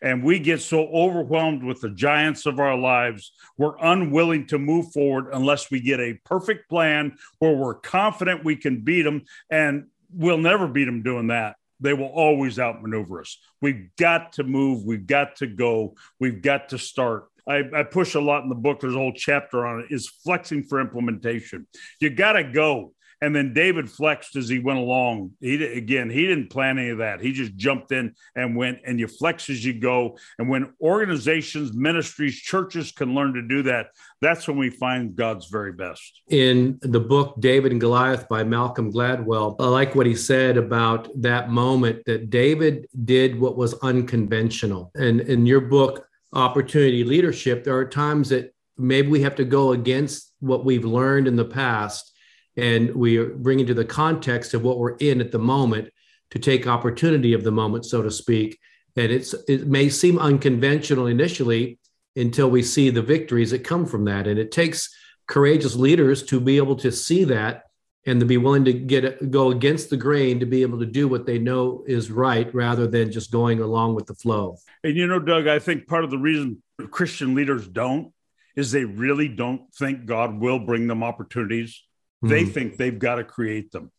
And 0.00 0.22
we 0.22 0.38
get 0.38 0.60
so 0.60 0.86
overwhelmed 0.88 1.62
with 1.62 1.80
the 1.80 1.90
giants 1.90 2.46
of 2.46 2.58
our 2.58 2.76
lives, 2.76 3.32
we're 3.56 3.76
unwilling 3.80 4.46
to 4.48 4.58
move 4.58 4.92
forward 4.92 5.28
unless 5.32 5.70
we 5.70 5.80
get 5.80 6.00
a 6.00 6.18
perfect 6.24 6.68
plan 6.68 7.16
where 7.38 7.56
we're 7.56 7.74
confident 7.74 8.44
we 8.44 8.56
can 8.56 8.82
beat 8.82 9.02
them. 9.02 9.22
And 9.50 9.86
we'll 10.12 10.38
never 10.38 10.68
beat 10.68 10.84
them 10.84 11.02
doing 11.02 11.28
that. 11.28 11.56
They 11.80 11.94
will 11.94 12.06
always 12.06 12.58
outmaneuver 12.58 13.20
us. 13.20 13.38
We've 13.60 13.88
got 13.98 14.34
to 14.34 14.44
move. 14.44 14.84
We've 14.84 15.06
got 15.06 15.36
to 15.36 15.46
go. 15.46 15.94
We've 16.20 16.40
got 16.40 16.68
to 16.70 16.78
start. 16.78 17.28
I, 17.48 17.62
I, 17.74 17.82
push 17.82 18.14
a 18.14 18.20
lot 18.20 18.44
in 18.44 18.48
the 18.48 18.54
book. 18.54 18.78
There's 18.78 18.94
a 18.94 18.98
whole 18.98 19.12
chapter 19.12 19.66
on 19.66 19.80
it. 19.80 19.86
Is 19.90 20.08
flexing 20.08 20.62
for 20.64 20.80
implementation. 20.80 21.66
You 22.00 22.10
got 22.10 22.34
to 22.34 22.44
go. 22.44 22.92
And 23.22 23.34
then 23.34 23.54
David 23.54 23.88
flexed 23.88 24.34
as 24.34 24.48
he 24.48 24.58
went 24.58 24.80
along. 24.80 25.30
He 25.40 25.64
again, 25.64 26.10
he 26.10 26.26
didn't 26.26 26.50
plan 26.50 26.76
any 26.76 26.88
of 26.88 26.98
that. 26.98 27.20
He 27.20 27.32
just 27.32 27.54
jumped 27.54 27.92
in 27.92 28.14
and 28.34 28.56
went. 28.56 28.80
And 28.84 28.98
you 28.98 29.06
flex 29.06 29.48
as 29.48 29.64
you 29.64 29.78
go. 29.78 30.18
And 30.40 30.48
when 30.48 30.72
organizations, 30.80 31.72
ministries, 31.72 32.36
churches 32.40 32.90
can 32.90 33.14
learn 33.14 33.32
to 33.34 33.42
do 33.42 33.62
that, 33.62 33.90
that's 34.20 34.48
when 34.48 34.58
we 34.58 34.70
find 34.70 35.14
God's 35.14 35.46
very 35.46 35.72
best. 35.72 36.22
In 36.30 36.80
the 36.82 36.98
book 36.98 37.40
David 37.40 37.70
and 37.70 37.80
Goliath 37.80 38.28
by 38.28 38.42
Malcolm 38.42 38.92
Gladwell, 38.92 39.54
I 39.60 39.68
like 39.68 39.94
what 39.94 40.06
he 40.06 40.16
said 40.16 40.56
about 40.56 41.08
that 41.22 41.48
moment 41.48 42.04
that 42.06 42.28
David 42.28 42.88
did 43.04 43.38
what 43.38 43.56
was 43.56 43.74
unconventional. 43.82 44.90
And 44.96 45.20
in 45.20 45.46
your 45.46 45.60
book, 45.60 46.06
Opportunity 46.32 47.04
Leadership, 47.04 47.62
there 47.62 47.76
are 47.76 47.84
times 47.84 48.30
that 48.30 48.52
maybe 48.76 49.08
we 49.08 49.22
have 49.22 49.36
to 49.36 49.44
go 49.44 49.72
against 49.72 50.32
what 50.40 50.64
we've 50.64 50.84
learned 50.84 51.28
in 51.28 51.36
the 51.36 51.44
past 51.44 52.11
and 52.56 52.94
we 52.94 53.16
are 53.16 53.30
bringing 53.30 53.66
to 53.66 53.74
the 53.74 53.84
context 53.84 54.54
of 54.54 54.62
what 54.62 54.78
we're 54.78 54.96
in 54.96 55.20
at 55.20 55.32
the 55.32 55.38
moment 55.38 55.90
to 56.30 56.38
take 56.38 56.66
opportunity 56.66 57.32
of 57.32 57.44
the 57.44 57.52
moment, 57.52 57.84
so 57.84 58.02
to 58.02 58.10
speak. 58.10 58.58
And 58.96 59.10
it's 59.10 59.34
it 59.48 59.66
may 59.66 59.88
seem 59.88 60.18
unconventional 60.18 61.06
initially 61.06 61.78
until 62.14 62.50
we 62.50 62.62
see 62.62 62.90
the 62.90 63.02
victories 63.02 63.50
that 63.50 63.64
come 63.64 63.86
from 63.86 64.04
that. 64.04 64.26
And 64.26 64.38
it 64.38 64.52
takes 64.52 64.94
courageous 65.26 65.76
leaders 65.76 66.22
to 66.24 66.40
be 66.40 66.58
able 66.58 66.76
to 66.76 66.92
see 66.92 67.24
that 67.24 67.64
and 68.04 68.20
to 68.20 68.26
be 68.26 68.36
willing 68.36 68.64
to 68.64 68.72
get 68.72 69.30
go 69.30 69.50
against 69.50 69.88
the 69.88 69.96
grain 69.96 70.40
to 70.40 70.46
be 70.46 70.62
able 70.62 70.78
to 70.78 70.86
do 70.86 71.06
what 71.06 71.24
they 71.24 71.38
know 71.38 71.84
is 71.86 72.10
right 72.10 72.52
rather 72.54 72.86
than 72.86 73.12
just 73.12 73.30
going 73.30 73.60
along 73.60 73.94
with 73.94 74.06
the 74.06 74.14
flow. 74.14 74.56
And 74.82 74.96
you 74.96 75.06
know, 75.06 75.20
Doug, 75.20 75.46
I 75.46 75.58
think 75.58 75.86
part 75.86 76.04
of 76.04 76.10
the 76.10 76.18
reason 76.18 76.62
Christian 76.90 77.34
leaders 77.34 77.66
don't 77.68 78.12
is 78.56 78.70
they 78.70 78.84
really 78.84 79.28
don't 79.28 79.72
think 79.74 80.04
God 80.04 80.38
will 80.38 80.58
bring 80.58 80.86
them 80.86 81.02
opportunities 81.02 81.82
they 82.22 82.44
mm 82.44 82.52
think 82.52 82.76
they've 82.76 82.98
got 82.98 83.16
to 83.16 83.24
create 83.24 83.72
them. 83.72 83.90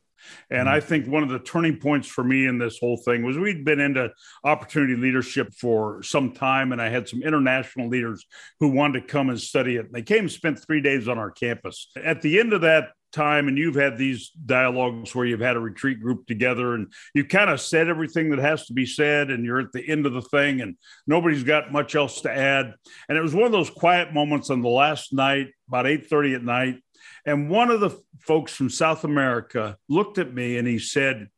And 0.49 0.67
mm 0.67 0.71
I 0.71 0.79
think 0.79 1.07
one 1.07 1.23
of 1.23 1.29
the 1.29 1.39
turning 1.39 1.77
points 1.77 2.07
for 2.07 2.23
me 2.23 2.47
in 2.47 2.57
this 2.57 2.79
whole 2.79 2.97
thing 2.97 3.23
was 3.23 3.37
we'd 3.37 3.65
been 3.65 3.79
into 3.79 4.11
opportunity 4.43 4.95
leadership 4.95 5.53
for 5.53 6.01
some 6.03 6.31
time, 6.31 6.71
and 6.71 6.81
I 6.81 6.89
had 6.89 7.07
some 7.07 7.21
international 7.21 7.89
leaders 7.89 8.25
who 8.59 8.69
wanted 8.69 9.01
to 9.01 9.07
come 9.07 9.29
and 9.29 9.39
study 9.39 9.75
it. 9.75 9.91
They 9.91 10.01
came 10.01 10.21
and 10.21 10.31
spent 10.31 10.59
three 10.59 10.81
days 10.81 11.07
on 11.07 11.17
our 11.17 11.31
campus. 11.31 11.91
At 12.01 12.21
the 12.21 12.39
end 12.39 12.53
of 12.53 12.61
that 12.61 12.89
time, 13.11 13.47
and 13.47 13.57
you've 13.57 13.75
had 13.75 13.97
these 13.97 14.31
dialogues 14.31 15.13
where 15.13 15.25
you've 15.25 15.39
had 15.39 15.55
a 15.55 15.59
retreat 15.59 16.01
group 16.01 16.25
together 16.25 16.73
and 16.73 16.91
you 17.13 17.23
kind 17.23 17.49
of 17.49 17.61
said 17.61 17.87
everything 17.87 18.31
that 18.31 18.39
has 18.39 18.65
to 18.65 18.73
be 18.73 18.85
said, 18.85 19.29
and 19.29 19.45
you're 19.45 19.59
at 19.59 19.71
the 19.71 19.87
end 19.87 20.05
of 20.05 20.13
the 20.13 20.21
thing, 20.21 20.61
and 20.61 20.75
nobody's 21.07 21.43
got 21.43 21.71
much 21.71 21.95
else 21.95 22.21
to 22.21 22.31
add. 22.31 22.73
And 23.07 23.17
it 23.17 23.21
was 23.21 23.35
one 23.35 23.45
of 23.45 23.51
those 23.51 23.69
quiet 23.69 24.13
moments 24.13 24.49
on 24.49 24.61
the 24.61 24.69
last 24.69 25.13
night, 25.13 25.49
about 25.67 25.85
8:30 25.85 26.35
at 26.35 26.43
night 26.43 26.82
and 27.25 27.49
one 27.49 27.69
of 27.69 27.79
the 27.79 27.91
folks 28.19 28.53
from 28.53 28.69
South 28.69 29.03
America 29.03 29.77
looked 29.87 30.17
at 30.17 30.33
me 30.33 30.57
and 30.57 30.67
he 30.67 30.79
said, 30.79 31.29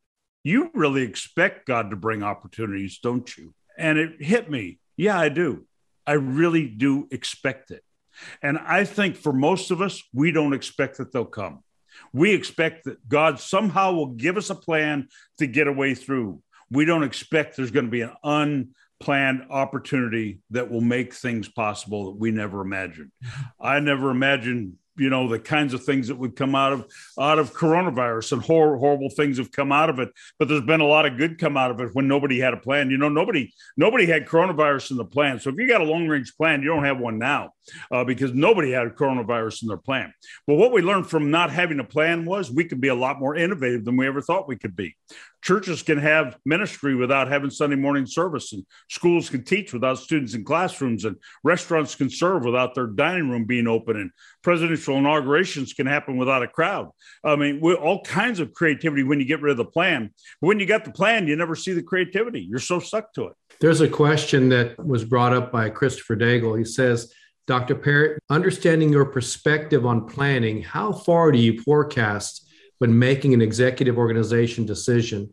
You 0.43 0.71
really 0.73 1.04
expect 1.04 1.67
God 1.67 1.89
to 1.89 1.95
bring 1.95 2.23
opportunities, 2.23 2.99
don't 3.01 3.36
you? 3.38 3.54
And 3.78 3.97
it 3.97 4.23
hit 4.23 4.49
me. 4.49 4.80
Yeah, 4.97 5.19
I 5.19 5.30
do. 5.30 5.65
I 6.08 6.13
really 6.13 6.67
do 6.67 7.08
expect 7.12 7.71
it. 7.71 7.84
And 8.41 8.58
I 8.58 8.86
think 8.86 9.17
for 9.17 9.34
most 9.34 9.71
of 9.71 9.82
us, 9.82 10.01
we 10.13 10.32
don't 10.32 10.54
expect 10.54 10.97
that 10.97 11.12
they'll 11.12 11.25
come. 11.25 11.63
We 12.13 12.34
expect 12.34 12.86
that 12.86 13.08
God 13.08 13.39
somehow 13.39 13.93
will 13.93 14.08
give 14.08 14.38
us 14.38 14.49
a 14.49 14.56
plan 14.56 15.08
to 15.38 15.47
get 15.47 15.67
a 15.67 15.73
way 15.73 15.95
through. 15.95 16.41
We 16.69 16.86
don't 16.86 17.04
expect 17.04 17.56
there's 17.56 17.71
going 17.71 17.86
to 17.86 17.91
be 17.91 18.01
an 18.01 18.13
unplanned 18.23 19.47
opportunity 19.49 20.39
that 20.51 20.69
will 20.69 20.82
make 20.82 21.13
things 21.13 21.47
possible 21.47 22.06
that 22.06 22.19
we 22.19 22.32
never 22.32 22.62
imagined. 22.62 23.12
Mm-hmm. 23.23 23.43
I 23.62 23.80
never 23.80 24.10
imagined 24.12 24.73
you 24.97 25.10
know 25.10 25.27
the 25.27 25.39
kinds 25.39 25.73
of 25.73 25.84
things 25.84 26.08
that 26.08 26.17
would 26.17 26.36
come 26.36 26.55
out 26.55 26.73
of 26.73 26.86
out 27.19 27.39
of 27.39 27.53
coronavirus 27.53 28.34
and 28.34 28.41
hor- 28.41 28.77
horrible 28.77 29.10
things 29.10 29.38
have 29.38 29.51
come 29.51 29.71
out 29.71 29.89
of 29.89 29.99
it. 29.99 30.10
But 30.39 30.47
there's 30.47 30.62
been 30.62 30.81
a 30.81 30.86
lot 30.86 31.05
of 31.05 31.17
good 31.17 31.38
come 31.38 31.58
out 31.58 31.71
of 31.71 31.79
it 31.79 31.89
when 31.93 32.08
nobody 32.08 32.39
had 32.39 32.53
a 32.53 32.58
plan. 32.58 32.89
You 32.89 32.97
know 32.97 33.10
nobody 33.10 33.53
nobody 33.77 34.05
had 34.05 34.25
coronavirus 34.25 34.91
in 34.91 34.97
the 34.97 35.05
plan. 35.05 35.39
So 35.39 35.49
if 35.49 35.55
you 35.58 35.67
got 35.67 35.81
a 35.81 35.86
long 35.86 36.08
range 36.08 36.36
plan 36.38 36.62
you 36.62 36.69
don't 36.69 36.86
have 36.86 36.99
one 36.99 37.19
now 37.19 37.51
uh, 37.91 38.03
because 38.03 38.34
nobody 38.34 38.71
had 38.71 38.88
a 38.88 38.91
coronavirus 38.91 39.63
in 39.63 39.67
their 39.67 39.77
plan. 39.77 40.13
But 40.47 40.55
what 40.55 40.71
we 40.71 40.81
learned 40.81 41.10
from 41.10 41.31
not 41.31 41.51
having 41.51 41.79
a 41.79 41.84
plan 41.84 42.25
was 42.25 42.51
we 42.51 42.65
could 42.65 42.81
be 42.81 42.89
a 42.89 42.95
lot 42.95 43.19
more 43.19 43.36
innovative 43.36 43.86
than 43.86 43.97
we 43.97 44.08
ever 44.08 44.21
thought 44.21 44.47
we 44.47 44.58
could 44.58 44.75
be 44.75 44.95
churches 45.45 45.84
can 45.84 45.99
have 45.99 46.38
ministry 46.43 46.95
without 46.95 47.27
having 47.27 47.51
Sunday 47.51 47.75
morning 47.75 48.08
service, 48.08 48.51
and 48.51 48.65
schools 48.89 49.29
can 49.29 49.43
teach 49.43 49.73
without 49.73 49.99
students 49.99 50.34
in 50.34 50.43
classrooms, 50.43 51.05
and 51.05 51.15
restaurants 51.43 51.93
can 51.93 52.10
serve 52.10 52.43
without 52.43 52.73
their 52.73 52.88
dining 52.88 53.29
room 53.29 53.45
being 53.45 53.67
open, 53.67 53.95
and 53.95 54.10
presidential 54.41 54.97
inaugurations 54.97 55.73
can 55.73 55.86
happen 55.86 56.17
without 56.17 56.41
a 56.41 56.47
crowd. 56.47 56.89
I 57.23 57.36
mean, 57.36 57.62
all 57.62 58.02
kinds 58.02 58.39
of 58.39 58.54
creativity 58.54 59.04
when 59.04 59.19
you 59.19 59.25
get 59.25 59.41
rid 59.41 59.52
of 59.52 59.58
the 59.58 59.65
plan. 59.65 60.10
But 60.41 60.48
when 60.48 60.60
you 60.60 60.65
got 60.65 60.83
the 60.83 60.91
plan, 60.91 61.27
you 61.27 61.35
never 61.35 61.56
see 61.56 61.73
the 61.73 61.83
creativity. 61.83 62.41
You're 62.41 62.60
so 62.60 62.79
stuck 62.79 63.13
to 63.13 63.25
it. 63.25 63.33
There's 63.62 63.81
a 63.81 63.87
question 63.87 64.50
that 64.50 64.83
was 64.83 65.06
brought 65.06 65.31
up 65.31 65.52
by 65.52 65.69
Christopher 65.69 66.15
Daigle. 66.15 66.58
He 66.58 66.65
says, 66.65 67.13
Dr. 67.46 67.75
Parrott, 67.75 68.19
understanding 68.31 68.91
your 68.91 69.06
perspective 69.06 69.85
on 69.85 70.08
planning, 70.08 70.63
how 70.63 70.91
far 70.91 71.31
do 71.31 71.37
you 71.37 71.62
forecast 71.62 72.50
when 72.79 72.98
making 72.98 73.35
an 73.35 73.41
executive 73.41 74.00
organization 74.00 74.65
decision? 74.65 75.31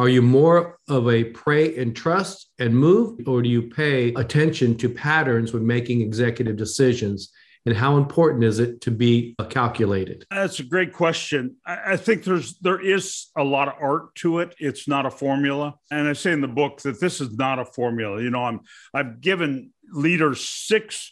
Are 0.00 0.08
you 0.08 0.22
more 0.22 0.78
of 0.88 1.08
a 1.08 1.24
pray 1.24 1.76
and 1.76 1.94
trust 1.94 2.50
and 2.60 2.76
move, 2.76 3.18
or 3.26 3.42
do 3.42 3.48
you 3.48 3.62
pay 3.62 4.14
attention 4.14 4.76
to 4.78 4.88
patterns 4.88 5.52
when 5.52 5.66
making 5.66 6.02
executive 6.02 6.56
decisions? 6.56 7.32
And 7.66 7.76
how 7.76 7.96
important 7.96 8.44
is 8.44 8.60
it 8.60 8.80
to 8.82 8.92
be 8.92 9.34
calculated? 9.50 10.24
That's 10.30 10.60
a 10.60 10.62
great 10.62 10.92
question. 10.92 11.56
I 11.66 11.96
think 11.96 12.22
there's 12.22 12.56
there 12.60 12.80
is 12.80 13.26
a 13.36 13.42
lot 13.42 13.66
of 13.66 13.74
art 13.80 14.14
to 14.16 14.38
it. 14.38 14.54
It's 14.60 14.86
not 14.86 15.04
a 15.04 15.10
formula, 15.10 15.74
and 15.90 16.06
I 16.06 16.12
say 16.12 16.30
in 16.30 16.42
the 16.42 16.48
book 16.48 16.80
that 16.82 17.00
this 17.00 17.20
is 17.20 17.36
not 17.36 17.58
a 17.58 17.64
formula. 17.64 18.22
You 18.22 18.30
know, 18.30 18.44
I'm 18.44 18.60
I've 18.94 19.20
given 19.20 19.72
leaders 19.92 20.46
six 20.46 21.10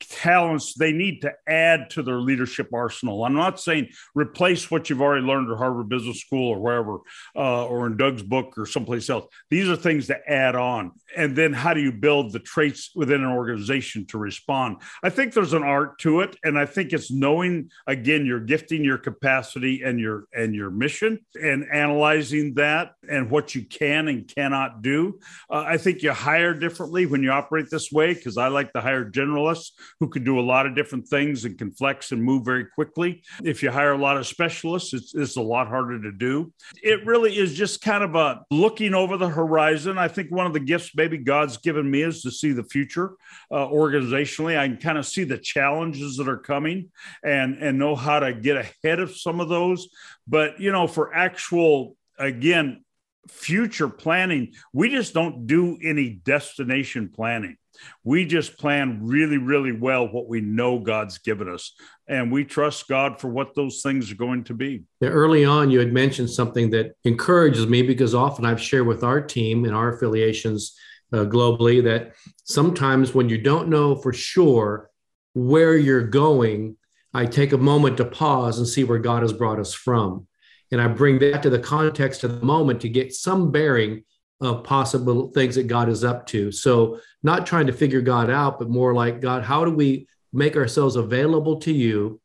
talents 0.00 0.74
they 0.74 0.92
need 0.92 1.22
to 1.22 1.32
add 1.46 1.90
to 1.90 2.02
their 2.02 2.20
leadership 2.20 2.68
arsenal. 2.72 3.24
I'm 3.24 3.34
not 3.34 3.60
saying 3.60 3.88
replace 4.14 4.70
what 4.70 4.88
you've 4.88 5.00
already 5.00 5.24
learned 5.24 5.50
at 5.50 5.58
Harvard 5.58 5.88
Business 5.88 6.20
School 6.20 6.50
or 6.50 6.60
wherever, 6.60 6.98
uh, 7.34 7.66
or 7.66 7.86
in 7.86 7.96
Doug's 7.96 8.22
book 8.22 8.54
or 8.56 8.66
someplace 8.66 9.08
else. 9.10 9.26
These 9.50 9.68
are 9.68 9.76
things 9.76 10.06
to 10.08 10.18
add 10.30 10.54
on. 10.54 10.92
And 11.16 11.36
then 11.36 11.52
how 11.52 11.72
do 11.72 11.80
you 11.80 11.92
build 11.92 12.32
the 12.32 12.38
traits 12.38 12.90
within 12.94 13.22
an 13.22 13.30
organization 13.30 14.06
to 14.06 14.18
respond? 14.18 14.78
I 15.02 15.10
think 15.10 15.32
there's 15.32 15.54
an 15.54 15.62
art 15.62 15.98
to 16.00 16.20
it, 16.20 16.36
and 16.44 16.58
I 16.58 16.66
think 16.66 16.92
it's 16.92 17.10
knowing 17.10 17.70
again 17.86 18.26
your 18.26 18.40
gifting, 18.40 18.84
your 18.84 18.98
capacity, 18.98 19.82
and 19.82 19.98
your 19.98 20.26
and 20.34 20.54
your 20.54 20.70
mission, 20.70 21.20
and 21.40 21.66
analyzing 21.72 22.54
that 22.54 22.92
and 23.08 23.30
what 23.30 23.54
you 23.54 23.64
can 23.64 24.08
and 24.08 24.28
cannot 24.28 24.82
do. 24.82 25.18
Uh, 25.50 25.64
I 25.66 25.78
think 25.78 26.02
you 26.02 26.12
hire 26.12 26.52
differently 26.52 27.06
when 27.06 27.22
you 27.22 27.30
operate 27.30 27.70
this 27.70 27.90
way 27.90 28.12
because 28.12 28.36
I 28.36 28.48
like 28.48 28.72
to 28.72 28.80
hire 28.80 29.08
generalists 29.10 29.70
who 30.00 30.08
can 30.08 30.24
do 30.24 30.38
a 30.38 30.42
lot 30.42 30.66
of 30.66 30.74
different 30.74 31.08
things 31.08 31.44
and 31.44 31.58
can 31.58 31.70
flex 31.72 32.12
and 32.12 32.22
move 32.22 32.44
very 32.44 32.66
quickly. 32.66 33.22
If 33.44 33.62
you 33.62 33.70
hire 33.70 33.92
a 33.92 33.98
lot 33.98 34.16
of 34.16 34.26
specialists, 34.26 34.92
it's, 34.94 35.14
it's 35.14 35.36
a 35.36 35.42
lot 35.42 35.68
harder 35.68 36.00
to 36.02 36.12
do. 36.12 36.52
It 36.82 37.04
really 37.06 37.36
is 37.36 37.54
just 37.54 37.82
kind 37.82 38.04
of 38.04 38.14
a 38.14 38.42
looking 38.50 38.94
over 38.94 39.16
the 39.16 39.28
horizon. 39.28 39.98
I 39.98 40.08
think 40.08 40.30
one 40.30 40.46
of 40.46 40.52
the 40.52 40.60
gifts 40.60 40.92
maybe 40.94 41.18
God's 41.18 41.56
given 41.58 41.90
me 41.90 42.02
is 42.02 42.22
to 42.22 42.30
see 42.30 42.52
the 42.52 42.64
future 42.64 43.12
uh, 43.50 43.66
organizationally. 43.68 44.58
I 44.58 44.68
can 44.68 44.78
kind 44.78 44.98
of 44.98 45.06
see 45.06 45.24
the 45.24 45.38
challenges 45.38 46.16
that 46.16 46.28
are 46.28 46.38
coming 46.38 46.90
and 47.24 47.56
and 47.62 47.78
know 47.78 47.94
how 47.94 48.20
to 48.20 48.32
get 48.32 48.56
ahead 48.56 49.00
of 49.00 49.16
some 49.16 49.40
of 49.40 49.48
those. 49.48 49.88
But 50.26 50.60
you 50.60 50.72
know, 50.72 50.86
for 50.86 51.14
actual 51.14 51.96
again 52.18 52.84
future 53.28 53.88
planning, 53.88 54.54
we 54.72 54.88
just 54.88 55.14
don't 55.14 55.46
do 55.46 55.78
any 55.82 56.10
destination 56.10 57.08
planning. 57.08 57.56
We 58.04 58.24
just 58.24 58.58
plan 58.58 59.00
really, 59.02 59.38
really 59.38 59.72
well 59.72 60.08
what 60.08 60.28
we 60.28 60.40
know 60.40 60.78
God's 60.78 61.18
given 61.18 61.48
us. 61.48 61.74
And 62.08 62.32
we 62.32 62.44
trust 62.44 62.88
God 62.88 63.20
for 63.20 63.28
what 63.28 63.54
those 63.54 63.82
things 63.82 64.10
are 64.10 64.16
going 64.16 64.44
to 64.44 64.54
be. 64.54 64.84
Yeah, 65.00 65.10
early 65.10 65.44
on, 65.44 65.70
you 65.70 65.78
had 65.78 65.92
mentioned 65.92 66.30
something 66.30 66.70
that 66.70 66.94
encourages 67.04 67.66
me 67.66 67.82
because 67.82 68.14
often 68.14 68.44
I've 68.44 68.62
shared 68.62 68.86
with 68.86 69.04
our 69.04 69.20
team 69.20 69.64
and 69.64 69.74
our 69.74 69.94
affiliations 69.94 70.76
uh, 71.12 71.24
globally 71.24 71.84
that 71.84 72.12
sometimes 72.44 73.14
when 73.14 73.28
you 73.28 73.38
don't 73.38 73.68
know 73.68 73.94
for 73.94 74.12
sure 74.12 74.90
where 75.34 75.76
you're 75.76 76.06
going, 76.06 76.76
I 77.12 77.26
take 77.26 77.52
a 77.52 77.58
moment 77.58 77.96
to 77.98 78.04
pause 78.04 78.58
and 78.58 78.66
see 78.66 78.84
where 78.84 78.98
God 78.98 79.22
has 79.22 79.32
brought 79.32 79.60
us 79.60 79.72
from. 79.74 80.26
And 80.72 80.80
I 80.80 80.88
bring 80.88 81.18
that 81.20 81.42
to 81.42 81.50
the 81.50 81.58
context 81.58 82.24
of 82.24 82.40
the 82.40 82.46
moment 82.46 82.80
to 82.80 82.88
get 82.88 83.14
some 83.14 83.50
bearing 83.50 84.04
of 84.40 84.64
possible 84.64 85.30
things 85.30 85.54
that 85.54 85.66
God 85.66 85.88
is 85.88 86.04
up 86.04 86.26
to. 86.26 86.52
So, 86.52 87.00
not 87.22 87.46
trying 87.46 87.66
to 87.66 87.72
figure 87.72 88.00
God 88.00 88.30
out, 88.30 88.58
but 88.58 88.68
more 88.68 88.92
like, 88.92 89.20
God, 89.20 89.42
how 89.42 89.64
do 89.64 89.70
we 89.70 90.06
make 90.32 90.56
ourselves 90.56 90.96
available 90.96 91.58
to 91.60 91.72
you 91.72 92.20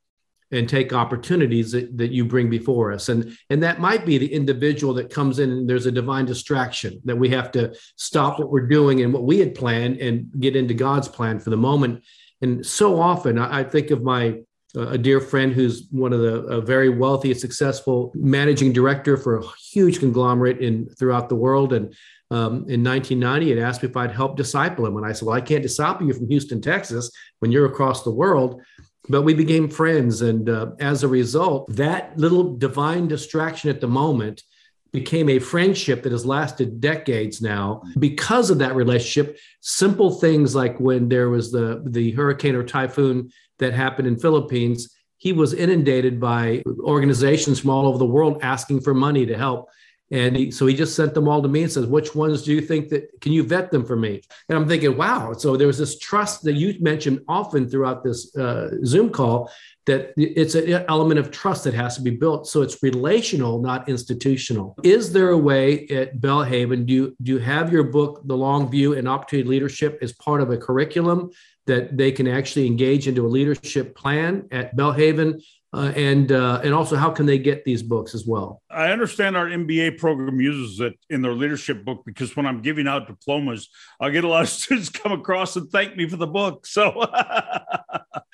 and 0.51 0.67
take 0.67 0.91
opportunities 0.91 1.71
that, 1.71 1.97
that 1.97 2.11
you 2.11 2.25
bring 2.25 2.49
before 2.49 2.91
us? 2.91 3.07
And, 3.07 3.37
and 3.49 3.63
that 3.63 3.79
might 3.79 4.05
be 4.05 4.17
the 4.17 4.31
individual 4.31 4.93
that 4.95 5.09
comes 5.09 5.39
in 5.39 5.51
and 5.51 5.69
there's 5.69 5.85
a 5.85 5.91
divine 5.91 6.25
distraction 6.25 6.99
that 7.05 7.15
we 7.15 7.29
have 7.29 7.51
to 7.53 7.73
stop 7.95 8.37
what 8.37 8.51
we're 8.51 8.67
doing 8.67 9.01
and 9.01 9.13
what 9.13 9.23
we 9.23 9.39
had 9.39 9.55
planned 9.55 9.97
and 9.97 10.29
get 10.39 10.55
into 10.55 10.73
God's 10.73 11.07
plan 11.07 11.39
for 11.39 11.49
the 11.49 11.57
moment. 11.57 12.03
And 12.41 12.65
so 12.65 12.99
often, 12.99 13.39
I, 13.39 13.59
I 13.59 13.63
think 13.63 13.91
of 13.91 14.03
my 14.03 14.41
a 14.75 14.97
dear 14.97 15.19
friend 15.19 15.53
who's 15.53 15.87
one 15.91 16.13
of 16.13 16.21
the 16.21 16.61
very 16.61 16.89
wealthy 16.89 17.33
successful 17.33 18.11
managing 18.15 18.71
director 18.71 19.17
for 19.17 19.37
a 19.37 19.47
huge 19.71 19.99
conglomerate 19.99 20.59
in 20.59 20.87
throughout 20.97 21.29
the 21.29 21.35
world. 21.35 21.73
And 21.73 21.93
um, 22.29 22.65
in 22.69 22.83
1990, 22.83 23.45
he 23.47 23.59
asked 23.59 23.83
me 23.83 23.89
if 23.89 23.97
I'd 23.97 24.11
help 24.11 24.37
disciple 24.37 24.85
him. 24.85 24.95
And 24.97 25.05
I 25.05 25.11
said, 25.11 25.25
Well, 25.25 25.35
I 25.35 25.41
can't 25.41 25.63
disciple 25.63 26.07
you 26.07 26.13
from 26.13 26.29
Houston, 26.29 26.61
Texas, 26.61 27.11
when 27.39 27.51
you're 27.51 27.65
across 27.65 28.03
the 28.03 28.11
world. 28.11 28.61
But 29.09 29.23
we 29.23 29.33
became 29.33 29.67
friends. 29.67 30.21
And 30.21 30.49
uh, 30.49 30.71
as 30.79 31.03
a 31.03 31.07
result, 31.07 31.75
that 31.75 32.17
little 32.17 32.55
divine 32.55 33.07
distraction 33.07 33.69
at 33.69 33.81
the 33.81 33.87
moment 33.87 34.43
became 34.91 35.29
a 35.29 35.39
friendship 35.39 36.03
that 36.03 36.11
has 36.11 36.25
lasted 36.25 36.81
decades 36.81 37.41
now 37.41 37.81
because 37.97 38.49
of 38.49 38.59
that 38.59 38.75
relationship 38.75 39.37
simple 39.61 40.11
things 40.11 40.53
like 40.53 40.77
when 40.79 41.07
there 41.07 41.29
was 41.29 41.51
the 41.51 41.81
the 41.87 42.11
hurricane 42.11 42.55
or 42.55 42.63
typhoon 42.63 43.31
that 43.61 43.73
happened 43.73 44.07
in 44.07 44.19
Philippines, 44.19 44.93
he 45.17 45.31
was 45.33 45.53
inundated 45.53 46.19
by 46.19 46.61
organizations 46.79 47.59
from 47.59 47.69
all 47.69 47.87
over 47.87 47.97
the 47.97 48.05
world 48.05 48.39
asking 48.41 48.81
for 48.81 48.93
money 48.93 49.25
to 49.25 49.37
help. 49.37 49.69
And 50.13 50.35
he, 50.35 50.51
so 50.51 50.65
he 50.65 50.75
just 50.75 50.93
sent 50.93 51.13
them 51.13 51.29
all 51.29 51.41
to 51.41 51.47
me 51.47 51.63
and 51.63 51.71
says, 51.71 51.85
which 51.85 52.13
ones 52.13 52.43
do 52.43 52.51
you 52.51 52.59
think 52.59 52.89
that, 52.89 53.03
can 53.21 53.31
you 53.31 53.43
vet 53.43 53.71
them 53.71 53.85
for 53.85 53.95
me? 53.95 54.21
And 54.49 54.57
I'm 54.57 54.67
thinking, 54.67 54.97
wow. 54.97 55.31
So 55.31 55.55
there 55.55 55.67
was 55.67 55.77
this 55.77 55.97
trust 55.99 56.43
that 56.43 56.55
you 56.55 56.75
mentioned 56.81 57.21
often 57.29 57.69
throughout 57.69 58.03
this 58.03 58.35
uh, 58.35 58.71
Zoom 58.83 59.09
call 59.09 59.49
that 59.85 60.13
it's 60.17 60.53
an 60.55 60.85
element 60.89 61.19
of 61.19 61.31
trust 61.31 61.63
that 61.63 61.73
has 61.73 61.95
to 61.95 62.01
be 62.01 62.11
built. 62.11 62.45
So 62.47 62.61
it's 62.61 62.83
relational, 62.83 63.61
not 63.61 63.87
institutional. 63.87 64.75
Is 64.83 65.13
there 65.13 65.29
a 65.29 65.37
way 65.37 65.87
at 65.87 66.19
Belhaven, 66.19 66.85
do 66.85 66.93
you, 66.93 67.15
do 67.21 67.31
you 67.33 67.39
have 67.39 67.71
your 67.71 67.83
book, 67.83 68.21
The 68.25 68.35
Long 68.35 68.69
View 68.69 68.93
and 68.93 69.07
Opportunity 69.07 69.47
Leadership, 69.47 69.97
as 70.01 70.11
part 70.13 70.41
of 70.41 70.51
a 70.51 70.57
curriculum 70.57 71.29
that 71.67 71.97
they 71.97 72.11
can 72.11 72.27
actually 72.27 72.67
engage 72.67 73.07
into 73.07 73.25
a 73.25 73.29
leadership 73.29 73.95
plan 73.95 74.47
at 74.51 74.75
Belhaven? 74.75 75.41
Uh, 75.73 75.93
and 75.95 76.33
uh, 76.33 76.59
and 76.65 76.73
also 76.73 76.97
how 76.97 77.09
can 77.09 77.25
they 77.25 77.37
get 77.37 77.63
these 77.63 77.81
books 77.81 78.13
as 78.13 78.27
well? 78.27 78.61
I 78.69 78.91
understand 78.91 79.37
our 79.37 79.45
MBA 79.45 79.99
program 79.99 80.41
uses 80.41 80.81
it 80.81 80.99
in 81.09 81.21
their 81.21 81.33
leadership 81.33 81.85
book 81.85 82.03
because 82.05 82.35
when 82.35 82.45
I'm 82.45 82.61
giving 82.61 82.89
out 82.89 83.07
diplomas, 83.07 83.69
I 83.97 84.09
get 84.09 84.25
a 84.25 84.27
lot 84.27 84.43
of 84.43 84.49
students 84.59 84.89
come 84.89 85.13
across 85.13 85.55
and 85.55 85.69
thank 85.71 85.95
me 85.95 86.09
for 86.09 86.17
the 86.17 86.27
book. 86.27 86.65
So, 86.65 86.91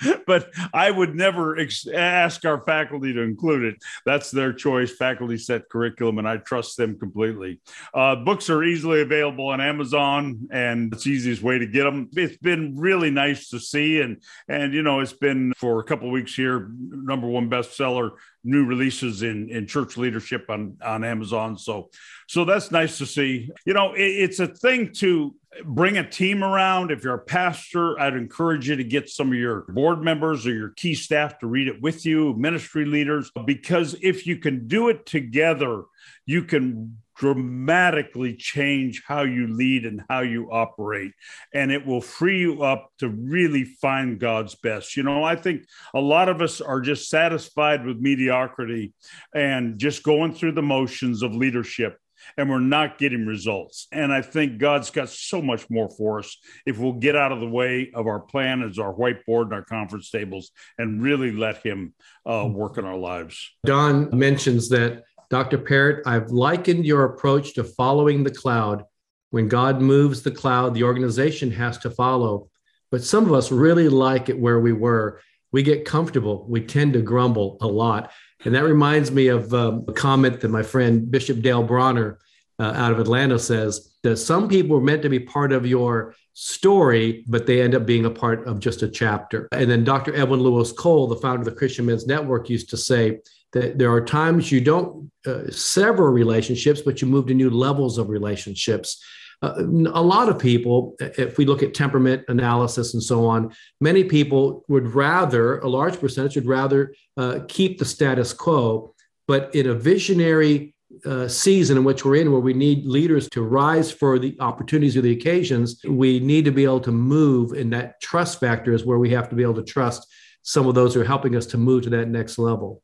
but 0.27 0.49
I 0.73 0.89
would 0.89 1.15
never 1.15 1.57
ex- 1.59 1.87
ask 1.87 2.45
our 2.45 2.63
faculty 2.65 3.13
to 3.13 3.21
include 3.21 3.65
it. 3.65 3.75
That's 4.05 4.31
their 4.31 4.53
choice. 4.53 4.91
Faculty 4.91 5.37
set 5.37 5.69
curriculum, 5.69 6.17
and 6.17 6.27
I 6.27 6.37
trust 6.37 6.77
them 6.77 6.97
completely. 6.97 7.59
Uh, 7.93 8.15
books 8.15 8.49
are 8.49 8.63
easily 8.63 9.01
available 9.01 9.47
on 9.47 9.61
Amazon, 9.61 10.47
and 10.51 10.93
it's 10.93 11.03
the 11.03 11.11
easiest 11.11 11.43
way 11.43 11.59
to 11.59 11.67
get 11.67 11.83
them. 11.83 12.09
It's 12.13 12.37
been 12.37 12.77
really 12.77 13.11
nice 13.11 13.49
to 13.49 13.59
see, 13.59 14.01
and 14.01 14.21
and 14.47 14.73
you 14.73 14.81
know, 14.81 15.01
it's 15.01 15.13
been 15.13 15.53
for 15.57 15.79
a 15.79 15.83
couple 15.83 16.09
weeks 16.09 16.33
here 16.33 16.71
number 16.79 17.27
number 17.27 17.27
one 17.27 17.49
bestseller, 17.49 18.11
new 18.47 18.65
releases 18.65 19.21
in 19.21 19.49
in 19.49 19.67
church 19.67 19.97
leadership 19.97 20.45
on 20.49 20.77
on 20.81 21.03
Amazon. 21.03 21.57
So 21.57 21.89
so 22.27 22.45
that's 22.45 22.71
nice 22.71 22.97
to 22.99 23.05
see. 23.05 23.49
You 23.65 23.73
know, 23.73 23.93
it, 23.93 24.01
it's 24.01 24.39
a 24.39 24.47
thing 24.47 24.93
to 24.93 25.35
bring 25.65 25.97
a 25.97 26.09
team 26.09 26.43
around. 26.43 26.91
If 26.91 27.03
you're 27.03 27.13
a 27.15 27.19
pastor, 27.19 27.99
I'd 27.99 28.15
encourage 28.15 28.69
you 28.69 28.77
to 28.77 28.83
get 28.83 29.09
some 29.09 29.29
of 29.29 29.37
your 29.37 29.61
board 29.69 30.01
members 30.01 30.47
or 30.47 30.53
your 30.53 30.69
key 30.69 30.95
staff 30.95 31.39
to 31.39 31.47
read 31.47 31.67
it 31.67 31.81
with 31.81 32.05
you, 32.05 32.33
ministry 32.35 32.85
leaders, 32.85 33.31
because 33.45 33.95
if 34.01 34.25
you 34.25 34.37
can 34.37 34.67
do 34.67 34.89
it 34.89 35.05
together, 35.05 35.83
you 36.25 36.43
can 36.43 36.97
dramatically 37.17 38.35
change 38.35 39.03
how 39.05 39.23
you 39.23 39.47
lead 39.47 39.85
and 39.85 40.03
how 40.09 40.21
you 40.21 40.49
operate. 40.51 41.11
And 41.53 41.71
it 41.71 41.85
will 41.85 42.01
free 42.01 42.39
you 42.39 42.63
up 42.63 42.91
to 42.99 43.09
really 43.09 43.63
find 43.63 44.19
God's 44.19 44.55
best. 44.55 44.95
You 44.95 45.03
know, 45.03 45.23
I 45.23 45.35
think 45.35 45.65
a 45.93 45.99
lot 45.99 46.29
of 46.29 46.41
us 46.41 46.61
are 46.61 46.79
just 46.79 47.09
satisfied 47.09 47.85
with 47.85 47.97
mediocrity 47.97 48.93
and 49.33 49.79
just 49.79 50.03
going 50.03 50.33
through 50.33 50.53
the 50.53 50.61
motions 50.61 51.23
of 51.23 51.35
leadership. 51.35 51.97
And 52.35 52.49
we're 52.49 52.59
not 52.59 52.97
getting 52.97 53.25
results. 53.25 53.87
And 53.91 54.11
I 54.11 54.21
think 54.21 54.57
God's 54.57 54.89
got 54.89 55.09
so 55.09 55.41
much 55.41 55.69
more 55.69 55.89
for 55.89 56.19
us 56.19 56.35
if 56.65 56.77
we'll 56.77 56.93
get 56.93 57.15
out 57.15 57.31
of 57.31 57.39
the 57.39 57.47
way 57.47 57.91
of 57.93 58.07
our 58.07 58.19
plan 58.19 58.63
as 58.63 58.79
our 58.79 58.93
whiteboard 58.93 59.43
and 59.43 59.53
our 59.53 59.63
conference 59.63 60.09
tables 60.09 60.51
and 60.77 61.01
really 61.01 61.31
let 61.31 61.63
Him 61.63 61.93
uh, 62.25 62.49
work 62.51 62.79
in 62.79 62.85
our 62.85 62.97
lives. 62.97 63.51
Don 63.65 64.09
mentions 64.17 64.67
that 64.69 65.03
Dr. 65.29 65.57
Parrott, 65.57 66.07
I've 66.07 66.29
likened 66.29 66.85
your 66.85 67.03
approach 67.03 67.53
to 67.55 67.63
following 67.63 68.23
the 68.23 68.31
cloud. 68.31 68.83
When 69.31 69.47
God 69.49 69.81
moves 69.81 70.21
the 70.21 70.31
cloud, 70.31 70.73
the 70.73 70.83
organization 70.83 71.51
has 71.51 71.77
to 71.79 71.91
follow. 71.91 72.49
But 72.91 73.03
some 73.03 73.25
of 73.25 73.33
us 73.33 73.51
really 73.51 73.89
like 73.89 74.29
it 74.29 74.39
where 74.39 74.59
we 74.59 74.71
were. 74.71 75.19
We 75.51 75.63
get 75.63 75.85
comfortable. 75.85 76.45
We 76.47 76.61
tend 76.61 76.93
to 76.93 77.01
grumble 77.01 77.57
a 77.61 77.67
lot. 77.67 78.11
And 78.45 78.55
that 78.55 78.63
reminds 78.63 79.11
me 79.11 79.27
of 79.27 79.53
um, 79.53 79.83
a 79.87 79.93
comment 79.93 80.39
that 80.41 80.49
my 80.49 80.63
friend 80.63 81.09
Bishop 81.09 81.41
Dale 81.41 81.63
Bronner 81.63 82.19
uh, 82.59 82.73
out 82.75 82.91
of 82.91 82.99
Atlanta 82.99 83.37
says 83.37 83.95
that 84.03 84.17
some 84.17 84.47
people 84.47 84.77
are 84.77 84.81
meant 84.81 85.01
to 85.01 85.09
be 85.09 85.19
part 85.19 85.51
of 85.51 85.65
your 85.65 86.15
story, 86.33 87.25
but 87.27 87.45
they 87.45 87.61
end 87.61 87.75
up 87.75 87.85
being 87.85 88.05
a 88.05 88.11
part 88.11 88.47
of 88.47 88.59
just 88.59 88.83
a 88.83 88.87
chapter. 88.87 89.47
And 89.51 89.69
then 89.69 89.83
Dr. 89.83 90.15
Edwin 90.15 90.39
Lewis 90.39 90.71
Cole, 90.71 91.07
the 91.07 91.15
founder 91.15 91.39
of 91.39 91.45
the 91.45 91.51
Christian 91.51 91.85
Men's 91.85 92.07
Network, 92.07 92.49
used 92.49 92.69
to 92.69 92.77
say 92.77 93.19
that 93.53 93.77
there 93.77 93.91
are 93.91 94.03
times 94.03 94.51
you 94.51 94.61
don't 94.61 95.11
uh, 95.25 95.49
sever 95.49 96.11
relationships, 96.11 96.81
but 96.81 97.01
you 97.01 97.07
move 97.07 97.27
to 97.27 97.33
new 97.33 97.49
levels 97.49 97.97
of 97.97 98.09
relationships. 98.09 99.03
Uh, 99.41 99.53
a 99.59 100.01
lot 100.01 100.29
of 100.29 100.39
people, 100.39 100.95
if 100.99 101.37
we 101.37 101.45
look 101.45 101.61
at 101.61 101.73
temperament 101.73 102.23
analysis 102.27 102.93
and 102.93 103.03
so 103.03 103.25
on, 103.25 103.53
many 103.79 104.03
people 104.03 104.63
would 104.67 104.87
rather, 104.87 105.59
a 105.59 105.69
large 105.69 105.99
percentage 105.99 106.35
would 106.35 106.47
rather 106.47 106.93
uh, 107.17 107.39
keep 107.47 107.77
the 107.77 107.85
status 107.85 108.33
quo. 108.33 108.93
But 109.27 109.53
in 109.53 109.67
a 109.67 109.75
visionary 109.75 110.73
uh, 111.05 111.27
season 111.27 111.77
in 111.77 111.83
which 111.83 112.03
we're 112.03 112.15
in, 112.15 112.31
where 112.31 112.41
we 112.41 112.53
need 112.53 112.85
leaders 112.85 113.29
to 113.29 113.43
rise 113.43 113.91
for 113.91 114.17
the 114.17 114.35
opportunities 114.39 114.97
or 114.97 115.01
the 115.01 115.11
occasions, 115.11 115.79
we 115.87 116.19
need 116.19 116.45
to 116.45 116.51
be 116.51 116.63
able 116.63 116.79
to 116.79 116.91
move. 116.91 117.51
And 117.51 117.71
that 117.73 118.01
trust 118.01 118.39
factor 118.39 118.73
is 118.73 118.85
where 118.85 118.97
we 118.97 119.11
have 119.11 119.29
to 119.29 119.35
be 119.35 119.43
able 119.43 119.55
to 119.55 119.63
trust 119.63 120.07
some 120.41 120.65
of 120.65 120.75
those 120.75 120.93
who 120.93 121.01
are 121.01 121.05
helping 121.05 121.35
us 121.35 121.45
to 121.47 121.57
move 121.57 121.83
to 121.83 121.89
that 121.91 122.07
next 122.07 122.39
level. 122.39 122.81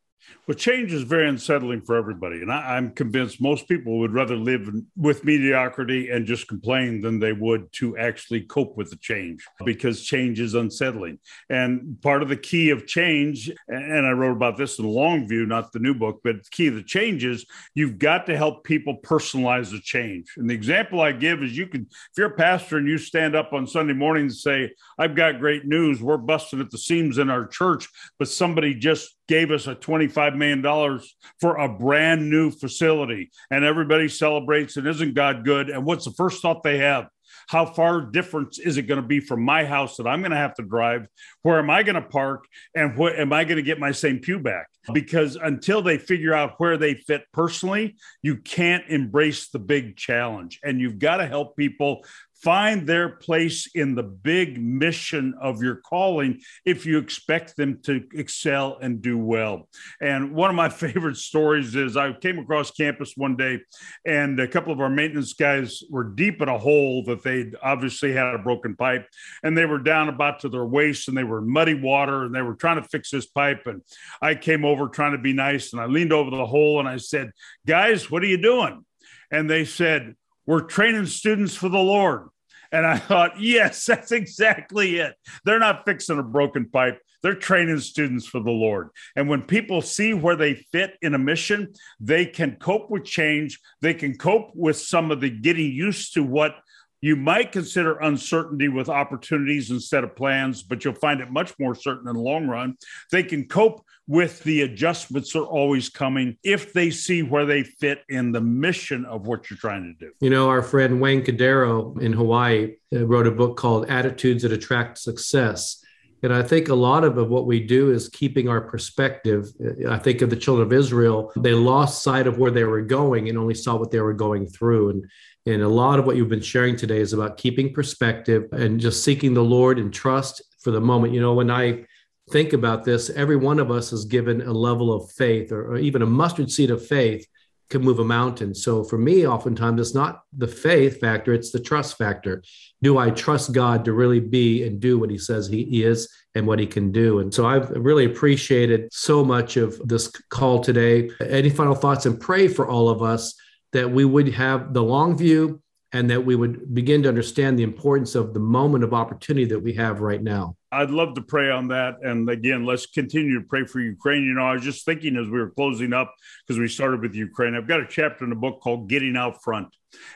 Well, 0.47 0.55
change 0.55 0.91
is 0.91 1.03
very 1.03 1.29
unsettling 1.29 1.81
for 1.81 1.95
everybody. 1.95 2.41
And 2.41 2.51
I, 2.51 2.77
am 2.77 2.91
convinced 2.91 3.41
most 3.41 3.65
people 3.67 3.99
would 3.99 4.11
rather 4.11 4.35
live 4.35 4.69
with 4.97 5.23
mediocrity 5.23 6.09
and 6.09 6.25
just 6.25 6.49
complain 6.49 6.99
than 6.99 7.17
they 7.17 7.31
would 7.31 7.71
to 7.73 7.97
actually 7.97 8.41
cope 8.41 8.75
with 8.75 8.89
the 8.89 8.97
change 8.97 9.45
because 9.63 10.05
change 10.05 10.41
is 10.41 10.53
unsettling. 10.53 11.19
And 11.49 12.01
part 12.01 12.21
of 12.21 12.27
the 12.27 12.35
key 12.35 12.71
of 12.71 12.85
change, 12.85 13.49
and 13.69 14.05
I 14.05 14.11
wrote 14.11 14.35
about 14.35 14.57
this 14.57 14.79
in 14.79 14.85
Longview, 14.85 15.47
not 15.47 15.71
the 15.71 15.79
new 15.79 15.93
book, 15.93 16.19
but 16.25 16.43
the 16.43 16.49
key 16.51 16.67
of 16.67 16.75
the 16.75 16.83
change 16.83 17.23
is 17.23 17.45
you've 17.73 17.97
got 17.97 18.25
to 18.25 18.35
help 18.35 18.65
people 18.65 18.97
personalize 19.01 19.71
the 19.71 19.79
change. 19.79 20.33
And 20.35 20.49
the 20.49 20.55
example 20.55 20.99
I 20.99 21.13
give 21.13 21.41
is 21.41 21.57
you 21.57 21.67
can, 21.67 21.83
if 21.83 22.17
you're 22.17 22.27
a 22.27 22.35
pastor 22.35 22.77
and 22.77 22.87
you 22.87 22.97
stand 22.97 23.33
up 23.33 23.53
on 23.53 23.65
Sunday 23.65 23.93
morning 23.93 24.23
and 24.23 24.35
say, 24.35 24.71
I've 24.99 25.15
got 25.15 25.39
great 25.39 25.65
news, 25.65 26.01
we're 26.01 26.17
busting 26.17 26.59
at 26.59 26.69
the 26.69 26.77
seams 26.77 27.17
in 27.17 27.29
our 27.29 27.47
church, 27.47 27.87
but 28.19 28.27
somebody 28.27 28.73
just 28.73 29.15
gave 29.27 29.51
us 29.51 29.67
a 29.67 29.75
$25 29.75 30.35
million 30.35 30.99
for 31.39 31.57
a 31.57 31.69
brand 31.69 32.29
new 32.29 32.51
facility 32.51 33.31
and 33.51 33.63
everybody 33.63 34.07
celebrates 34.07 34.77
and 34.77 34.87
isn't 34.87 35.13
God 35.13 35.45
good? 35.45 35.69
And 35.69 35.85
what's 35.85 36.05
the 36.05 36.11
first 36.11 36.41
thought 36.41 36.63
they 36.63 36.79
have? 36.79 37.07
How 37.47 37.65
far 37.65 38.01
difference 38.01 38.59
is 38.59 38.77
it 38.77 38.83
going 38.83 39.01
to 39.01 39.07
be 39.07 39.19
from 39.19 39.43
my 39.43 39.65
house 39.65 39.97
that 39.97 40.07
I'm 40.07 40.21
going 40.21 40.31
to 40.31 40.37
have 40.37 40.55
to 40.55 40.63
drive? 40.63 41.07
Where 41.41 41.59
am 41.59 41.69
I 41.69 41.83
going 41.83 41.95
to 41.95 42.01
park? 42.01 42.45
And 42.75 42.97
what 42.97 43.17
am 43.19 43.33
I 43.33 43.43
going 43.43 43.57
to 43.57 43.63
get 43.63 43.79
my 43.79 43.91
same 43.91 44.19
pew 44.19 44.39
back? 44.39 44.67
Because 44.93 45.35
until 45.35 45.81
they 45.81 45.97
figure 45.97 46.33
out 46.33 46.55
where 46.57 46.77
they 46.77 46.95
fit 46.95 47.23
personally, 47.33 47.95
you 48.21 48.37
can't 48.37 48.83
embrace 48.87 49.49
the 49.49 49.59
big 49.59 49.97
challenge. 49.97 50.59
And 50.63 50.79
you've 50.79 50.99
got 50.99 51.17
to 51.17 51.25
help 51.25 51.57
people 51.57 52.05
find 52.43 52.85
their 52.85 53.07
place 53.07 53.69
in 53.73 53.95
the 53.95 54.03
big 54.03 54.61
mission 54.61 55.33
of 55.41 55.63
your 55.63 55.77
calling 55.77 56.41
if 56.65 56.85
you 56.85 56.97
expect 56.97 57.55
them 57.55 57.79
to 57.83 58.03
excel 58.13 58.77
and 58.81 59.01
do 59.01 59.17
well. 59.17 59.69
And 60.01 60.33
one 60.33 60.49
of 60.49 60.55
my 60.55 60.67
favorite 60.83 61.15
stories 61.15 61.73
is 61.75 61.95
I 61.95 62.11
came 62.11 62.39
across 62.39 62.71
campus 62.71 63.13
one 63.15 63.37
day 63.37 63.61
and 64.05 64.37
a 64.41 64.47
couple 64.47 64.73
of 64.73 64.81
our 64.81 64.89
maintenance 64.89 65.33
guys 65.33 65.81
were 65.89 66.03
deep 66.03 66.41
in 66.41 66.49
a 66.49 66.57
hole 66.57 67.03
that 67.05 67.23
they'd 67.23 67.55
obviously 67.63 68.11
had 68.11 68.35
a 68.35 68.39
broken 68.39 68.75
pipe 68.75 69.07
and 69.41 69.57
they 69.57 69.65
were 69.65 69.79
down 69.79 70.09
about 70.09 70.41
to 70.41 70.49
their 70.49 70.65
waist 70.65 71.07
and 71.07 71.15
they 71.15 71.23
were 71.23 71.41
muddy 71.41 71.73
water 71.73 72.23
and 72.23 72.35
they 72.35 72.41
were 72.41 72.55
trying 72.55 72.81
to 72.81 72.87
fix 72.89 73.09
this 73.09 73.25
pipe. 73.25 73.67
And 73.67 73.81
I 74.21 74.35
came 74.35 74.65
over 74.65 74.89
trying 74.89 75.13
to 75.13 75.17
be 75.17 75.33
nice 75.33 75.71
and 75.71 75.81
I 75.81 75.85
leaned 75.85 76.11
over 76.11 76.29
the 76.29 76.45
hole 76.45 76.79
and 76.79 76.89
I 76.89 76.97
said, 76.97 77.31
Guys, 77.65 78.11
what 78.11 78.21
are 78.21 78.27
you 78.27 78.41
doing? 78.41 78.83
And 79.31 79.49
they 79.49 79.63
said, 79.63 80.15
We're 80.45 80.61
training 80.61 81.05
students 81.05 81.55
for 81.55 81.69
the 81.69 81.77
Lord. 81.77 82.27
And 82.73 82.87
I 82.87 82.97
thought, 82.97 83.39
yes, 83.39 83.85
that's 83.87 84.11
exactly 84.11 84.97
it. 84.97 85.13
They're 85.45 85.59
not 85.59 85.85
fixing 85.85 86.19
a 86.19 86.23
broken 86.23 86.69
pipe. 86.69 86.99
They're 87.21 87.35
training 87.35 87.79
students 87.79 88.25
for 88.25 88.41
the 88.41 88.51
Lord. 88.51 88.89
And 89.15 89.29
when 89.29 89.43
people 89.43 89.81
see 89.81 90.13
where 90.13 90.35
they 90.35 90.55
fit 90.73 90.97
in 91.01 91.13
a 91.13 91.19
mission, 91.19 91.71
they 92.01 92.25
can 92.25 92.57
cope 92.57 92.89
with 92.89 93.05
change. 93.05 93.59
They 93.81 93.93
can 93.93 94.17
cope 94.17 94.51
with 94.55 94.75
some 94.75 95.11
of 95.11 95.21
the 95.21 95.29
getting 95.29 95.71
used 95.71 96.15
to 96.15 96.23
what 96.23 96.55
you 97.03 97.17
might 97.17 97.51
consider 97.51 97.97
uncertainty 97.99 98.69
with 98.69 98.87
opportunities 98.87 99.71
instead 99.71 100.05
of 100.05 100.15
plans, 100.15 100.63
but 100.63 100.85
you'll 100.85 100.93
find 100.93 101.19
it 101.19 101.29
much 101.29 101.53
more 101.59 101.75
certain 101.75 102.07
in 102.07 102.15
the 102.15 102.21
long 102.21 102.47
run. 102.47 102.77
They 103.11 103.23
can 103.23 103.45
cope 103.45 103.85
with 104.07 104.41
the 104.43 104.61
adjustments 104.61 105.35
are 105.35 105.43
always 105.43 105.89
coming 105.89 106.37
if 106.45 106.71
they 106.71 106.91
see 106.91 107.21
where 107.21 107.45
they 107.45 107.63
fit 107.63 108.03
in 108.07 108.31
the 108.31 108.39
mission 108.39 109.03
of 109.03 109.27
what 109.27 109.49
you're 109.49 109.57
trying 109.57 109.83
to 109.83 110.05
do. 110.05 110.13
You 110.21 110.29
know, 110.29 110.47
our 110.47 110.61
friend 110.61 111.01
Wayne 111.01 111.25
Cordeiro 111.25 111.99
in 111.99 112.13
Hawaii 112.13 112.75
uh, 112.95 113.05
wrote 113.05 113.27
a 113.27 113.31
book 113.31 113.57
called 113.57 113.89
Attitudes 113.89 114.43
That 114.43 114.53
Attract 114.53 114.97
Success. 114.97 115.82
And 116.23 116.33
I 116.33 116.41
think 116.41 116.69
a 116.69 116.75
lot 116.75 117.03
of 117.03 117.15
what 117.29 117.45
we 117.45 117.59
do 117.59 117.91
is 117.91 118.07
keeping 118.07 118.47
our 118.47 118.61
perspective. 118.61 119.51
I 119.89 119.97
think 119.97 120.21
of 120.21 120.29
the 120.29 120.37
children 120.37 120.65
of 120.65 120.73
Israel, 120.73 121.31
they 121.35 121.53
lost 121.53 122.01
sight 122.01 122.27
of 122.27 122.37
where 122.37 122.51
they 122.51 122.63
were 122.63 122.81
going 122.81 123.27
and 123.27 123.37
only 123.37 123.53
saw 123.53 123.75
what 123.75 123.91
they 123.91 123.99
were 123.99 124.13
going 124.13 124.47
through. 124.47 124.89
And 124.89 125.05
and 125.45 125.61
a 125.61 125.67
lot 125.67 125.99
of 125.99 126.05
what 126.05 126.15
you've 126.15 126.29
been 126.29 126.41
sharing 126.41 126.77
today 126.77 126.99
is 126.99 127.11
about 127.11 127.37
keeping 127.37 127.73
perspective 127.73 128.47
and 128.53 128.79
just 128.79 129.03
seeking 129.03 129.33
the 129.33 129.43
Lord 129.43 129.77
and 129.77 129.93
trust 129.93 130.41
for 130.61 130.71
the 130.71 130.79
moment. 130.79 131.13
You 131.13 131.19
know, 131.19 131.33
when 131.33 131.51
I 131.51 131.83
think 132.31 132.53
about 132.53 132.85
this, 132.85 133.09
every 133.09 133.35
one 133.35 133.59
of 133.59 133.69
us 133.69 133.91
is 133.91 134.05
given 134.05 134.41
a 134.41 134.53
level 134.53 134.93
of 134.93 135.11
faith 135.11 135.51
or, 135.51 135.73
or 135.73 135.77
even 135.77 136.01
a 136.01 136.05
mustard 136.05 136.49
seed 136.49 136.71
of 136.71 136.85
faith 136.85 137.27
can 137.69 137.81
move 137.81 137.99
a 137.99 138.05
mountain. 138.05 138.53
So 138.53 138.83
for 138.83 138.97
me, 138.97 139.27
oftentimes 139.27 139.81
it's 139.81 139.95
not 139.95 140.23
the 140.37 140.47
faith 140.47 140.99
factor, 140.99 141.33
it's 141.33 141.51
the 141.51 141.59
trust 141.59 141.97
factor. 141.97 142.43
Do 142.81 142.97
I 142.97 143.09
trust 143.09 143.53
God 143.53 143.85
to 143.85 143.93
really 143.93 144.19
be 144.19 144.63
and 144.63 144.79
do 144.79 144.99
what 144.99 145.09
he 145.09 145.17
says 145.17 145.47
he, 145.47 145.83
is 145.83 146.07
and 146.35 146.45
what 146.45 146.59
he 146.59 146.67
can 146.67 146.91
do? 146.91 147.19
And 147.19 147.33
so 147.33 147.45
I've 147.45 147.69
really 147.71 148.05
appreciated 148.05 148.89
so 148.91 149.23
much 149.23 149.57
of 149.57 149.79
this 149.87 150.07
call 150.29 150.61
today. 150.61 151.09
Any 151.19 151.49
final 151.49 151.75
thoughts 151.75 152.05
and 152.05 152.19
pray 152.19 152.47
for 152.47 152.67
all 152.67 152.89
of 152.89 153.01
us 153.01 153.35
that 153.71 153.89
we 153.89 154.05
would 154.05 154.29
have 154.33 154.73
the 154.73 154.83
long 154.83 155.17
view 155.17 155.61
and 155.93 156.09
that 156.09 156.25
we 156.25 156.35
would 156.35 156.73
begin 156.73 157.03
to 157.03 157.09
understand 157.09 157.57
the 157.57 157.63
importance 157.63 158.15
of 158.15 158.33
the 158.33 158.39
moment 158.39 158.83
of 158.83 158.93
opportunity 158.93 159.45
that 159.45 159.59
we 159.59 159.73
have 159.73 159.99
right 159.99 160.21
now. 160.21 160.55
I'd 160.73 160.89
love 160.89 161.13
to 161.15 161.21
pray 161.21 161.51
on 161.51 161.67
that. 161.69 161.97
And 162.01 162.29
again, 162.29 162.65
let's 162.65 162.85
continue 162.85 163.39
to 163.39 163.45
pray 163.45 163.65
for 163.65 163.79
Ukraine. 163.79 164.23
You 164.23 164.33
know, 164.33 164.47
I 164.47 164.53
was 164.53 164.63
just 164.63 164.85
thinking 164.85 165.15
as 165.15 165.27
we 165.27 165.39
were 165.39 165.51
closing 165.51 165.93
up, 165.93 166.13
because 166.45 166.59
we 166.59 166.67
started 166.67 167.01
with 167.01 167.15
Ukraine, 167.15 167.55
I've 167.55 167.67
got 167.67 167.79
a 167.79 167.87
chapter 167.87 168.23
in 168.23 168.29
the 168.29 168.35
book 168.35 168.59
called 168.61 168.89
Getting 168.89 169.15
Out 169.15 169.43
Front 169.43 169.69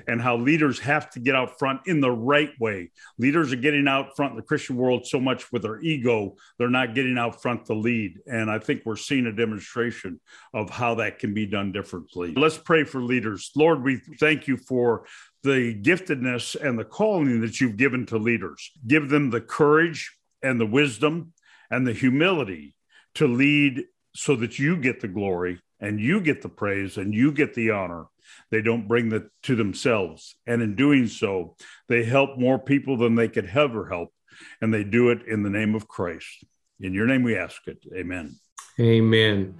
and 0.08 0.22
how 0.22 0.38
leaders 0.38 0.80
have 0.80 1.10
to 1.12 1.20
get 1.20 1.36
out 1.36 1.60
front 1.60 1.82
in 1.86 2.02
the 2.02 2.12
right 2.12 2.50
way. 2.60 2.92
Leaders 3.20 3.54
are 3.54 3.58
getting 3.58 3.88
out 3.88 4.16
front 4.16 4.32
in 4.32 4.38
the 4.38 4.44
Christian 4.44 4.76
world 4.76 5.06
so 5.06 5.20
much 5.20 5.52
with 5.52 5.62
their 5.62 5.80
ego, 5.82 6.36
they're 6.58 6.70
not 6.70 6.96
getting 6.96 7.18
out 7.18 7.42
front 7.42 7.66
to 7.68 7.74
lead. 7.74 8.20
And 8.26 8.50
I 8.50 8.60
think 8.60 8.82
we're 8.86 8.96
seeing 8.96 9.28
a 9.28 9.32
demonstration 9.32 10.20
of 10.54 10.70
how 10.72 10.96
that 10.96 11.20
can 11.20 11.34
be 11.34 11.46
done 11.46 11.72
differently. 11.72 12.34
Let's 12.36 12.58
pray 12.58 12.84
for 12.84 13.02
leaders. 13.02 13.52
Lord, 13.56 13.84
we 13.84 14.02
thank 14.20 14.48
you 14.48 14.58
for 14.58 15.06
the 15.44 15.80
giftedness 15.80 16.56
and 16.56 16.78
the 16.78 16.84
calling 16.84 17.42
that 17.42 17.62
you've 17.62 17.78
given 17.78 18.06
to 18.08 18.18
leaders. 18.18 18.72
Give 18.88 19.08
them 19.10 19.30
the 19.30 19.42
courage 19.42 20.17
and 20.42 20.60
the 20.60 20.66
wisdom 20.66 21.34
and 21.70 21.86
the 21.86 21.94
humility 21.94 22.76
to 23.16 23.28
lead 23.28 23.86
so 24.16 24.36
that 24.36 24.60
you 24.60 24.78
get 24.78 25.02
the 25.02 25.08
glory 25.08 25.60
and 25.80 26.00
you 26.00 26.22
get 26.22 26.42
the 26.42 26.50
praise 26.50 26.98
and 26.98 27.14
you 27.14 27.32
get 27.32 27.54
the 27.54 27.72
honor. 27.72 28.06
They 28.52 28.62
don't 28.62 28.88
bring 28.88 29.10
that 29.10 29.30
to 29.44 29.56
themselves. 29.56 30.36
And 30.46 30.62
in 30.62 30.76
doing 30.76 31.08
so, 31.08 31.56
they 31.88 32.04
help 32.04 32.38
more 32.38 32.60
people 32.60 32.98
than 32.98 33.16
they 33.16 33.28
could 33.28 33.50
ever 33.54 33.88
help. 33.88 34.14
And 34.62 34.74
they 34.74 34.84
do 34.84 35.10
it 35.10 35.28
in 35.28 35.44
the 35.44 35.50
name 35.50 35.76
of 35.76 35.88
Christ. 35.88 36.46
In 36.80 36.94
your 36.94 37.08
name 37.08 37.24
we 37.24 37.36
ask 37.36 37.68
it. 37.68 37.84
Amen. 37.96 38.36
Amen. 38.80 39.56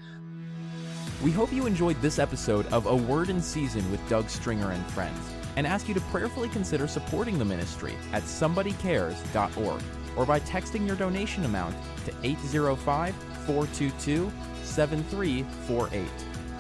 We 1.24 1.32
hope 1.32 1.52
you 1.52 1.66
enjoyed 1.66 2.00
this 2.02 2.20
episode 2.20 2.68
of 2.68 2.86
A 2.86 2.96
Word 2.96 3.30
in 3.30 3.42
Season 3.42 3.90
with 3.90 4.08
Doug 4.08 4.30
Stringer 4.30 4.72
and 4.72 4.86
friends 4.92 5.20
and 5.56 5.66
ask 5.66 5.88
you 5.88 5.96
to 5.96 6.02
prayerfully 6.02 6.50
consider 6.50 6.88
supporting 6.88 7.40
the 7.40 7.46
ministry 7.46 7.96
at 8.14 8.22
somebodycares.org 8.24 9.82
or 10.18 10.26
by 10.26 10.40
texting 10.42 10.86
your 10.86 10.96
donation 10.96 11.46
amount 11.46 11.76
to 12.06 12.14
805 12.24 13.16
422 13.46 14.32
7348. 14.64 16.08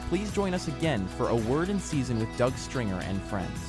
Please 0.10 0.32
join 0.32 0.54
us 0.54 0.70
again 0.70 1.06
for 1.08 1.30
A 1.30 1.36
Word 1.36 1.70
in 1.70 1.80
Season 1.80 2.20
with 2.20 2.38
Doug 2.38 2.56
Stringer 2.58 3.00
and 3.02 3.22
friends. 3.24 3.67